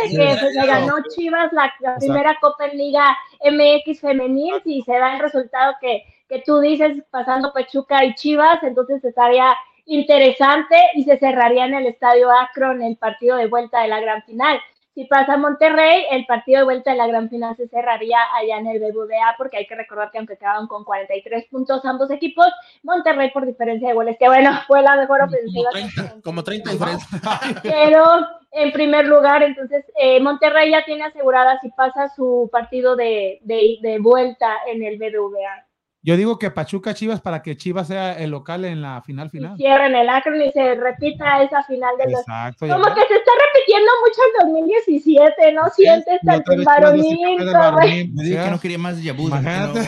[0.09, 0.67] sí, que sí, se claro.
[0.67, 5.73] ganó Chivas la, la primera Copa en Liga MX femenil, si se da el resultado
[5.81, 11.73] que, que tú dices, pasando Pachuca y Chivas, entonces estaría interesante y se cerraría en
[11.73, 14.59] el Estadio Akron el partido de vuelta de la gran final.
[14.97, 18.65] Si pasa Monterrey, el partido de vuelta de la gran final se cerraría allá en
[18.65, 22.47] el BBVA, porque hay que recordar que aunque quedaban con 43 puntos ambos equipos,
[22.81, 25.69] Monterrey por diferencia de goles, que bueno, fue la mejor ofensiva.
[25.69, 27.21] 30, como 30 diferencias.
[27.61, 28.05] Pero
[28.53, 33.77] en primer lugar, entonces eh, Monterrey ya tiene asegurada si pasa su partido de, de,
[33.83, 35.66] de vuelta en el BBVA.
[36.07, 39.29] Yo digo que Pachuca Chivas para que Chivas sea el local en la final Y
[39.29, 39.57] final.
[39.57, 42.21] cierren el Akron y se repita esa final de los...
[42.21, 42.65] Exacto.
[42.65, 45.69] Como que se está repitiendo mucho el 2017, ¿no?
[45.75, 48.43] Sientes Y el vez Chivas varonil Me dije ¿sí?
[48.45, 49.27] que no quería más Yabuz.
[49.31, 49.79] Imagínate.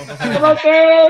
[0.42, 1.08] como que...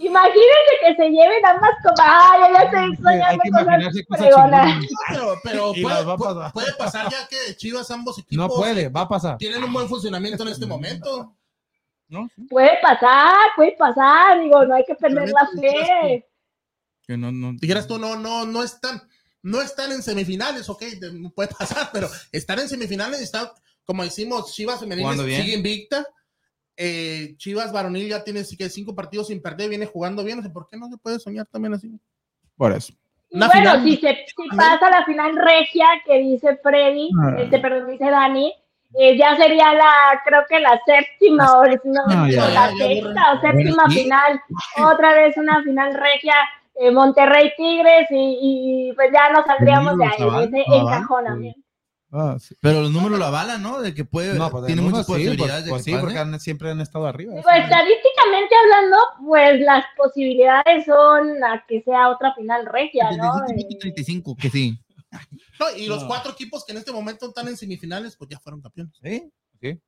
[0.00, 1.94] Imagínense que se lleven ambas como...
[2.00, 2.70] ¡Ay, ya
[3.02, 4.28] soñando que cosas imaginarse cosas.
[5.10, 6.52] Pero, pero Y puede, las va a puede- pasar.
[6.52, 9.36] puede pasar ya que Chivas ambos equipos No puede, va a pasar.
[9.38, 11.34] tienen un buen funcionamiento en este momento.
[12.08, 12.28] ¿No?
[12.48, 16.26] Puede pasar, puede pasar, digo, no hay que perder la fe.
[17.06, 17.52] Que no, no.
[17.54, 19.00] Dijeras tú, no, no, no están,
[19.42, 20.82] no están en semifinales, ok,
[21.34, 23.48] puede pasar, pero están en semifinales y están
[23.88, 26.06] como decimos, Chivas femenil sigue invicta.
[26.76, 30.36] Eh, Chivas varonil ya tiene que cinco partidos sin perder, viene jugando bien.
[30.36, 31.98] no sé ¿Por qué no se puede soñar también así?
[32.54, 32.92] Por eso.
[33.30, 37.36] Y bueno, final- si, se, si pasa la final regia que dice Freddy, Ah.
[37.38, 38.52] este, perdón, dice Dani,
[38.94, 42.44] eh, ya sería la, creo que la séptima o no, Ah, ya.
[42.44, 44.02] o la Ya, ya, sexta o séptima Bueno, sí.
[44.02, 44.40] final,
[44.84, 46.34] otra vez una final regia,
[46.80, 51.60] eh, Monterrey Tigres y, y, pues ya nos saldríamos de ahí, de ese encajonamiento.
[52.10, 52.54] Ah, sí.
[52.62, 53.80] Pero los números lo avalan, ¿no?
[53.82, 56.14] De que puede, No, pues, tiene muchas sí, posibilidades pues, pues de sí, que porque
[56.14, 56.28] pase.
[56.34, 57.34] han- siempre han estado arriba.
[57.34, 58.96] Pues estadísticamente hablando,
[59.26, 63.30] pues las posibilidades son a que sea otra final regia, ¿no?
[63.46, 64.78] 35, Eh, 35, que sí.
[65.60, 66.08] No, y los No.
[66.08, 68.96] cuatro equipos que en este momento están en semifinales, pues ya fueron campeones.
[69.02, 69.30] ¿Sí?
[69.60, 69.80] Sí.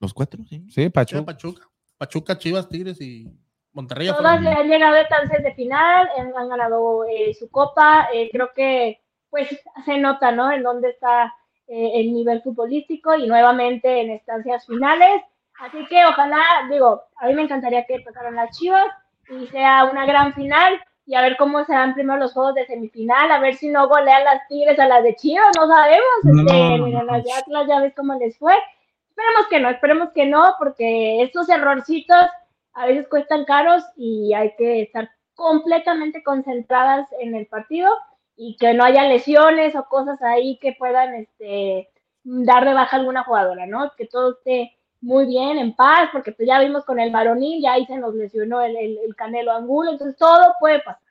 [0.00, 0.64] Los cuatro, sí.
[0.68, 1.24] Sí, Sí, Pachuca.
[1.24, 1.68] Pachuca.
[1.98, 3.28] Pachuca, Chivas, Tigres y
[3.72, 4.08] Monterrey.
[4.08, 8.08] Todas fueron- han llegado a estancias de final, han, han ganado eh, su copa.
[8.12, 9.00] eh, creo que
[9.30, 9.48] pues
[9.86, 10.50] se nota, ¿no?
[10.52, 11.34] En dónde está
[11.68, 15.22] eh, el nivel futbolístico y nuevamente en estancias finales.
[15.58, 18.86] Así que ojalá, digo, a mí me encantaría que pasaran las Chivas
[19.30, 22.66] y sea una gran final y a ver cómo se dan primero los juegos de
[22.66, 26.04] semifinal, a ver si no golean las Tigres a las de Chivas, no sabemos.
[26.22, 27.02] No, Este, no.
[27.04, 28.54] las de Atlas ya ves cómo les fue.
[29.10, 32.26] Esperemos que no, esperemos que no, porque estos errorcitos
[32.74, 37.90] a veces cuestan caros y hay que estar completamente concentradas en el partido
[38.36, 41.90] y que no haya lesiones o cosas ahí que puedan este,
[42.24, 43.92] dar de baja a alguna jugadora, ¿no?
[43.96, 47.74] Que todo esté muy bien, en paz, porque pues ya vimos con el varonil, ya
[47.74, 51.02] ahí se nos lesionó el, el, el Canelo Angulo, entonces todo puede pasar.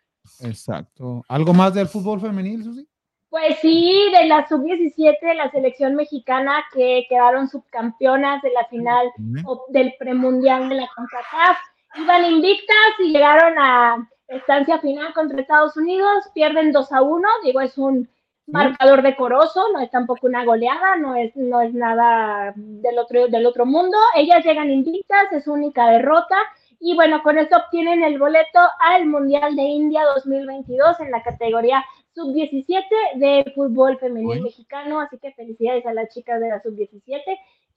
[0.43, 1.23] Exacto.
[1.27, 2.87] ¿Algo más del fútbol femenil, Susi?
[3.29, 9.07] Pues sí, de la sub-17 de la selección mexicana que quedaron subcampeonas de la final
[9.45, 11.57] o del premundial de la CONCACAF.
[11.95, 17.61] Iban invictas y llegaron a estancia final contra Estados Unidos, pierden 2 a 1, digo,
[17.61, 18.09] es un
[18.47, 23.45] marcador decoroso, no es tampoco una goleada, no es, no es nada del otro, del
[23.45, 23.97] otro mundo.
[24.15, 26.37] Ellas llegan invictas, es su única derrota.
[26.79, 31.85] Y bueno, con esto obtienen el boleto al Mundial de India 2022 en la categoría
[32.15, 32.83] sub-17
[33.15, 34.41] de fútbol femenil Uy.
[34.41, 34.99] mexicano.
[34.99, 37.21] Así que felicidades a las chicas de la sub-17,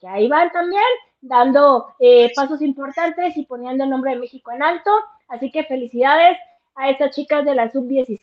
[0.00, 0.82] que ahí van también
[1.20, 4.90] dando eh, pasos importantes y poniendo el nombre de México en alto.
[5.28, 6.38] Así que felicidades
[6.74, 8.20] a estas chicas de la sub-17.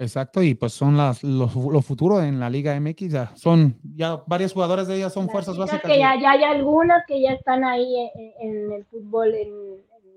[0.00, 4.22] Exacto, y pues son las los, los futuros en la Liga MX, ya son ya
[4.28, 5.90] varias jugadoras de ellas son Las fuerzas básicas.
[5.90, 9.48] Que ya, ya hay algunas que ya están ahí en, en el fútbol en,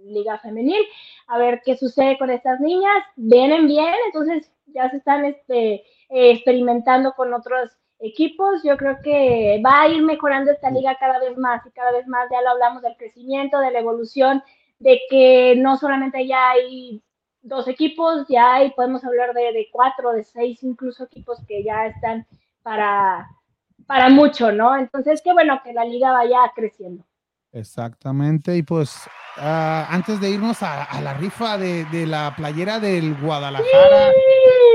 [0.05, 0.83] en Liga Femenil.
[1.27, 3.03] A ver qué sucede con estas niñas.
[3.15, 8.61] Vienen bien, entonces ya se están este, eh, experimentando con otros equipos.
[8.63, 12.07] Yo creo que va a ir mejorando esta liga cada vez más y cada vez
[12.07, 12.27] más.
[12.31, 14.43] Ya lo hablamos del crecimiento, de la evolución,
[14.79, 17.01] de que no solamente ya hay
[17.41, 21.87] dos equipos, ya hay, podemos hablar de, de cuatro, de seis incluso equipos que ya
[21.87, 22.25] están
[22.63, 23.27] para,
[23.87, 24.77] para mucho, ¿no?
[24.77, 27.03] Entonces, qué bueno que la liga vaya creciendo.
[27.53, 28.95] Exactamente, y pues
[29.37, 34.11] ah, antes de irnos a, a la rifa de, de la playera del Guadalajara,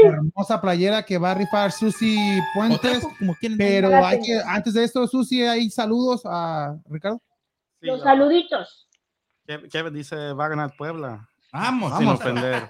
[0.05, 2.19] hermosa playera que va a rifar Susi
[2.55, 3.57] Puentes, Otra, como quieren.
[3.57, 7.23] pero hay que, antes de esto, Susi, hay saludos a Ricardo.
[7.81, 8.89] Sí, Los la- saluditos.
[9.47, 11.27] Ke- Kevin dice, va a ganar Puebla.
[11.61, 12.21] Vamos, Sin Vamos.
[12.21, 12.69] ofender.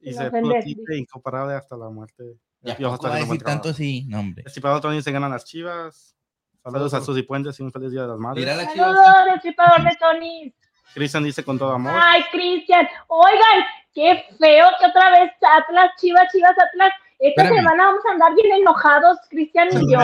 [0.30, 2.24] Flotite, incomparable hasta la muerte.
[2.60, 4.44] Ya, Piojo está va a haciendo decir tanto así, no, hombre.
[4.46, 6.16] Estipador Tony se ganan las chivas.
[6.62, 8.44] Saludos a Susi Puentes y un feliz día de las madres.
[8.44, 8.64] La.
[8.64, 10.54] Saludos, destripador de Tony.
[10.94, 11.92] Cristian dice con todo amor.
[11.94, 12.88] Ay, Cristian.
[13.08, 13.64] Oigan,
[13.94, 16.90] qué feo que otra vez Atlas, Chivas, Chivas, Atlas.
[17.20, 17.56] Esta Espérame.
[17.64, 19.98] semana vamos a andar bien enojados, Cristian y yo.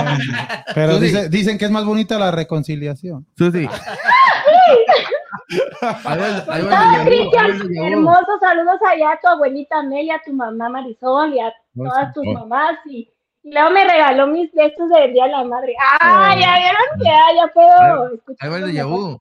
[0.75, 3.27] Pero dice- dicen que es más bonita la reconciliación.
[3.39, 3.69] Susi.
[7.05, 12.13] Cristian, hermosos saludos allá a tu abuelita Amelia, a tu mamá Marisol y a todas
[12.15, 12.77] tus mamás.
[12.87, 13.11] Y,
[13.43, 15.75] y luego me regaló mis de estos del Día de la Madre.
[16.01, 16.41] ¡Ah, Oh.
[16.41, 18.37] ya vieron que ah, ya puedo escuchar!
[18.41, 18.73] Ahí va el de.
[18.73, 19.21] Yahoo.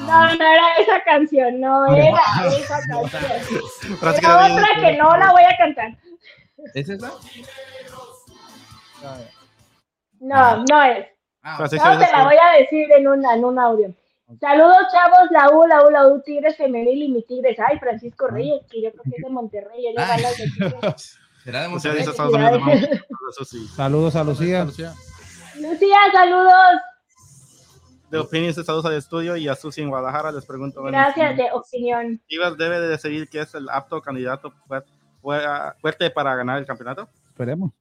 [0.00, 2.18] No, no era esa canción, no era
[2.48, 3.22] esa canción.
[4.18, 5.96] Era otra que no la voy a cantar.
[6.74, 7.12] ¿Es esa?
[10.20, 11.06] No, no es.
[11.44, 13.94] Ah, No, te la voy a decir en, una, en un audio.
[14.40, 17.58] Saludos, chavos, la U, la U, la U, Tigres Femenil y mi Tigres.
[17.60, 19.86] Ay, Francisco Reyes, que yo creo que es de Monterrey.
[19.86, 20.02] él de
[20.72, 21.18] Tigres.
[21.44, 22.04] ¿Será de Monterrey?
[22.04, 24.24] saludos a.
[24.24, 24.64] Saludos Lucía.
[24.64, 24.94] Lucía.
[26.12, 26.80] Saludos.
[28.10, 30.80] De Opinions Estados al estudio y a Susi en Guadalajara les pregunto.
[30.80, 32.20] bueno, Gracias de opinión.
[32.28, 34.52] Chivas debe de decidir que es el apto candidato
[35.80, 37.08] fuerte para ganar el campeonato.
[37.34, 37.72] Esperemos.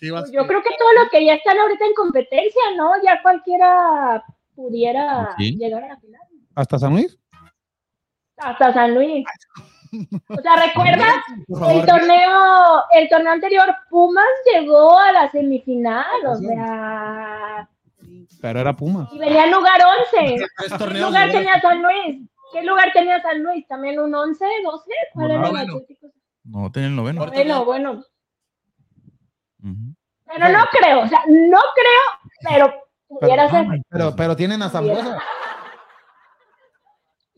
[0.00, 2.92] Pues Yo creo que todos los que ya están ahorita en competencia, ¿no?
[3.04, 4.24] Ya cualquiera
[4.54, 5.54] pudiera Sí.
[5.58, 6.20] llegar a la final.
[6.54, 7.18] ¿Hasta San Luis?
[8.38, 9.26] Hasta San Luis.
[10.30, 11.14] O sea, ¿recuerdas?
[11.48, 17.68] El torneo, el torneo anterior, Pumas llegó a la semifinal, o sea,
[18.40, 19.08] Pero era Puma.
[19.12, 19.78] y venía en lugar
[20.14, 20.36] 11.
[20.56, 22.28] Tres ¿Qué lugar tenía San Luis?
[22.52, 23.66] ¿Qué lugar tenía San Luis?
[23.68, 24.90] ¿También un 11, 12?
[25.12, 25.68] ¿Cuál era el?
[26.44, 27.26] No, tiene el noveno.
[27.26, 28.02] Bueno, bueno.
[29.62, 32.02] Pero no creo, o sea, no creo,
[32.42, 32.74] pero
[33.08, 33.66] pudiera ser.
[33.88, 35.18] Pero, pero tienen a Zambuesa.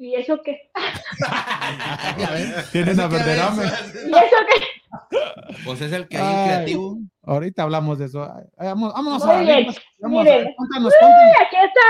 [0.00, 0.70] ¿Y eso qué?
[2.72, 3.64] Tienen a Verderame.
[3.64, 4.64] ¿Y eso qué?
[5.64, 6.46] Pues es el que hay Ay.
[6.48, 6.98] creativo.
[7.24, 8.22] Ahorita hablamos de eso.
[8.22, 9.66] Ay, Vamos, vámonos Muy a bien,
[9.98, 10.54] vamos a- miren.
[10.56, 11.32] Cuéntanos, cuéntanos.
[11.38, 11.80] Y aquí está,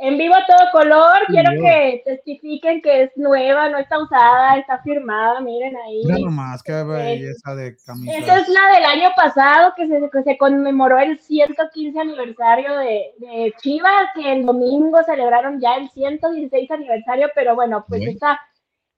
[0.00, 1.26] en vivo a todo color.
[1.28, 5.40] Quiero que testifiquen que es nueva, no está usada, está firmada.
[5.40, 6.02] Miren ahí.
[6.04, 8.18] Mira nomás, qué belleza de camisa.
[8.18, 13.12] Esta es la del año pasado que se, que se conmemoró el 115 aniversario de,
[13.18, 18.40] de Chivas, que el domingo celebraron ya el 116 aniversario, pero bueno, pues está,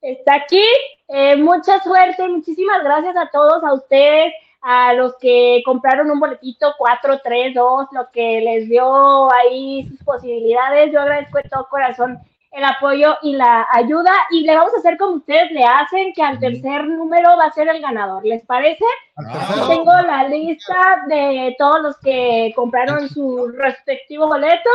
[0.00, 0.64] está aquí.
[1.08, 6.72] Eh, mucha suerte, muchísimas gracias a todos, a ustedes, a los que compraron un boletito
[6.78, 10.92] 4, 3, 2, lo que les dio ahí sus posibilidades.
[10.92, 12.20] Yo agradezco de todo corazón
[12.52, 16.22] el apoyo y la ayuda y le vamos a hacer como ustedes le hacen, que
[16.22, 18.24] al tercer número va a ser el ganador.
[18.24, 18.84] ¿Les parece?
[19.16, 19.68] Tercero.
[19.68, 24.70] tengo la lista de todos los que compraron su respectivo boleto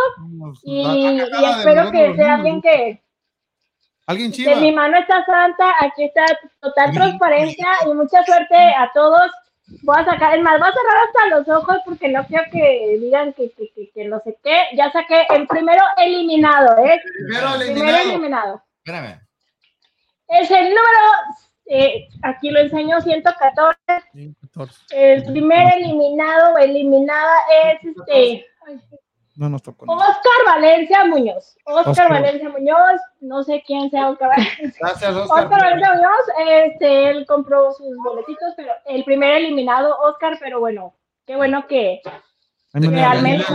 [0.64, 3.02] y, espero que sea alguien que
[4.08, 4.56] Alguien de chiva.
[4.56, 6.26] mi mano está santa, aquí está
[6.62, 9.30] total transparencia y mucha suerte a todos.
[9.84, 12.98] Voy a sacar, es más, voy a cerrar hasta los ojos porque no quiero que
[13.02, 14.58] digan que, que, que, que no sé qué.
[14.76, 17.00] Ya saqué el primero eliminado, ¿eh?
[17.04, 18.10] Primero Primero eliminado.
[18.10, 18.64] eliminado.
[18.84, 19.20] Espérame.
[20.30, 21.04] Es el número,
[21.66, 23.78] eh, aquí lo enseño, 114.
[24.14, 24.80] Sí, 14.
[24.92, 27.36] El primer eliminado o eliminada
[27.66, 28.46] es este
[29.38, 29.86] No nos tocó.
[29.86, 31.56] Oscar Valencia Muñoz.
[31.64, 32.10] Oscar, Oscar.
[32.10, 34.74] Valencia Muñoz, no sé quién sea Oscar Valencia.
[34.80, 35.62] Gracias, Oscar Oscar.
[35.62, 40.96] Valencia Muñoz, este, él compró sus boletitos, pero el primer eliminado, Oscar, pero bueno,
[41.28, 42.02] qué bueno que
[42.74, 43.46] realmente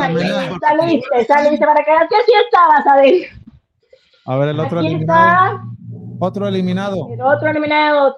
[0.60, 3.26] saliste, saliste, para que que sí estabas, Adel.
[4.26, 5.54] A ver, el otro Aquí eliminado.
[5.56, 5.62] está
[6.20, 7.08] Otro eliminado.
[7.12, 8.14] el otro eliminado.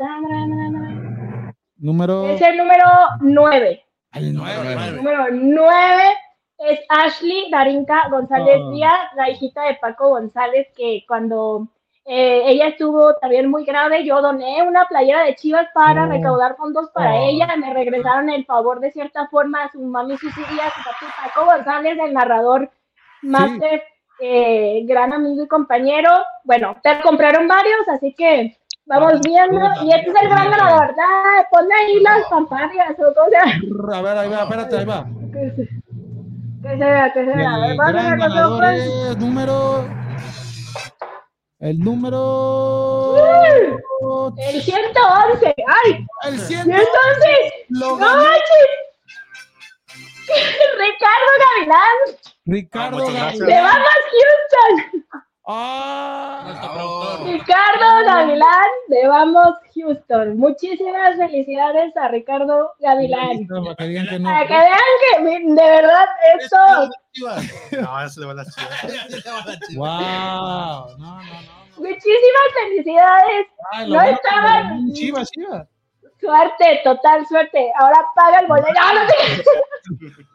[1.78, 2.26] Número.
[2.28, 2.84] Es el número
[3.20, 3.84] 9.
[4.12, 4.34] El.
[4.34, 6.02] Número 9
[6.58, 8.70] es Ashley Darinka González Ah.
[8.72, 11.68] Díaz, la hijita de Paco González, que cuando
[12.06, 16.08] eh, ella estuvo también muy grave, yo doné una playera de Chivas para Oh.
[16.08, 17.28] recaudar fondos para Oh.
[17.30, 21.12] ella, me regresaron el favor de cierta forma a su mami Susi Díaz, su papi
[21.24, 22.70] Paco González, el narrador
[23.22, 23.82] máster,
[24.20, 26.10] eh, gran amigo y compañero.
[26.44, 28.54] Bueno, te compraron varios, así que
[28.84, 29.58] vamos viendo.
[29.82, 30.94] Y este es el gran ganador.
[30.94, 33.98] Da, ponme ahí las campañas o cosas.
[33.98, 35.06] A ver, ahí va, espérate, ahí va.
[36.64, 37.54] Que se, que se vea, que se vea.
[37.54, 39.86] A ver, El gran los ganador es número.
[41.58, 43.16] El número.
[44.38, 45.54] El 111.
[45.66, 46.06] ¡Ay!
[46.26, 46.62] El 100.
[46.62, 47.66] 111.
[47.68, 48.68] Lo ¡No manches!
[50.78, 51.98] Ricardo Gavilán.
[52.46, 52.98] Ricardo.
[53.08, 53.46] Ah, Gavilán.
[53.46, 55.04] ¡Le vamos Houston!
[55.46, 57.26] Ah, productor.
[57.26, 60.38] Ricardo Gavilán de Vamos Houston.
[60.38, 63.46] Muchísimas felicidades a Ricardo Gavilán.
[63.46, 64.28] para que digan que no.
[64.30, 64.78] Para que vean
[65.12, 66.06] que mi- de verdad
[66.38, 66.56] esto
[67.12, 67.44] Chivas.
[67.72, 69.58] No, eso le va a las chivas.
[69.76, 70.96] Wow.
[70.96, 71.76] No, no, no.
[71.76, 73.46] muchísimas felicidades.
[73.72, 75.68] Ay, No estaban- Chivas, Chivas.
[76.20, 77.70] Suerte, total suerte.
[77.78, 78.70] Ahora paga el boleto.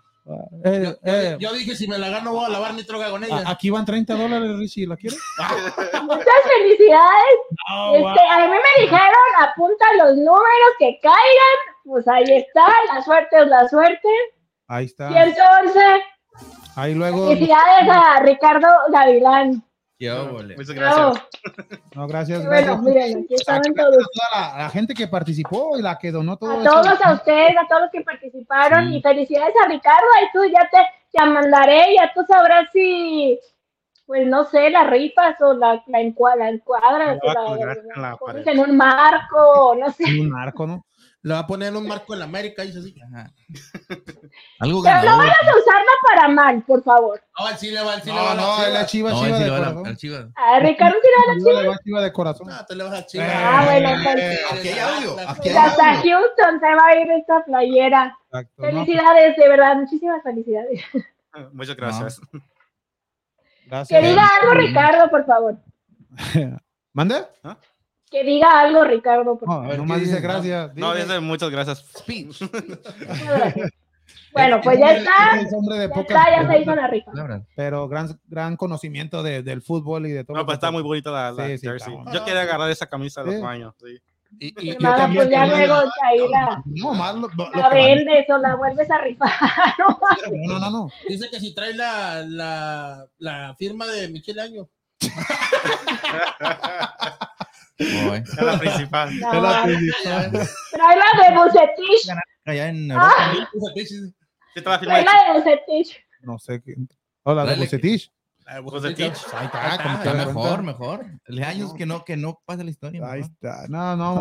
[0.64, 3.43] Eh, eh, Yo dije, si me la gano, voy a lavar mi troca con ella.
[3.45, 4.85] aquí van 30 dólares, Richie.
[4.88, 5.19] ¿La quieres?
[6.03, 6.26] Muchas
[6.57, 7.35] felicidades.
[7.73, 11.57] Oh, Este, a mí me dijeron, apunta los números que caigan.
[11.85, 14.07] Pues ahí está, la suerte es la suerte.
[14.68, 15.10] Ahí está.
[15.10, 15.80] 111.
[16.76, 17.27] Ahí luego.
[17.27, 19.64] Felicidades a Ricardo Gavilán.
[19.99, 20.55] Qué óvole.
[20.55, 21.23] Muchas gracias.
[21.93, 22.45] No, gracias.
[22.45, 22.51] Bueno,
[22.81, 22.81] gracias.
[22.81, 23.91] miren, aquí estaban Aquí todos.
[23.97, 27.53] toda la, la gente que participó y la que donó todo A todos, a ustedes,
[27.57, 28.95] a todos los que participaron Sí.
[28.97, 30.05] y felicidades a Ricardo.
[30.17, 30.77] Ahí tú ya te,
[31.11, 33.38] te mandaré, ya tú sabrás si,
[34.05, 37.17] pues no sé, las rifas o la, la, encua- la encuadras
[37.97, 40.05] La a en en un marco, no sé.
[40.17, 40.85] Un narco, ¿no?
[41.22, 42.96] Le va a poner en un marco en la América y dice así.
[43.02, 43.30] Ajá.
[44.60, 45.18] Algo Pero no ganador.
[45.18, 47.22] vayas a usarla para mal, por favor.
[47.38, 48.32] No, al sí le va, al sí le No, va.
[48.32, 49.88] a no, la chiva, No, chiva sí de le va a la- corazón.
[49.88, 50.26] al Chivas.
[50.36, 52.48] A Ricardo sí le va a Yo le voy a chiva de corazón.
[52.48, 53.28] No, te le vas a Chivas.
[53.34, 54.40] Ah, bueno, pues.
[54.52, 56.18] Aquí hay audio, aquí hay hasta audio.
[56.20, 58.18] Houston se va a ir esta playera.
[58.26, 58.70] Exacto, ¿no?
[58.70, 60.82] Felicidades, de verdad, muchísimas felicidades.
[61.52, 62.22] Muchas gracias.
[63.66, 64.02] Gracias.
[64.02, 65.58] Que diga algo Ricardo, por favor.
[66.94, 67.16] ¿Mande?
[68.11, 69.68] Que diga algo Ricardo, por No, favor.
[69.69, 70.76] ver, nomás ¿qué dice gracias.
[70.76, 71.86] No, Dice- dice muchas gracias.
[71.98, 72.41] Speech.
[74.31, 75.40] Bueno, pues ya está.
[75.41, 77.11] Es hombre de Ya pocas está, ya se hizo la rifa.
[77.56, 80.38] Pero gran, gran conocimiento de- del fútbol y de todo.
[80.38, 81.95] No, pues está muy bonita la, la Sí, sí, jersey.
[81.98, 83.34] está Yo quería agarrar esa camisa de Sí.
[83.36, 83.73] los baños.
[83.80, 83.98] Sí.
[84.40, 85.76] Y, y- también- pues ya luego
[86.30, 87.95] la, No, más lo, lo- lo la vale.
[87.95, 89.30] vendes o la vuelves a rifar.
[89.80, 89.99] ¿no?
[90.48, 90.90] No, no, no.
[91.07, 94.69] Dice que si trae la, la, la firma de Michelle Año.
[97.80, 99.19] Oy, Es la principal.
[99.19, 100.31] No, Es la trae principal.
[100.98, 102.07] la de Bucetich.
[102.45, 103.34] allá en Ah.
[103.53, 103.73] Europa.
[104.53, 105.98] Te de la de Bucetich.
[106.22, 106.76] No sé qué.
[107.23, 108.11] Hola, de Bucetich.
[108.61, 108.99] Bucetich.
[109.34, 111.06] Ahí está, Ahí está, mejor, mejor.
[111.27, 113.02] De años que no, que no pasa la historia.
[113.06, 113.31] Ahí mejor.
[113.34, 113.68] está.
[113.69, 114.15] No, no,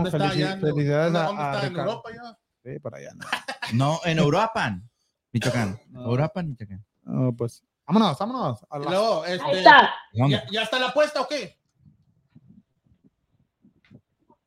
[0.61, 1.63] felicidades ¿Dónde, a, dónde a está?
[1.67, 1.91] ¿En Ricardo.
[1.91, 2.39] Europa ya?
[2.73, 3.11] Sí, para allá.
[3.73, 4.21] No, en
[5.33, 5.81] Michoacán.
[5.91, 6.11] No.
[6.11, 6.85] Uruapan, Michoacán.
[7.03, 8.67] No, pues, vámonos, vámonos.
[8.71, 8.91] A la-
[9.25, 9.95] Ahí este, está.
[10.13, 11.59] ¿ya, ¿ya está la apuesta o qué?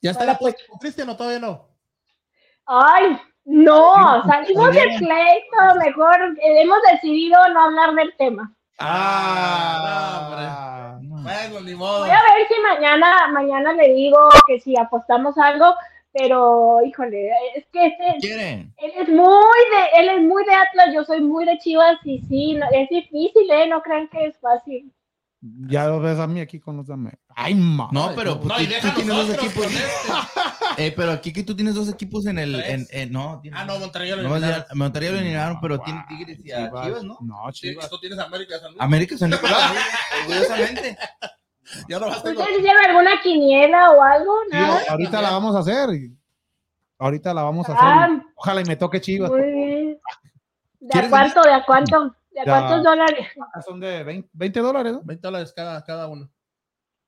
[0.01, 1.67] ¿Ya está ¿Cuál la apuesta con Cristian o todavía no?
[2.65, 5.75] Ay, no, salimos del pleito.
[5.83, 8.53] Mejor eh, hemos decidido no hablar del tema.
[8.79, 10.27] Ah,
[11.01, 11.21] No.
[11.21, 11.99] Bueno, ni modo.
[11.99, 15.75] Voy a ver si mañana, mañana le digo que si apostamos algo,
[16.13, 18.73] pero híjole, es que este, ¿Quieren?
[18.77, 22.19] él es muy de, él es muy de Atlas, yo soy muy de Chivas y
[22.27, 24.91] sí, no- es difícil, eh, no crean que es fácil.
[25.67, 27.13] ya lo ves a mí aquí con los dame.
[27.35, 27.89] Ay, ma.
[27.91, 29.65] No, pero pues, No, tú, y tú deja tienes dos equipos.
[29.65, 29.79] este.
[30.77, 32.55] Eh, pero aquí que tú tienes dos equipos en el.
[32.55, 34.65] En, en- no, tienes- Ah, no, Monterrey lo No, eliminaron.
[34.69, 35.85] ya- Monterrey lo eliminaron, pero Wow.
[35.85, 37.17] tiene Tigres y a Chivas, ¿no?
[37.21, 37.89] No, Chivas.
[37.89, 38.81] Tú tienes América San Luis.
[38.81, 39.41] América San Luis,
[40.21, 40.97] orgullosamente.
[41.87, 44.33] Ya no vas a ¿Ustedes hicieron alguna quiniela o algo?
[44.49, 44.57] Sí,
[44.89, 45.89] ahorita la vamos a hacer.
[45.95, 46.17] y-
[46.99, 48.21] Ahorita la vamos a Ah, hacer.
[48.35, 49.31] Ojalá y me toque Chivas.
[49.31, 49.99] muy bien.
[50.79, 51.41] ¿De a ¿Quieres cuánto?
[51.41, 52.15] ¿De a cuánto?
[52.31, 52.51] ¿De a Ya.
[52.59, 53.27] cuántos dólares?
[53.65, 55.01] Son de 20, 20 dólares, ¿no?
[55.03, 56.29] 20 dólares cada, cada uno.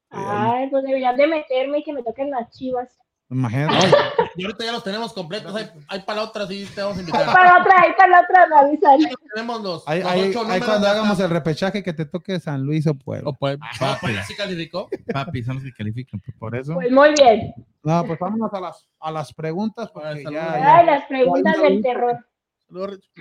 [0.09, 2.99] Ay, pues deberían de meterme y que me toquen las chivas.
[3.33, 3.87] Imagínate.
[4.35, 5.55] Y ahorita ya los tenemos completos.
[5.55, 7.25] Hay, hay para la otra, sí, te vamos a invitar.
[7.25, 8.99] para la otra, ahí para la otra me avisan.
[9.33, 12.39] tenemos los, Ahí, los ahí- ocho ahí números cuando hagamos el repechaje que te toque
[12.39, 13.29] San Luis o Puebla.
[13.29, 13.37] O
[13.81, 14.89] Ah, pues, así calificó.
[15.13, 16.19] Papi, son los que califican.
[16.19, 16.37] pues.
[16.37, 16.73] Por eso.
[16.73, 17.53] Pues muy bien.
[17.83, 21.81] No, pues vámonos a las, a las preguntas porque Ay, ya, Ay, las preguntas del
[21.81, 22.17] terror.
[22.67, 23.11] Saludos, Rich.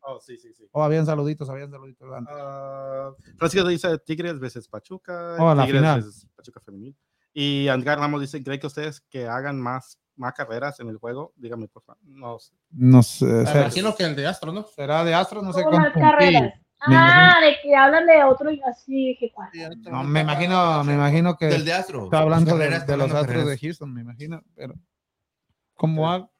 [0.00, 0.64] Oh, sí, sí, sí.
[0.72, 2.08] Oh, habían saluditos, habían saluditos.
[2.14, 2.34] antes.
[2.36, 5.36] Ah, Francisco dice Tigres veces Pachuca.
[5.38, 6.00] Oh, la Tigres final.
[6.02, 6.96] veces Pachuca femenil.
[7.32, 11.32] Y Andgar Ramos dice, ¿cree que ustedes que hagan más, más carreras en el juego?
[11.36, 12.00] Dígame, por favor.
[12.04, 12.52] No sé.
[12.70, 14.66] No sé, Me imagino que el de Astro, ¿no?
[14.66, 16.54] será de Astros, no sé ¿Cómo carreras?
[16.84, 19.50] Ah, de que hablan de otro y así dije, ¿cuál?
[19.82, 22.04] No, me imagino, me imagino que Del de Astro.
[22.04, 23.58] está hablando de, los Astros de.
[23.58, 24.42] Houston, me imagino.
[24.56, 24.74] Pero,
[25.74, 26.31] ¿cómo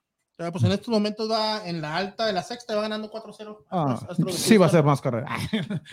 [0.51, 3.59] Pues en estos momentos va en la alta de la sexta, va ganando 4-0.
[3.71, 4.01] Ah,
[4.31, 5.29] sí, va a ser más carrera.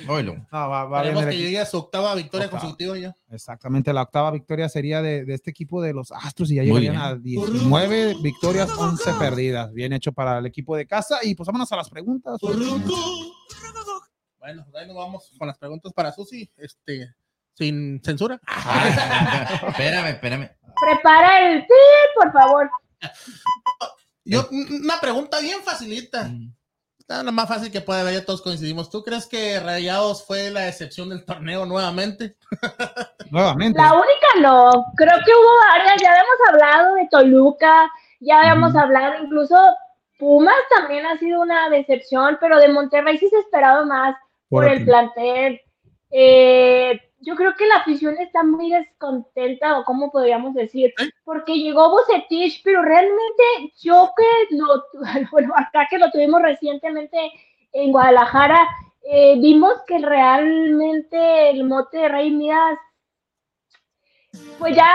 [0.07, 0.35] Oilo.
[0.51, 2.61] No, va, va que llegue a su octava victoria Octava.
[2.61, 3.15] consecutiva ya.
[3.29, 6.97] Exactamente, la octava victoria sería de, de este equipo de los Astros y ya llegarían
[6.97, 9.71] a 19 victorias, 11 perdidas.
[9.73, 11.19] Bien hecho para el equipo de casa.
[11.21, 12.39] Y pues vámonos a las preguntas.
[12.41, 12.81] Bueno,
[14.63, 17.13] pues ahí nos vamos con las preguntas para Susi, este,
[17.53, 18.39] sin censura.
[19.67, 20.49] espérame, espérame.
[20.81, 21.73] Prepara el pi,
[22.15, 22.69] por favor.
[24.29, 26.29] Yo, una pregunta bien facilita.
[26.97, 28.91] Está lo más fácil que puede haber, ya todos coincidimos.
[28.91, 32.37] ¿Tú crees que Rayados fue la excepción del torneo nuevamente?
[33.31, 33.79] Nuevamente.
[33.79, 34.85] La única no.
[34.95, 36.01] Creo que hubo varias.
[36.01, 39.55] Ya habíamos hablado de Toluca, ya habíamos hablado, incluso
[40.19, 44.15] Pumas también ha sido una decepción, pero de Monterrey sí se esperaba más
[44.49, 45.61] por, Por el plantel.
[46.11, 50.93] Eh, yo creo que la afición está muy descontenta, o cómo podríamos decir,
[51.23, 53.43] porque llegó Bucetich, pero realmente
[53.81, 54.83] yo que lo,
[55.31, 57.31] bueno, acá que lo tuvimos recientemente
[57.73, 58.67] en Guadalajara,
[59.03, 62.77] eh, vimos que realmente el mote de Rey Midas,
[64.57, 64.93] pues ya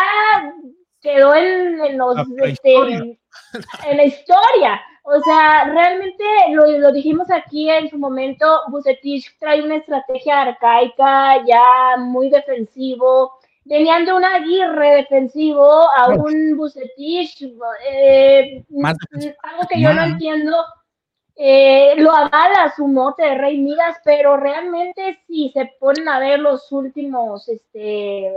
[1.01, 4.81] quedó en, en los, La este, en la historia.
[5.07, 11.45] O sea, realmente lo, lo dijimos aquí en su momento, Bucetich trae una estrategia arcaica,
[11.47, 13.33] ya muy defensivo.
[13.67, 17.43] Venían de un Aguirre defensivo a un Bucetich,
[17.87, 18.97] eh, Más
[19.43, 20.57] algo que yo no entiendo.
[21.37, 26.39] eh, lo avala su mote de Rey Midas, pero realmente si se ponen a ver
[26.41, 28.33] los últimos este, eh,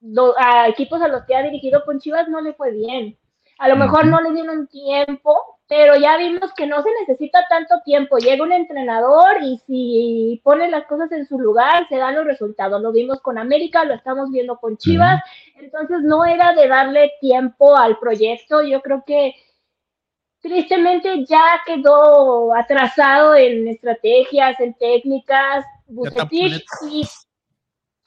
[0.00, 3.16] do- a equipos a los que ha dirigido con Chivas no le fue bien.
[3.62, 7.76] A lo mejor no le dieron tiempo, pero ya vimos que no se necesita tanto
[7.84, 8.18] tiempo.
[8.18, 12.82] Llega un entrenador y si pone las cosas en su lugar, se dan los resultados.
[12.82, 15.22] Lo vimos con América, lo estamos viendo con Chivas.
[15.54, 18.64] Entonces no era de darle tiempo al proyecto.
[18.64, 19.36] Yo creo que
[20.40, 25.64] tristemente ya quedó atrasado en estrategias, en técnicas.
[25.86, 27.04] Bucetich y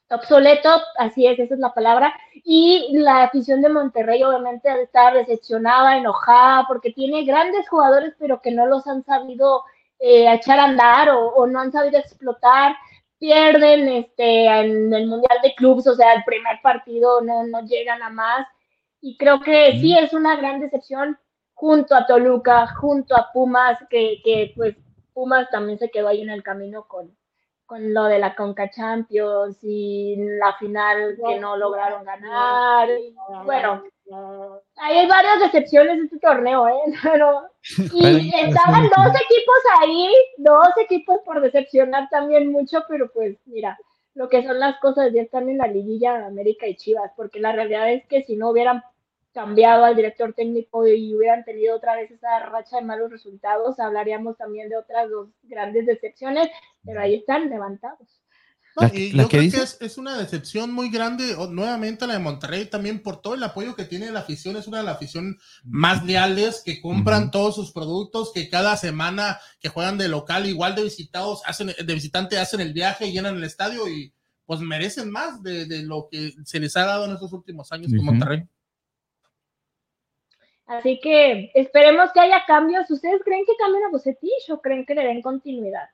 [0.09, 2.13] obsoleto, así es, esa es la palabra.
[2.43, 8.51] Y la afición de Monterrey obviamente estar decepcionada, enojada, porque tiene grandes jugadores, pero que
[8.51, 9.63] no los han sabido
[9.99, 12.75] eh, echar a andar o, o no han sabido explotar.
[13.17, 18.03] Pierden este, en el Mundial de Clubes, o sea, el primer partido no, no llegan
[18.03, 18.47] a más.
[19.01, 21.17] y creo que sí es una gran decepción
[21.53, 24.75] junto a Toluca, junto a Pumas, que, que pues
[25.13, 27.15] Pumas también se quedó ahí en el camino con,
[27.65, 32.89] con lo de la Conca Champions y la final que no lograron ganar.
[32.89, 33.83] y, bueno,
[34.77, 36.73] hay varias decepciones de este torneo, ¿eh?
[37.03, 37.43] Pero,
[37.93, 43.77] y estaban dos equipos ahí, dos equipos por decepcionar también mucho, pero pues mira,
[44.13, 47.51] lo que son las cosas ya están en la liguilla América y Chivas, porque la
[47.51, 48.83] realidad es que si no hubieran
[49.35, 54.37] cambiado al director técnico y hubieran tenido otra vez esa racha de malos resultados, hablaríamos
[54.37, 56.47] también de otras dos grandes decepciones,
[56.83, 58.21] pero ahí están levantados.
[58.77, 62.13] No, y yo creo dice- que es, es una decepción muy grande, o- nuevamente la
[62.13, 64.95] de Monterrey, también por todo el apoyo que tiene la afición, es una de las
[64.95, 70.45] afición más leales, que compran todos sus productos, que cada semana que juegan de local,
[70.45, 74.13] igual de visitados, hacen, de visitante, hacen el viaje, llenan el estadio y
[74.45, 77.87] pues merecen más de, de lo que se les ha dado en estos últimos años
[77.91, 78.05] con Ujú.
[78.07, 78.43] Monterrey.
[80.67, 82.89] Así que esperemos que haya cambios.
[82.89, 85.89] ¿Ustedes creen que cambien a Bucetich o creen que le den continuidad?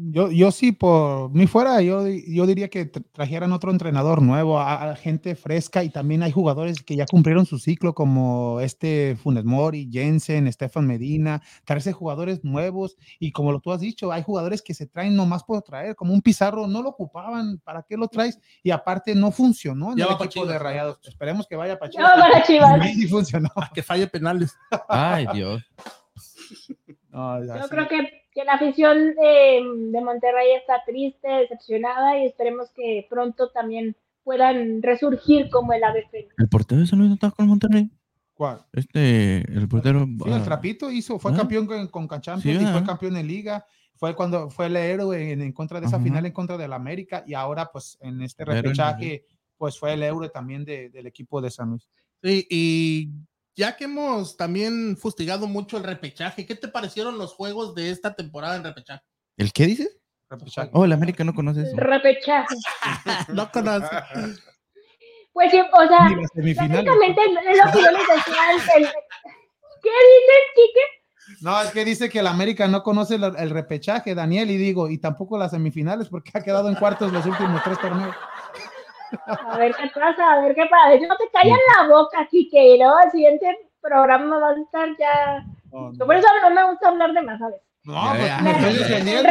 [0.00, 4.60] Yo, yo sí, por mí fuera, yo, yo diría que tra- trajeran otro entrenador nuevo,
[4.60, 9.16] a, a gente fresca y también hay jugadores que ya cumplieron su ciclo como este
[9.20, 14.22] Funes Mori, Jensen, Stefan Medina, traerse jugadores nuevos y como lo tú has dicho, hay
[14.22, 17.96] jugadores que se traen nomás por traer, como un Pizarro, no lo ocupaban, ¿para qué
[17.96, 18.38] lo traes?
[18.62, 20.62] Y aparte no funcionó en Ya el equipo de Chivas.
[20.62, 20.98] Rayados.
[21.08, 22.80] Esperemos que vaya para Ya va para Chivas.
[22.94, 23.48] Sí funcionó.
[23.56, 24.54] A que falle penales.
[24.88, 25.60] Ay, Dios.
[27.10, 32.70] No, Yo creo que, que la afición de, de Monterrey está triste, decepcionada y esperemos
[32.70, 36.34] que pronto también puedan resurgir como el ave fénix.
[36.38, 37.90] ¿El portero de San Luis no está con Monterrey?
[38.34, 38.64] ¿Cuál?
[38.72, 40.04] Este, el portero.
[40.04, 41.36] Sí, el ah, Trapito hizo, fue ¿Ah?
[41.38, 42.86] campeón con, con Champions Sí, y fue ¿verdad?
[42.86, 43.66] campeón en Liga.
[43.96, 46.04] Fue cuando fue el héroe en, en contra de esa Ajá.
[46.04, 49.24] final en contra del América y ahora pues en este repechaje
[49.56, 51.88] pues fue el héroe también de- del equipo de San Luis.
[52.22, 53.10] Sí, y
[53.58, 58.14] ya que hemos también fustigado mucho el repechaje, ¿qué te parecieron los juegos de esta
[58.14, 59.02] temporada en repechaje?
[59.36, 59.98] ¿El qué dices?
[60.30, 60.70] Repechaje.
[60.72, 61.76] Oh, el América no conoce eso.
[61.76, 62.54] repechaje.
[63.34, 63.96] No conozco.
[65.32, 67.20] Pues sí, o sea, prácticamente
[67.50, 68.92] es lo que yo les decía antes.
[69.82, 71.40] ¿Qué dices, Quique?
[71.40, 74.88] No, es que dice que el América no conoce el, el repechaje, Daniel, y digo,
[74.88, 78.14] y tampoco las semifinales porque ha quedado en cuartos los últimos tres torneos.
[79.26, 81.06] A ver qué pasa, a ver qué pasa.
[81.06, 85.44] No te callan la boca, y luego el siguiente programa va a estar ya.
[85.72, 87.60] No, Por eso no me gusta hablar de más, ¿sabes?
[87.84, 89.28] no, Ya, pues, me estoy defendiendo.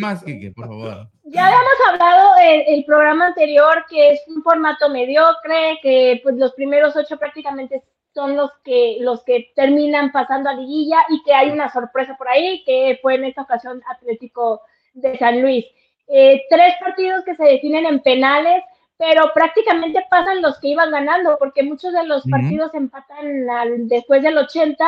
[0.00, 1.08] Más, Kike, por favor.
[1.24, 6.52] Ya habíamos hablado el, el programa anterior que es un formato mediocre, que pues los
[6.52, 7.82] primeros ocho prácticamente
[8.14, 12.28] son los que los que terminan pasando a liguilla y que hay una sorpresa por
[12.28, 14.62] ahí que fue en esta ocasión Atlético
[14.92, 15.66] de San Luis.
[16.06, 18.62] Eh, tres partidos que se definen en penales,
[19.06, 22.30] pero prácticamente pasan los que iban ganando, porque muchos de los Ujú.
[22.30, 24.86] partidos empatan al- después del 80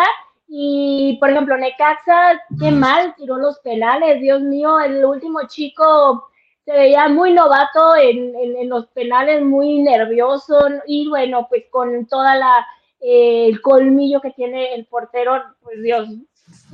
[0.49, 6.31] y, por ejemplo, Necaxa, qué mal tiró los penales, Dios mío, el último chico
[6.65, 12.07] se veía muy novato en, en- en los penales, muy nervioso y bueno, pues con
[12.07, 12.67] toda la
[13.01, 16.09] eh, el colmillo que tiene el portero, pues Dios,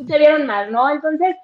[0.06, 0.88] se vieron mal, ¿no?
[0.88, 1.34] Entonces,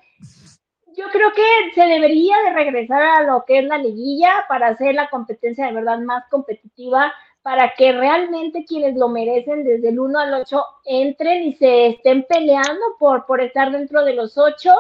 [0.98, 4.96] yo creo que se debería de regresar a lo que es la liguilla para hacer
[4.96, 7.12] la competencia de verdad más competitiva,
[7.42, 12.24] para que realmente quienes lo merecen desde el 1 al 8 entren y se estén
[12.24, 14.74] peleando por, por estar dentro de los 8.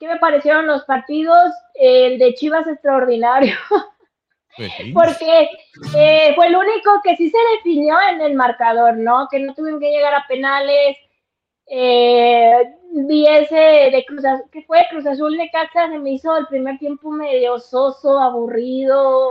[0.00, 1.52] ¿Qué me parecieron los partidos?
[1.74, 3.54] El de Chivas extraordinario,
[4.56, 5.48] Pues porque
[5.96, 9.28] eh, fue el único que sí se definió en el marcador, ¿no?
[9.30, 10.96] Que no tuvieron que llegar a penales.
[11.74, 12.52] Eh,
[12.92, 16.46] vi ese de Cruz Azul, que fue Cruz Azul de Caxa, se me hizo el
[16.48, 19.30] primer tiempo medio soso, aburrido,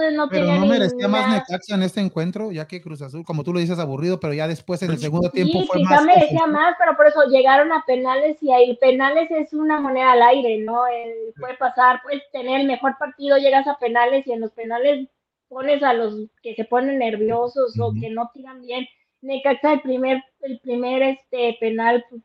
[0.00, 1.28] eh, no Pero tenía no merecía más.
[1.30, 4.48] Necaxa en este encuentro, ya que Cruz Azul, como tú lo dices, aburrido, pero ya
[4.48, 6.04] después en el segundo Sí, tiempo fue quizá más.
[6.06, 10.22] merecía más, pero por eso llegaron a penales y ahí penales es una moneda al
[10.22, 10.86] aire, ¿no?
[10.86, 15.06] El- puede pasar, puedes tener el mejor partido, llegas a penales y en los penales
[15.48, 18.86] pones a los que se ponen nerviosos o que no tiran bien.
[19.20, 22.22] Necaxa el primer, el primer este penal pues,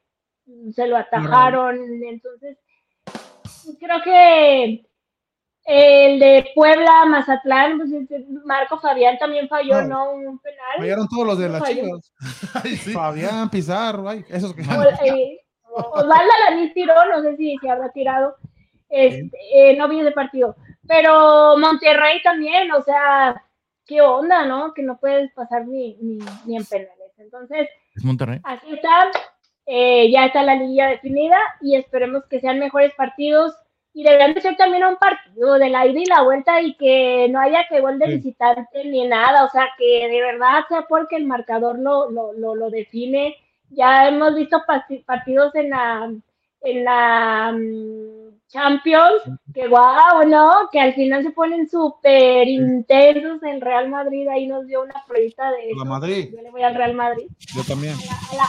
[0.76, 2.58] se lo atajaron, entonces
[3.80, 4.86] creo que
[5.66, 9.88] el de Puebla, Mazatlán, pues este, Marco Fabián también falló, No.
[9.88, 10.12] ¿no?
[10.12, 10.60] Un penal.
[10.78, 12.14] Fallaron todos los de las chivas.
[12.64, 12.92] Ay, sí.
[12.92, 15.40] Fabián, Pizarro, ay, esos que O- eh,
[15.76, 18.36] Osvaldo Alanis tiró, no sé si se habrá tirado,
[18.90, 20.56] este, eh, no vi ese partido,
[20.88, 23.42] pero Monterrey también, o sea,
[23.86, 24.74] qué onda, ¿no?
[24.74, 27.12] Que no puedes pasar ni, ni, ni en penales.
[27.18, 28.40] Entonces, ¿Es Monterrey?
[28.44, 29.12] así está,
[29.66, 33.56] eh, ya está la liguilla definida y esperemos que sean mejores partidos
[33.94, 37.28] y deberían de ser también un partido de la ida y la vuelta y que
[37.30, 41.16] no haya que gol de visitante ni nada, o sea, que de verdad sea porque
[41.16, 43.36] el marcador lo, lo, lo, lo define.
[43.70, 44.64] Ya hemos visto
[45.06, 46.12] partidos en la,
[46.62, 48.23] en la mm,
[48.54, 50.70] Champions, que guau, ¿no?
[50.72, 55.50] Que al final se ponen súper intensos en Real Madrid, ahí nos dio una pruebita
[55.52, 55.80] de eso.
[55.84, 56.30] La Madrid.
[56.32, 57.26] Yo le voy al Real Madrid.
[57.56, 57.96] Yo también.
[58.32, 58.48] A la,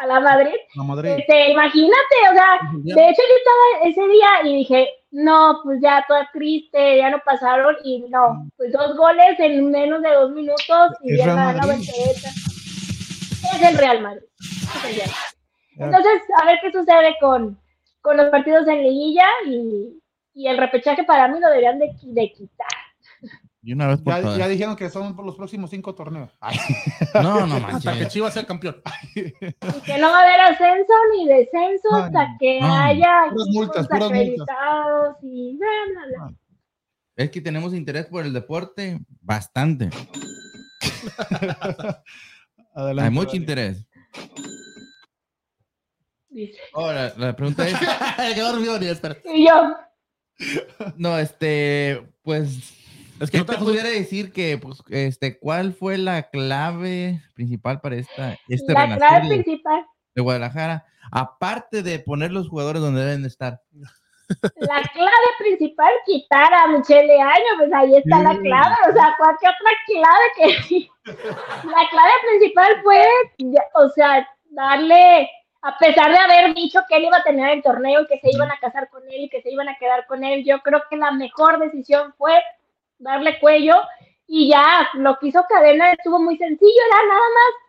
[0.00, 0.54] a la Madrid.
[0.74, 1.10] La Madrid.
[1.18, 6.02] Este, imagínate, o sea, de hecho yo estaba ese día y dije, no, pues ya
[6.08, 10.96] toda triste, ya no pasaron y no, pues dos goles en menos de dos minutos
[11.02, 11.74] y ya la, la.
[11.74, 14.24] Es el Real Madrid.
[14.38, 15.32] Es el Real Madrid.
[15.76, 17.58] Entonces, a ver qué sucede con,
[18.02, 19.98] con los partidos en liguilla y,
[20.34, 22.66] y el repechaje para mí lo deberían de, de quitar.
[23.64, 26.36] Y una vez por Ya, ya dijeron que son por los próximos cinco torneos.
[26.40, 26.56] Ay,
[27.14, 28.08] No, no Hasta que manches.
[28.08, 28.82] Chivas sea campeón.
[29.14, 29.30] Y
[29.82, 32.74] que no va a haber ascenso ni descenso No, hasta que no.
[32.74, 34.20] haya Puras multas, puras multas.
[34.20, 36.34] acreditados y bla, bla, bla.
[37.14, 39.90] Es que tenemos interés por el deporte bastante.
[42.74, 43.02] Adelante.
[43.08, 43.86] Hay mucho interés.
[46.72, 47.76] Ahora, la pregunta es,
[48.34, 49.16] Qué dormido ni espera.
[49.24, 49.76] Y yo,
[50.96, 52.74] no, este, pues,
[53.20, 57.80] Es que ¿qué no te pudiera decir que, pues, este, cuál fue la clave principal
[57.80, 59.84] para esta, este la clave de, principal,
[60.14, 60.84] de Guadalajara?
[61.10, 63.60] Aparte de poner los jugadores donde deben de estar.
[64.56, 69.52] la clave principal, quitar a Michele Año, pues ahí está la clave, o sea, cualquier
[69.52, 70.88] otra clave que
[71.68, 73.04] la clave principal fue,
[73.74, 75.28] o sea, darle,
[75.62, 78.30] a pesar de haber dicho que él iba a tener el torneo y que se
[78.32, 80.82] iban a casar con él y que se iban a quedar con él, yo creo
[80.90, 82.42] que la mejor decisión fue
[82.98, 83.76] darle cuello
[84.26, 87.62] y ya lo que hizo Cadena estuvo muy sencillo, era nada más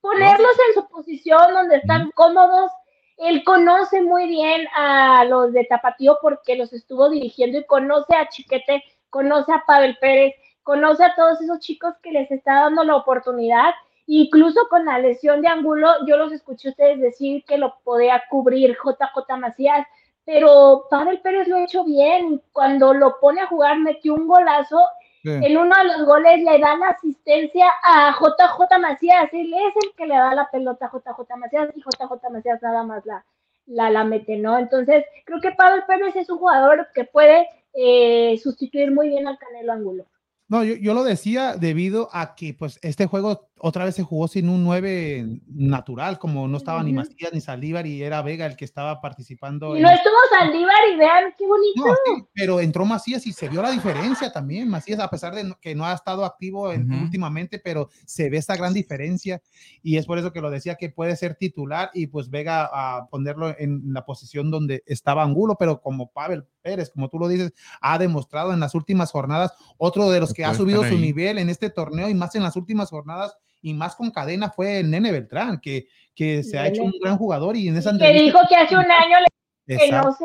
[0.00, 2.70] ponerlos en su posición donde están cómodos.
[3.16, 8.28] Él conoce muy bien a los de Tapatío porque los estuvo dirigiendo y conoce a
[8.28, 12.96] Chiquete, conoce a Pavel Pérez, conoce a todos esos chicos que les está dando la
[12.96, 13.74] oportunidad.
[14.12, 18.20] Incluso con la lesión de Angulo, yo los escuché a ustedes decir que lo podía
[18.28, 19.86] cubrir JJ Macías,
[20.24, 22.42] pero Pavel Pérez lo ha hecho bien.
[22.50, 24.80] Cuando lo pone a jugar, metió un golazo
[25.22, 25.28] Sí.
[25.28, 29.92] en uno de los goles le da la asistencia a JJ Macías, él es el
[29.94, 33.22] que le da la pelota a JJ Macías y JJ Macías nada más la,
[33.66, 34.58] la, la mete, ¿no?
[34.58, 39.38] Entonces, creo que Pablo Pérez es un jugador que puede eh, sustituir muy bien al
[39.38, 40.06] Canelo Angulo.
[40.50, 44.26] No, yo, yo lo decía debido a que pues este juego otra vez se jugó
[44.26, 46.92] sin un 9 natural, como no estaba ni.
[46.92, 49.74] Macías ni Saldívar y era Vega el que estaba participando.
[49.74, 51.86] Y en- no estuvo Saldívar y vean qué bonito.
[51.86, 54.68] No, sí, pero entró Macías y se vio la diferencia también.
[54.68, 58.74] Macías, a pesar de que no ha estado activo últimamente, pero se ve esta gran
[58.74, 59.40] diferencia
[59.84, 63.06] y es por eso que lo decía que puede ser titular y pues Vega a
[63.08, 67.52] ponerlo en la posición donde estaba Angulo, pero como Pavel Pérez, como tú lo dices,
[67.80, 71.48] ha demostrado en las últimas jornadas, otro de los que ha subido su nivel en
[71.48, 75.12] este torneo y más en las últimas jornadas y más con cadena fue el Nene
[75.12, 78.56] Beltrán, que, que se ha hecho un gran jugador y en esa Que dijo que
[78.56, 79.18] hace un año
[79.66, 80.24] le, que no sé.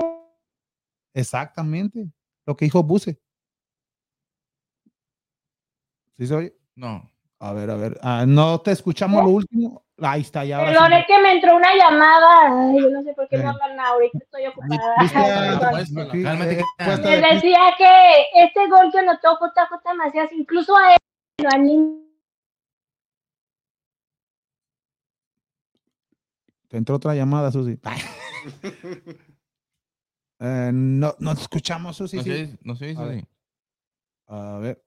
[1.14, 2.08] Exactamente,
[2.46, 3.20] lo que dijo Buse.
[6.18, 6.56] ¿Sí se oye?
[6.76, 7.12] No.
[7.40, 8.00] A ver, a ver.
[8.02, 9.85] Ah, no te escuchamos lo úlimo.
[10.02, 10.60] Ahí está, ya.
[10.60, 10.66] sí.
[10.66, 12.70] Perdón, es que me entró una llamada.
[12.70, 13.44] Ay, yo no sé por qué Sí.
[13.44, 14.96] no hablan ahorita, estoy ocupada.
[16.78, 20.98] Pues, eh, Les decía que este gol que anotó JJ Macías, incluso a él
[21.38, 21.50] lo
[26.68, 27.80] Te entró otra llamada, Susi.
[30.38, 32.18] Eh, no, no te escuchamos, Susi.
[32.18, 32.30] no sí.
[32.30, 33.20] sé, no sé, A ver.
[33.22, 33.28] sí.
[34.28, 34.84] A ver.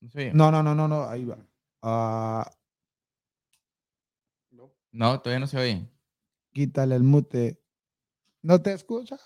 [0.00, 0.30] No sé.
[0.32, 1.08] No, no, no, no, no.
[1.08, 1.36] Ahí va.
[1.82, 2.48] Ah,
[4.96, 5.88] No, todavía no se oye.
[6.52, 7.60] quítale el mute.
[8.42, 9.16] No te escucha.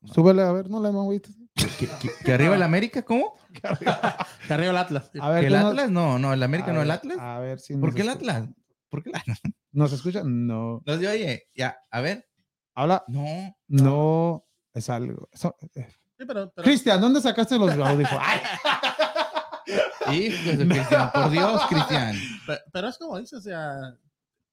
[0.00, 0.12] No.
[0.12, 1.30] Súbele, a ver, no le hemos visto.
[1.54, 3.02] ¿Que, que- que arriba el América?
[3.02, 3.34] ¿Cómo?
[4.46, 5.10] Que arriba el Atlas.
[5.20, 5.90] A ver, ¿Que el ¿tú nos- Atlas?
[5.90, 7.18] No, no, el América a no, el Atlas.
[7.18, 8.48] A ver si ¿Por qué el Atlas?
[8.88, 9.40] ¿Por qué el Atlas?
[9.72, 10.22] ¿Nos escucha?
[10.24, 10.82] No.
[10.84, 11.48] No se oye.
[11.54, 12.28] Ya, a ver.
[12.74, 13.04] Habla.
[13.08, 13.56] No.
[13.68, 14.44] No.
[14.74, 15.28] Es algo.
[15.32, 15.88] eso- eh.
[16.18, 18.22] Sí, pero, pero- Cristian, ¿dónde sacaste los audífonos?
[18.24, 18.40] Ay,
[20.26, 22.16] Hijo de Cristian, por Dios, Cristian.
[22.46, 23.96] Pe- Pero es como dices, o sea,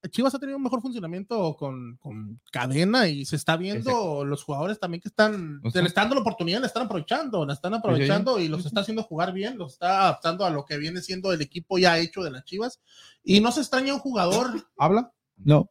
[0.10, 4.80] Chivas ha tenido un mejor funcionamiento con, con cadena y se está viendo los jugadores
[4.80, 7.54] también que están, O se sea- le están dando la oportunidad, le están aprovechando, la
[7.54, 11.02] están aprovechando y los está haciendo jugar bien, los está adaptando a lo que viene
[11.02, 12.82] siendo el equipo ya hecho de las Chivas.
[13.24, 15.14] Y no se extraña un jugador, ¿Habla?
[15.38, 15.70] No.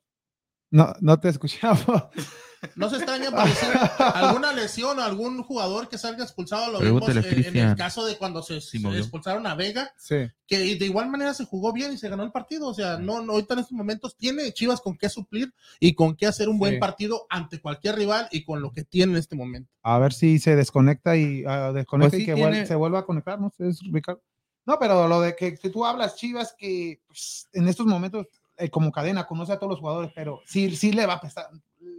[0.71, 1.85] No, no te escuchamos.
[2.77, 3.69] No se extraña por decir
[3.99, 6.71] alguna lesión o algún jugador que salga expulsado.
[6.73, 9.01] Lo vimos eh, en el caso de cuando se, Sí, se movió.
[9.01, 10.17] expulsaron a Vega, Sí.
[10.47, 12.69] que de igual manera se jugó bien y se ganó el partido.
[12.69, 16.15] O sea, no, no ahorita en estos momentos tiene Chivas con qué suplir y con
[16.15, 16.79] qué hacer un buen Sí.
[16.81, 19.71] partido ante cualquier rival y con lo que tiene en este momento.
[19.83, 22.75] A ver si se desconecta y ah, desconecta Pues y sí que tiene- vuel- se
[22.77, 23.53] vuelva a conectar, ¿no?
[23.59, 24.23] Es Ricardo.
[24.65, 28.71] No, pero lo de que, que tú hablas, Chivas, que pues, en estos momentos, eh,
[28.71, 31.47] como cadena, conoce a todos los jugadores, pero sí, sí le va a pesar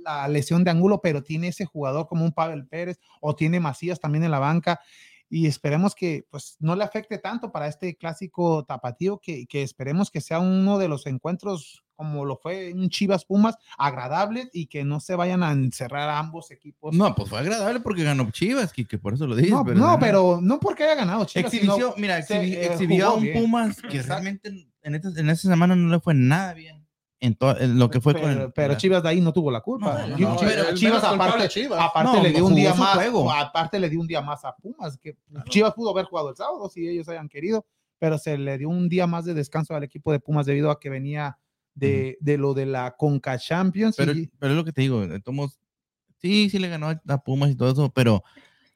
[0.04, 4.00] la lesión de ángulo, pero tiene ese jugador como un Pavel Pérez o tiene Macías
[4.00, 4.80] también en la banca
[5.30, 10.12] y esperemos que pues no le afecte tanto para este clásico tapatío, que, que esperemos
[10.12, 14.84] que sea uno de los encuentros como lo fue un Chivas Pumas agradables y que
[14.84, 16.94] no se vayan a encerrar a ambos equipos.
[16.94, 19.52] No, pues fue agradable porque ganó Chivas, que por eso lo dices.
[19.52, 21.52] No, no, pero no porque haya ganado Chivas,
[21.98, 23.42] mira, se, eh, exhibió a jugó un bien.
[23.42, 24.14] Pumas que Exacto.
[24.14, 24.50] realmente
[24.84, 26.83] en esta, en esta semana no le fue nada bien.
[27.26, 29.50] En, to- en lo que fue pero, con el- pero Chivas de ahí no tuvo
[29.50, 30.06] la culpa.
[30.08, 31.80] No, no, Chivas- pero Chivas aparte, Chivas.
[31.82, 33.32] aparte No, le dio un día más, juego.
[33.32, 35.16] aparte le dio un día más a Pumas, que
[35.48, 37.66] Chivas pudo haber jugado el sábado si ellos hayan querido,
[37.98, 40.80] pero se le dio un día más de descanso al equipo de Pumas debido a
[40.82, 41.38] que venía
[41.76, 43.96] de, de lo de la Conca Champions.
[43.96, 45.58] Pero, y- pero es lo que te digo, modos,
[46.22, 48.22] sí, sí le ganó a Pumas y todo eso, pero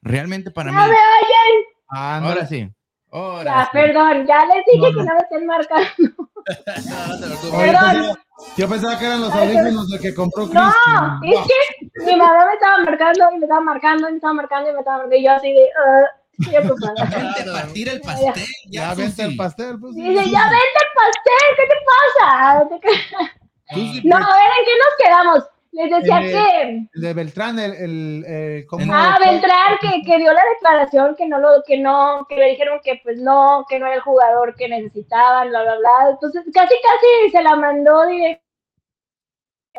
[0.00, 1.64] realmente para No mí, me oyen.
[1.88, 2.66] Ahora sí,
[3.10, 3.70] ahora Ya, sí.
[3.74, 5.04] perdón, ya les dije No, que no.
[5.04, 6.27] no me estén marcando.
[6.48, 8.14] Oye, pensaba-
[8.56, 10.72] yo pensaba que eran los audífonos de que compró No,
[11.20, 11.20] Cristian.
[11.24, 14.70] es que mi mamá me estaba marcando y me estaba marcando y me estaba marcando
[14.70, 16.06] y me estaba marcando y yo así de, uh.
[16.40, 18.32] Vente a partir el pastel,
[18.70, 19.80] Ya ya, vente el pastel.
[19.80, 22.68] Pues, Dice, ya vente el pastel, ¿qué te pasa?
[22.70, 25.44] ¿Qué te- Susi, No, a ver, ¿en qué nos quedamos?
[25.72, 26.62] Les decía Eh, que...
[26.94, 31.26] El de Beltrán, el, el, el- ¿cómo- Ah, Beltrán, que, que dio la declaración, que
[31.26, 34.54] no lo, que no, que le dijeron que pues no, que no era el jugador
[34.56, 36.10] que necesitaban, bla, bla, bla.
[36.12, 38.42] Entonces, casi, casi se la mandó directo.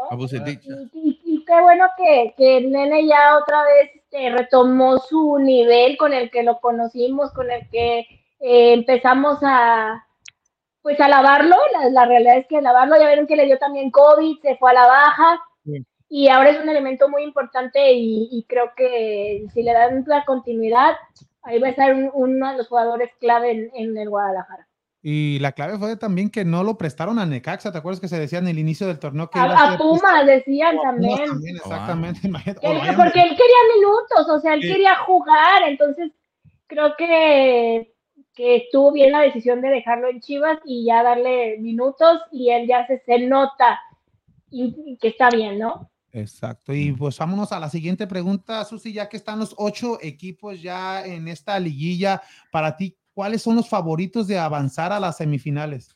[0.09, 0.15] A.
[0.93, 5.37] Y, y- y qué bueno que, que el nene ya otra vez este, retomó su
[5.39, 7.99] nivel con el que lo conocimos, con el que
[8.39, 10.05] eh, empezamos a
[10.81, 13.91] pues a alabarlo, la, la realidad es que alabarlo, ya vieron que le dio también
[13.91, 15.41] COVID, se fue a la baja.
[16.09, 20.25] Y ahora es un elemento muy importante y, y creo que si le dan la
[20.25, 20.95] continuidad,
[21.43, 24.67] ahí va a estar un- uno de los jugadores clave en, en el Guadalajara.
[25.01, 28.19] Y la clave fue también que no lo prestaron a Necaxa, ¿te acuerdas que se
[28.19, 31.29] decía en el inicio del torneo que A, a Pumas decían o a Pumas también.
[31.29, 32.27] también, exactamente.
[32.27, 32.59] Bayern
[32.97, 34.67] porque él quería minutos, o sea, él Sí.
[34.67, 36.11] quería jugar, entonces
[36.67, 37.93] creo que,
[38.35, 42.67] que estuvo bien la decisión de dejarlo en Chivas y ya darle minutos y él
[42.67, 43.79] ya se, se nota
[44.51, 45.89] y, y que está bien, ¿no?
[46.11, 46.73] Exacto.
[46.73, 51.05] Y pues vámonos a la siguiente pregunta, Susi, ya que están los ocho equipos ya
[51.05, 52.21] en esta liguilla,
[52.51, 55.95] para ti, ¿cuáles son los favoritos de avanzar a las semifinales?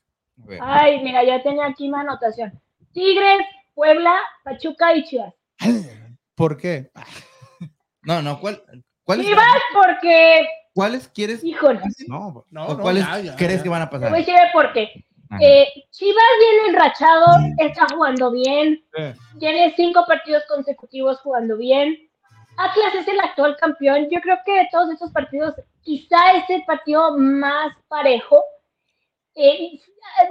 [0.61, 2.59] Ay, mira, ya tenía aquí mi anotación.
[2.91, 3.39] Tigres,
[3.73, 5.33] Puebla, Pachuca y Chivas.
[6.35, 6.91] ¿Por qué?
[8.05, 8.61] No, no, ¿cuál,
[9.05, 11.79] cuáles, Chivas porque, ¿cuáles quieres híjole,
[12.09, 13.63] No, No, no, cuáles ya, ya, crees ya.
[13.63, 14.09] que van a te pasar?
[14.09, 15.05] voy a decir por qué.
[15.41, 17.25] Eh, Chivas viene enrachado,
[17.57, 18.83] está jugando bien,
[19.39, 21.97] tiene cinco partidos consecutivos jugando bien.
[22.57, 24.09] Atlas es el actual campeón.
[24.11, 28.43] Yo creo que de todos estos partidos, quizá es el partido más parejo.
[29.35, 29.79] Eh,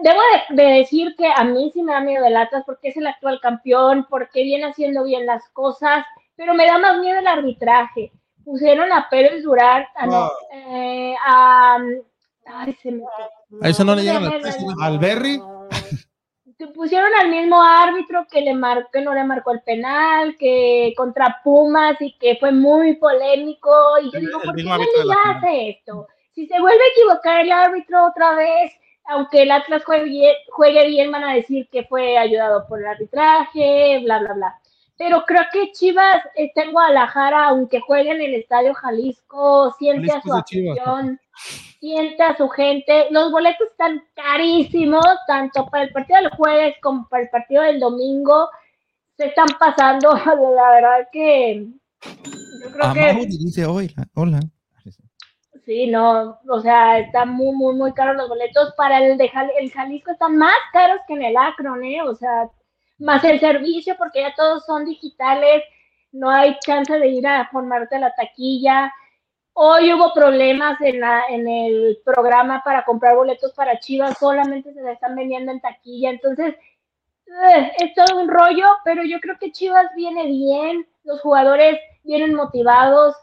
[0.03, 0.21] debo
[0.51, 3.07] de, de decir que a mí sí me da miedo el Atlas porque es el
[3.09, 6.05] actual campeón, porque viene haciendo bien las cosas,
[6.37, 8.13] pero me da más miedo el arbitraje.
[8.45, 11.79] Pusieron a Pérez Durán, a, no, eh, a,
[12.47, 13.03] ay, se me-
[13.61, 14.83] A eso no le ¿cómo se llegan al.
[14.83, 15.41] ¿Al Berry?
[16.59, 20.93] que pusieron al mismo árbitro que le marcó, que no le marcó el penal, que
[20.97, 23.71] contra Pumas y que fue muy polémico.
[24.01, 26.07] Y yo El- digo, el ¿por qué la liga hace esto?
[26.33, 28.73] Si se vuelve a equivocar el árbitro otra vez,
[29.07, 32.87] aunque el Atlas juegue bien, juegue bien, van a decir que fue ayudado por el
[32.87, 34.59] arbitraje, bla, bla, bla.
[35.05, 40.23] Pero creo que Chivas está en Guadalajara, aunque juegue en el Estadio Jalisco, siente a
[40.23, 41.21] su afición,
[41.81, 43.07] siente a su gente.
[43.11, 47.81] Los boletos están carísimos, tanto para el partido del jueves como para el partido del
[47.81, 48.49] domingo.
[49.17, 50.13] Se están pasando,
[50.57, 51.67] la verdad que
[52.63, 54.41] yo creo A que dice, hola, hola.
[55.67, 58.73] sí, no, o sea, están muy, muy, muy caros los boletos.
[58.77, 62.03] Para el de Jal- el Jalisco están más caros que en el Akron, ¿eh?
[62.03, 62.49] O sea,
[63.03, 65.63] más el servicio, porque ya todos son digitales,
[66.13, 68.93] no hay chance de ir a formarte la taquilla.
[69.55, 74.93] Hoy hubo problemas en, la, en el programa para comprar boletos para Chivas, solamente se
[74.93, 76.55] están vendiendo en taquilla, entonces
[77.27, 82.35] eh, es todo un rollo, pero yo creo que Chivas viene bien, los jugadores vienen
[82.35, 83.17] motivados.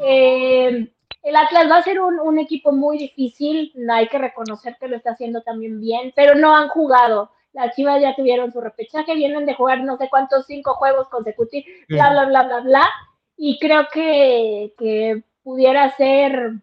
[0.00, 0.88] eh,
[1.22, 4.96] el Atlas va a ser un, un equipo muy difícil, hay que reconocer que lo
[4.96, 7.30] está haciendo también bien, pero no han jugado.
[7.52, 11.68] Las Chivas ya tuvieron su repechaje, vienen de jugar no sé cuántos cinco juegos consecutivos,
[11.88, 12.90] bla, bla, bla, bla, bla,
[13.36, 16.54] y creo que, que pudiera ser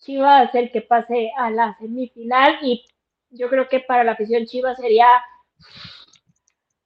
[0.00, 2.84] Chivas el que pase a la semifinal y
[3.30, 5.06] yo creo que para la afición Chivas sería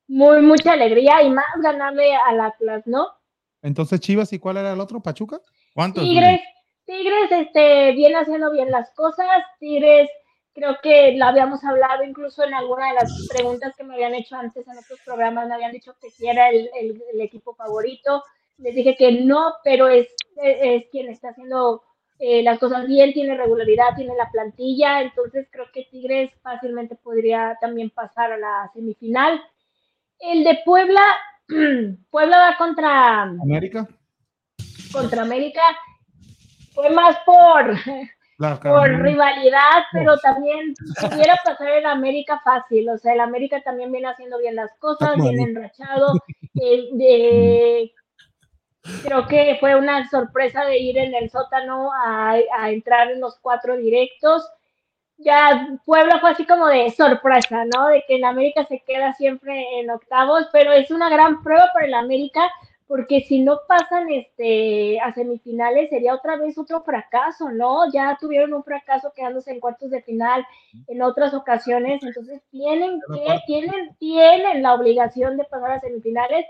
[0.09, 3.09] muy mucha alegría y más ganarle al Atlas, ¿no?
[3.63, 5.41] Entonces Chivas y cuál era el otro, Pachuca.
[5.75, 6.03] ¿Cuántos?
[6.03, 6.41] Tigres,
[6.85, 9.43] Tigres, este, viene haciendo bien las cosas.
[9.61, 10.11] Tigres,
[10.55, 14.37] creo que lo habíamos hablado incluso en alguna de las preguntas que me habían hecho
[14.37, 18.23] antes en otros programas, me habían dicho que sí era el, el- el equipo favorito.
[18.59, 20.09] Les dije que no, pero es,
[20.43, 21.83] es, quien está haciendo
[22.19, 27.57] eh, las cosas bien, tiene regularidad, tiene la plantilla, entonces creo que Tigres fácilmente podría
[27.61, 29.43] también pasar a la semifinal.
[30.21, 31.03] El de Puebla,
[32.11, 33.89] Puebla va contra América.
[34.93, 35.63] contra América
[36.75, 37.75] fue más por,
[38.43, 42.89] La por rivalidad, pero también pudiera pasar el América fácil.
[42.91, 46.13] O sea, el América también viene haciendo bien las cosas, viene enrachado.
[46.61, 47.93] eh, de-
[49.05, 53.39] creo que fue una sorpresa de ir en el sótano a, a entrar en los
[53.39, 54.45] cuatro directos.
[55.19, 57.87] Ya Puebla fue así como de sorpresa, ¿no?
[57.89, 61.87] De que el América se queda siempre en octavos, pero es una gran prueba para
[61.87, 62.51] el América
[62.93, 67.91] porque si no pasan este a semifinales sería otra vez otro fracaso, ¿no?
[67.91, 70.45] Ya tuvieron un fracaso quedándose en cuartos de final
[70.89, 76.45] en otras ocasiones, entonces tienen que tienen tienen la obligación de pasar a semifinales,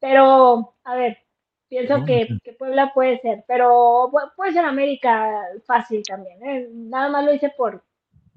[0.00, 1.18] pero a ver,
[1.68, 6.68] pienso que, que Puebla puede ser, pero pu- puede ser América fácil también, ¿eh?
[6.72, 7.82] Nada más lo hice por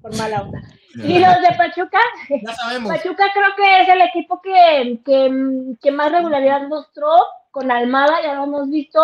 [0.04, 0.60] por mala onda.
[0.96, 1.98] Y los de Pachuca,
[2.28, 2.92] Ya sabemos.
[2.92, 7.08] Pachuca creo que es el equipo que, que, que más regularidad mostró
[7.50, 9.00] con Almada, ya lo hemos visto,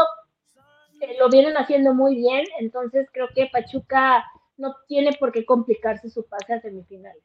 [1.00, 4.26] eh, lo vienen haciendo muy bien, entonces creo que Pachuca
[4.58, 7.24] no tiene por qué complicarse su pase a semifinales.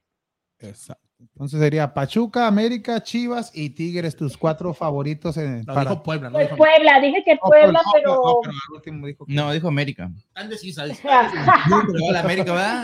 [0.60, 1.05] Exacto.
[1.20, 6.34] Entonces sería Pachuca, América, Chivas y Tigres, tus cuatro favoritos en para- dijo Puebla, no
[6.34, 8.16] Pues dijo Puebla, dije que No, Puebla, no, pero...
[8.16, 10.08] no, pero al último dijo que- No, dijo América.
[10.10, 10.16] No.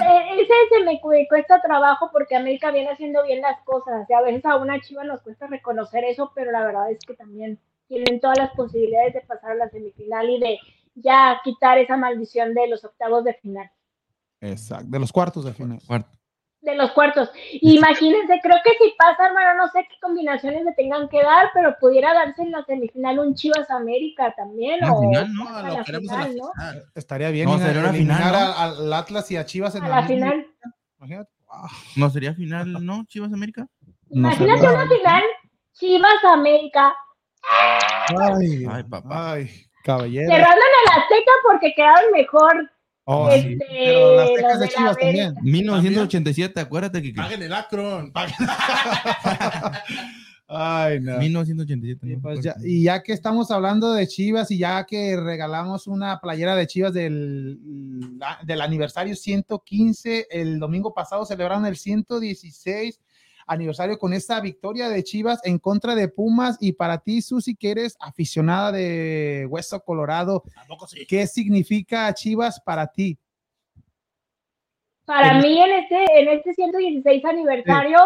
[0.01, 4.09] Ese ese se me cu- cuesta trabajo porque América viene haciendo bien las cosas.
[4.09, 7.13] Y a veces a una chiva nos cuesta reconocer eso, pero la verdad es que
[7.13, 10.57] también tienen todas las posibilidades de pasar a la semifinal y de
[10.95, 13.69] ya quitar esa maldición de los octavos de final.
[14.39, 15.79] Exacto, de los cuartos de final.
[15.85, 16.09] Cuarto.
[16.61, 17.29] De los cuartos.
[17.61, 21.75] Imagínense, creo que si pasa, hermano, no sé qué combinaciones le tengan que dar, pero
[21.79, 24.79] pudiera darse en la semifinal un Chivas América también.
[24.79, 25.43] La o final, ¿no?
[25.43, 26.51] No, a lo la queremos en la final, ¿no?
[26.53, 26.83] final.
[26.95, 30.07] Estaría bien No, sería una final, al Atlas y a Chivas en A la misma-
[30.07, 30.47] final.
[30.99, 31.29] Imagínate.
[31.47, 31.67] Wow.
[31.97, 33.03] ¿No sería final, no?
[33.05, 33.67] Chivas América.
[34.09, 35.23] No Imagínate sería- una final
[35.73, 36.95] Chivas América,
[38.19, 39.31] Ay, Ay, papá.
[39.33, 39.49] Ay,
[39.83, 40.27] caballero.
[40.29, 42.71] cerrando en el Azteca porque quedaron mejor.
[43.13, 43.57] Oh, este, sí.
[43.69, 45.25] Pero las tecas de Chivas también.
[45.27, 45.41] América.
[45.43, 47.13] 1987, acuérdate que.
[47.13, 48.13] Paguen el Akron.
[48.13, 48.35] paguen-
[50.53, 51.17] Ay, no.
[51.17, 52.07] 1987.
[52.07, 52.21] Y, ¿no?
[52.21, 56.55] pues ya, y ya que estamos hablando de Chivas y ya que regalamos una playera
[56.57, 57.57] de Chivas del,
[58.43, 62.99] del aniversario 115, el domingo pasado celebraron el 116
[63.51, 66.57] aniversario con esta victoria de Chivas en contra de Pumas.
[66.59, 70.43] Y para ti, Susi, que eres aficionada de Hueso Colorado,
[70.87, 71.05] sí.
[71.05, 73.17] ¿qué significa Chivas para ti?
[75.05, 77.99] Para En- mí en este, en este 116 aniversario,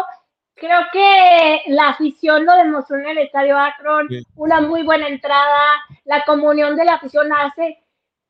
[0.56, 4.24] creo que la afición lo demostró en el Estadio Akron, Sí.
[4.36, 5.62] una muy buena entrada,
[6.06, 7.78] la comunión de la afición hace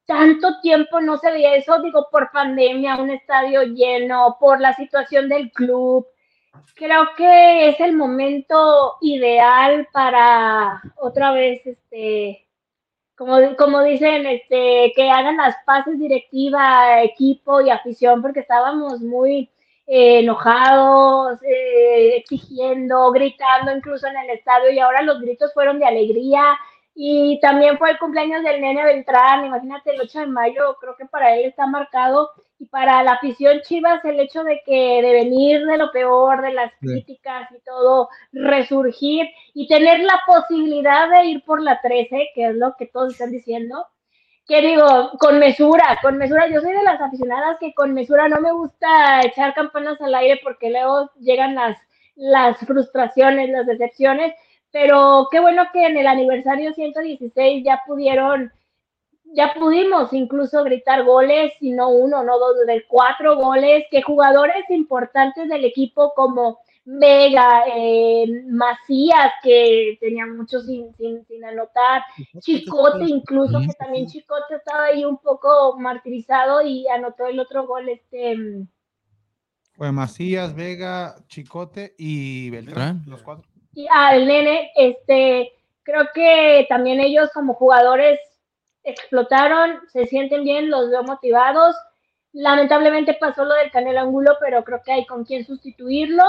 [0.08, 5.30] tanto tiempo no se veía eso, digo, por pandemia, un estadio lleno, por la situación
[5.30, 6.06] del club.
[6.76, 12.46] Creo que es el momento ideal para otra vez, este,
[13.16, 19.50] como, como dicen, este, que hagan las paces directiva, equipo y afición, porque estábamos muy
[19.88, 25.86] eh, enojados, eh, exigiendo, gritando incluso en el estadio, y ahora los gritos fueron de
[25.86, 26.58] alegría.
[26.98, 31.06] Y también fue el cumpleaños del nene Beltrán, imagínate el 8 de mayo, creo que
[31.06, 32.32] para él está marcado.
[32.58, 36.54] Y para la afición Chivas, el hecho de que de venir de lo peor, de
[36.54, 36.88] las Sí.
[36.88, 42.56] críticas y todo, resurgir y tener la posibilidad de ir por la 13, que es
[42.56, 43.86] lo que todos están diciendo,
[44.48, 46.48] que digo, con mesura, con mesura.
[46.48, 50.40] Yo soy de las aficionadas que con mesura no me gusta echar campanas al aire
[50.44, 51.78] porque luego llegan las,
[52.16, 54.34] las frustraciones, las decepciones,
[54.76, 58.52] pero qué bueno que en el aniversario 116 ya pudieron,
[59.24, 64.70] ya pudimos incluso gritar goles, y no uno, no dos, de cuatro goles, que jugadores
[64.70, 72.04] importantes del equipo como Vega, eh, Macías, que tenía mucho sin, sin, sin anotar,
[72.42, 77.88] Chicote incluso, que también Chicote estaba ahí un poco martirizado y anotó el otro gol,
[77.88, 78.68] este, mm,
[79.72, 82.98] Fue Macías, Vega, Chicote y Beltrán.
[82.98, 83.10] Beltrán.
[83.10, 83.55] Los cuatro.
[83.76, 85.54] Y al nene, este,
[85.84, 88.20] creo que también ellos como jugadores
[88.84, 91.76] explotaron, se sienten bien, los veo motivados.
[92.34, 96.24] Lamentablemente pasó lo del Canelo Angulo, pero creo que hay con quién sustituirlo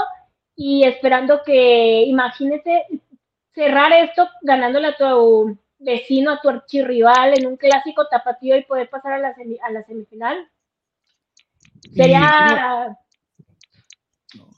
[0.55, 2.85] y esperando que, imagínate,
[3.53, 8.89] cerrar esto ganándole a tu vecino, a tu archirrival en un clásico tapatío y poder
[8.89, 10.47] pasar a la, semi- a la semifinal.
[11.95, 12.97] Sería,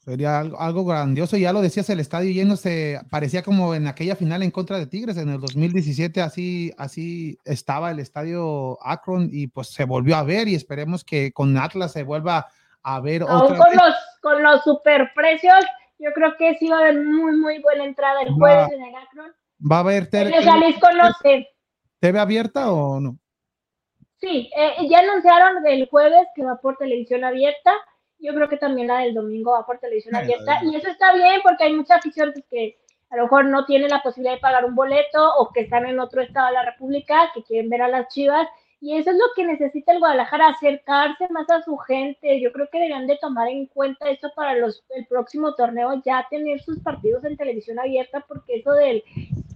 [0.10, 4.16] Sería algo, algo grandioso, ya lo decías, el estadio lleno se parecía como en aquella
[4.16, 9.46] final en contra de Tigres en el 2017, así, así estaba el estadio Akron y
[9.46, 12.48] pues se volvió a ver y esperemos que con Atlas se vuelva
[12.82, 13.76] a ver aún otra con vez.
[13.76, 15.64] los, con los superprecios,
[16.00, 18.38] yo creo que sí va a haber muy, muy buena entrada el Va.
[18.38, 19.32] jueves en el Akron.
[19.72, 20.32] ¿Va a haber tele-.
[22.00, 23.16] TV abierta o no?
[24.20, 27.72] Sí, eh, ya anunciaron del jueves que va por televisión abierta.
[28.20, 30.60] Yo creo que también la del domingo va por televisión abierta.
[30.64, 32.78] Y eso está bien porque hay mucha afición pues, que
[33.10, 36.00] a lo mejor no tiene la posibilidad de pagar un boleto o que están en
[36.00, 38.48] otro estado de la República, que quieren ver a las chivas.
[38.82, 42.40] Y eso es lo que necesita el Guadalajara, acercarse más a su gente.
[42.40, 46.26] Yo creo que deberían de tomar en cuenta eso para los, el próximo torneo, ya
[46.30, 49.04] tener sus partidos en televisión abierta, porque eso del,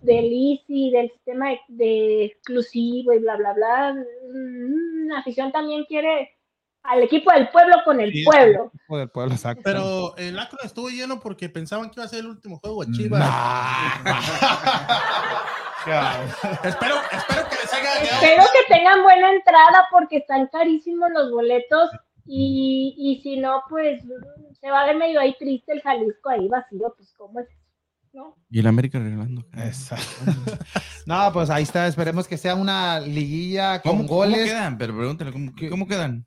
[0.01, 5.85] del Easy, del sistema de, de exclusivo y bla, bla, bla, mm, la afición también
[5.85, 6.31] quiere
[6.83, 8.71] al equipo del pueblo con el Sí, pueblo.
[8.89, 9.61] O del pueblo, exacto.
[9.63, 12.91] Pero el Akron estuvo lleno porque pensaban que iba a ser el último juego de
[12.91, 13.23] Chivas.
[16.63, 18.21] espero, espero que les haya quedado.
[18.21, 21.89] Espero que tengan buena entrada porque están carísimos los boletos
[22.25, 24.01] y, y si no, pues
[24.59, 27.47] se va a ver medio ahí triste el Jalisco ahí vacío, pues cómo es,
[28.13, 28.37] ¿no?
[28.49, 29.45] Y el América regalando.
[29.57, 30.41] Exacto.
[31.05, 31.87] no, pues ahí está.
[31.87, 34.45] Esperemos que sea una liguilla con ¿Cómo, ¿Cómo goles.
[34.45, 34.77] quedan?
[34.77, 36.25] Pero pregúntale, ¿cómo, cómo quedan?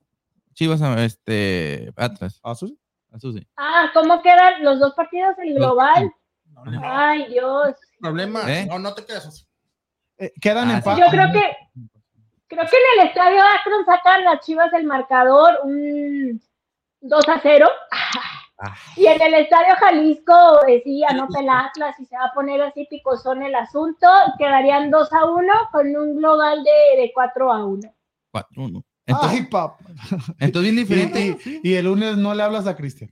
[0.57, 2.41] Chivas, a- este, Atlas.
[2.43, 2.79] ¿Ah, Susi?
[3.13, 3.47] A Susi.
[3.59, 6.11] Ah, ¿cómo quedan los dos partidos, Los- global?
[6.51, 6.81] No, no.
[6.83, 7.77] Ay, Dios.
[8.01, 8.41] Problema.
[8.51, 8.65] ¿Eh?
[8.67, 9.47] No, no te quedas.
[10.17, 10.85] Eh, quedan Ah, en sí.
[10.87, 10.99] paz.
[10.99, 11.57] Yo creo que
[12.49, 16.41] creo que en el estadio Akron sacan las Chivas el marcador un
[17.03, 17.69] 2 a 0.
[18.59, 18.75] Ah.
[18.97, 22.63] Y en el estadio Jalisco, eh, sí, anota el Atlas y se va a poner
[22.63, 24.07] así picosón el asunto.
[24.39, 27.95] Quedarían 2 a 1 con un global de, de 4 a 1.
[28.33, 28.83] 4-1.
[29.09, 29.79] Entonces, Ay, papá.
[30.41, 31.39] entonces bien diferente.
[31.45, 33.11] y- y el lunes no le hablas a Cristian.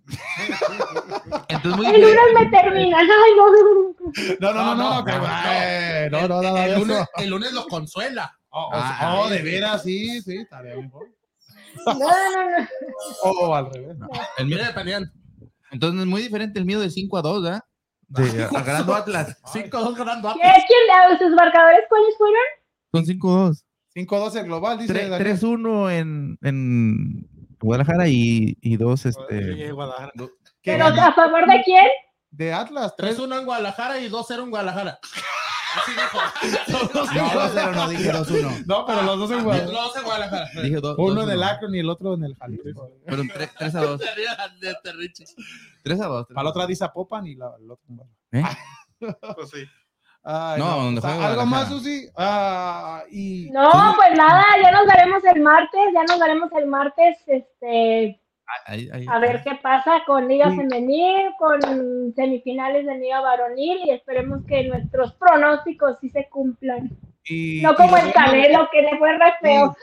[1.49, 2.21] Entonces muy El diferente.
[2.33, 3.01] lunes me terminan.
[3.01, 3.95] Ay, no, no, no.
[4.41, 5.03] No, no, no, no.
[5.05, 8.37] no, no, eh, no, no, no, el, lunes, el lunes lo consuela.
[8.51, 11.09] Oh, Ah, oh, de veras, sí, sí, estaría mejor.
[11.87, 12.69] No, no, no.
[13.23, 13.97] O al revés.
[14.39, 15.11] El mío- dependían.
[15.73, 17.63] entonces es muy diferente el mío de 5 a 2, ¿verdad?
[18.09, 19.37] De, a- ganando Atlas.
[19.53, 22.43] 5-2 ganando ¿Qué, quién, sus marcadores cuáles fueron?
[22.93, 23.07] Son
[23.95, 24.07] 5-2.
[24.07, 24.93] 5-12 global, dice.
[24.93, 25.39] Tre- Daniel.
[25.39, 27.29] 3-1 en, en
[27.61, 29.39] Guadalajara y, y 2 este,
[30.63, 31.87] ¿Qué ¿Pero a favor de quién?
[32.31, 34.99] De Atlas, 3 3-1 en Guadalajara y 2-0 en Guadalajara.
[35.77, 36.19] Así dijo.
[36.69, 36.79] No,
[37.31, 38.65] 2-0 no, dije 2-1.
[38.67, 39.79] No, pero los dos en Guadalajara.
[39.83, 40.51] 2 en Guadalajara.
[40.63, 41.25] Dije do- Uno 2-1.
[41.25, 42.91] en el Akron y el otro en el Jalisco.
[43.07, 44.01] Fueron 3 a 2.
[44.01, 44.27] Se ríe
[44.61, 45.27] de- de Richie.
[45.83, 46.27] 3 a 2.
[46.29, 47.85] Para la otra dice Popan y la, el otro.
[47.89, 48.15] en Guadalajara.
[48.33, 48.45] ¿Eh?
[49.37, 49.65] Pues sí.
[50.25, 51.69] Ay, No, donde O sea, juega ¿Algo más.
[51.69, 52.09] Susi?
[52.17, 57.19] Ah, y No, pues nada, ya nos daremos el martes, ya nos daremos el martes,
[57.27, 58.21] este,
[58.67, 60.57] Ahí- ahí- a ver qué pasa con Liga Sí.
[60.57, 61.61] Femenil, con
[62.15, 66.91] semifinales de Liga Varonil y esperemos que nuestros pronósticos sí se cumplan.
[67.27, 69.75] y- No como y el lo- Canelo, que le fue re feo.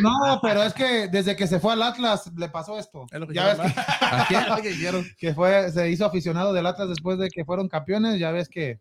[0.00, 3.04] No, pero es que desde que se fue al Atlas le pasó esto.
[3.12, 3.68] Es lo que Ya ves que,
[5.18, 8.18] que fue, se hizo aficionado del Atlas después de que fueron campeones.
[8.18, 8.78] Ya ves que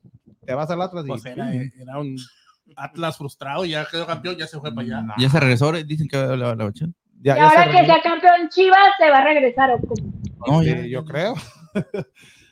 [0.48, 2.15] te vas al Atlas y Pues era, era un
[2.76, 5.15] Atlas frustrado y ya quedó campeón, ya se fue para allá.
[5.18, 6.95] Ya se regresó, dicen que la, la bachán.
[7.22, 9.80] ya- Y ya ahora se que sea campeón Chivas, se va a regresar.
[10.48, 10.86] No, Sí, ya.
[10.88, 11.34] yo creo.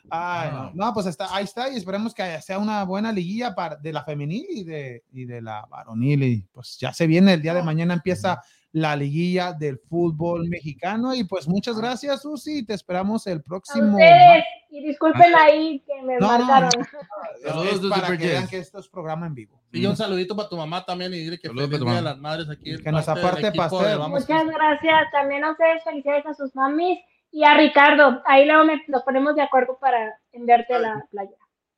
[0.08, 0.70] Ay, no.
[0.74, 4.04] No, pues está, ahí está y esperemos que sea una buena liguilla para, de la
[4.04, 6.22] femenil y de, y de la varonil.
[6.22, 8.40] Y pues ya se viene el día de mañana, empieza
[8.76, 11.14] la liguilla del fútbol mexicano.
[11.14, 12.62] Y pues muchas gracias, Susi.
[12.66, 13.92] Te esperamos el A próximo.
[13.92, 16.70] ustedes, y disculpen ahí que me No, no, marcaron.
[17.42, 19.62] Saludos para que vean que esto es programa en vivo.
[19.72, 22.00] Y un saludito para tu mamá también y dile que feliz día mamá.
[22.02, 22.76] las madres aquí.
[22.76, 23.98] Que nos aparte pastel.
[23.98, 25.10] Vamos Muchas gracias.
[25.10, 26.98] También a ustedes, felicidades a sus mamis.
[27.32, 31.30] Y a Ricardo, ahí luego me- nos ponemos de acuerdo para enviarte a la playa.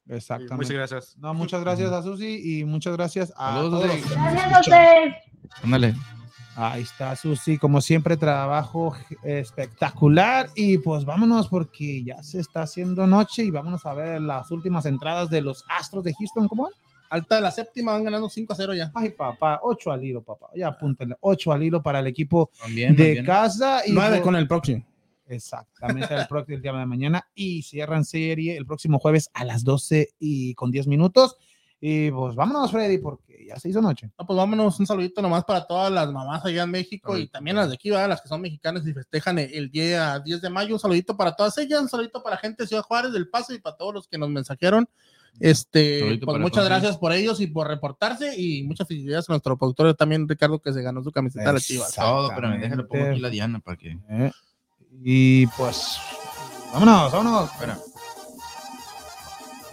[0.09, 0.55] Exactamente.
[0.57, 1.17] Muchas gracias.
[1.19, 4.11] No, muchas gracias a Susi y muchas gracias a Saludos, todos.
[4.11, 5.15] Gracias a ustedes.
[5.63, 5.95] Ándale.
[6.61, 10.51] Ahí está Susi, como siempre, trabajo espectacular.
[10.57, 14.85] Y pues vámonos porque ya se está haciendo noche y vámonos a ver las últimas
[14.85, 16.49] entradas de los Astros de Houston.
[16.49, 16.73] ¿Cómo van?
[17.11, 18.91] Alta de la séptima, van ganando 5 a 0 ya.
[18.95, 20.49] Ay, papá, 8 al hilo, papá.
[20.57, 23.25] Ya apúntenle, 8 al hilo para el equipo También, de también.
[23.25, 23.83] casa.
[23.87, 24.85] Y 9 pues- con el próximo.
[25.29, 30.09] Exactamente, el próximo día de mañana y cierran serie el próximo jueves a las 12
[30.19, 31.37] y con 10 minutos.
[31.81, 34.11] Y pues vámonos, Freddy, porque ya se hizo noche.
[34.19, 37.57] No, pues vámonos, un saludito nomás para todas las mamás allá en México y también
[37.57, 38.09] las de aquí, ¿verdad?
[38.09, 40.75] las que son mexicanas y festejan el, el día 10 de mayo.
[40.75, 43.61] Un saludito para todas ellas, un saludito para gente de Ciudad Juárez, del Paso y
[43.61, 44.89] para todos los que nos mensajearon.
[45.41, 49.57] Este, pues muchas todos gracias por ellos y por reportarse y muchas felicidades a nuestro
[49.57, 51.95] productor también, Ricardo, que se ganó su camiseta de las Chivas.
[51.95, 53.97] Todo, pero me déjalo pongo aquí la Diana para que.
[54.11, 54.33] Eh,
[55.05, 55.99] Y pues
[56.73, 57.53] vámonos, vámonos.
[57.53, 57.79] Espera.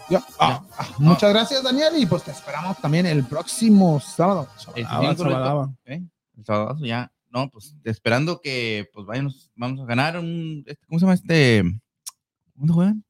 [0.10, 0.24] Ya.
[0.40, 4.48] Ah, ah, muchas gracias, Daniel, y pues te esperamos también el próximo sábado.
[4.76, 5.74] El Ah, Sabadaba.
[5.86, 6.04] ¿eh?
[6.38, 7.12] El sábado ya.
[7.32, 10.64] No, pues esperando que pues vayamos, vamos a ganar un.
[10.68, 11.64] este, ¿Cómo se llama este?
[12.54, 13.04] ¿Dónde juegan?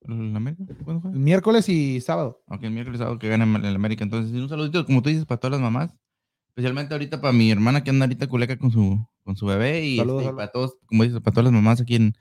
[0.00, 0.64] ¿El América?
[0.82, 1.22] ¿Cuándo El juegan?
[1.22, 2.42] miércoles y sábado.
[2.48, 4.02] Aunque el miércoles sábado que gana el América.
[4.02, 5.94] Entonces, un saludito, como tú dices, para todas las mamás.
[6.48, 9.84] Especialmente ahorita para mi hermana que anda ahorita culeca con su, con su bebé.
[9.84, 12.14] Y, Saludos, este, y para todos, como dices, para todas las mamás aquí en.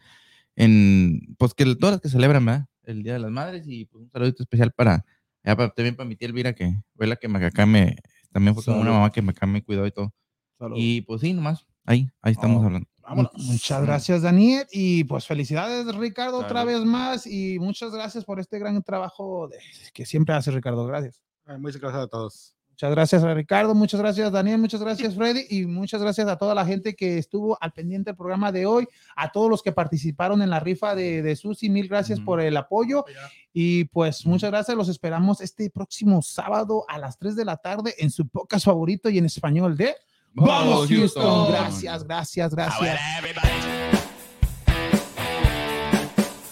[0.55, 2.65] en pues que todas las que celebran, ¿verdad?
[2.91, 3.65] El Día de las Madres.
[3.67, 5.05] Y pues un saludito especial para.
[5.43, 7.95] ya para- también para mi tía Elvira, que fue la que me acá me.
[8.31, 10.13] También fue como una mamá que me, acá me cuidó y todo.
[10.75, 11.65] Y pues sí, nomás.
[11.85, 12.65] Ahí, ahí estamos Oh.
[12.65, 12.87] hablando.
[13.01, 13.31] Vámonos.
[13.37, 14.67] Muchas gracias, Daniel.
[14.71, 17.25] Y pues felicidades, Ricardo, otra vez más.
[17.25, 19.59] Y muchas gracias por este gran trabajo de-
[19.93, 20.85] que siempre hace Ricardo.
[20.85, 21.21] Gracias.
[21.59, 22.56] Muchas gracias a todos.
[22.77, 26.53] Muchas gracias a Ricardo, muchas gracias Daniel, muchas gracias Freddy y muchas gracias a toda
[26.53, 30.43] la gente que estuvo al pendiente del programa de hoy, a todos los que participaron
[30.43, 32.25] en la rifa de, de Susi, mil gracias Ujú.
[32.27, 33.03] por el apoyo
[33.51, 37.95] y pues muchas gracias, los esperamos este próximo sábado a las 3 de la tarde
[37.97, 39.95] en su podcast favorito y en español de
[40.35, 42.99] Vamos Houston, gracias, gracias, gracias.
[43.17, 43.86] everybody.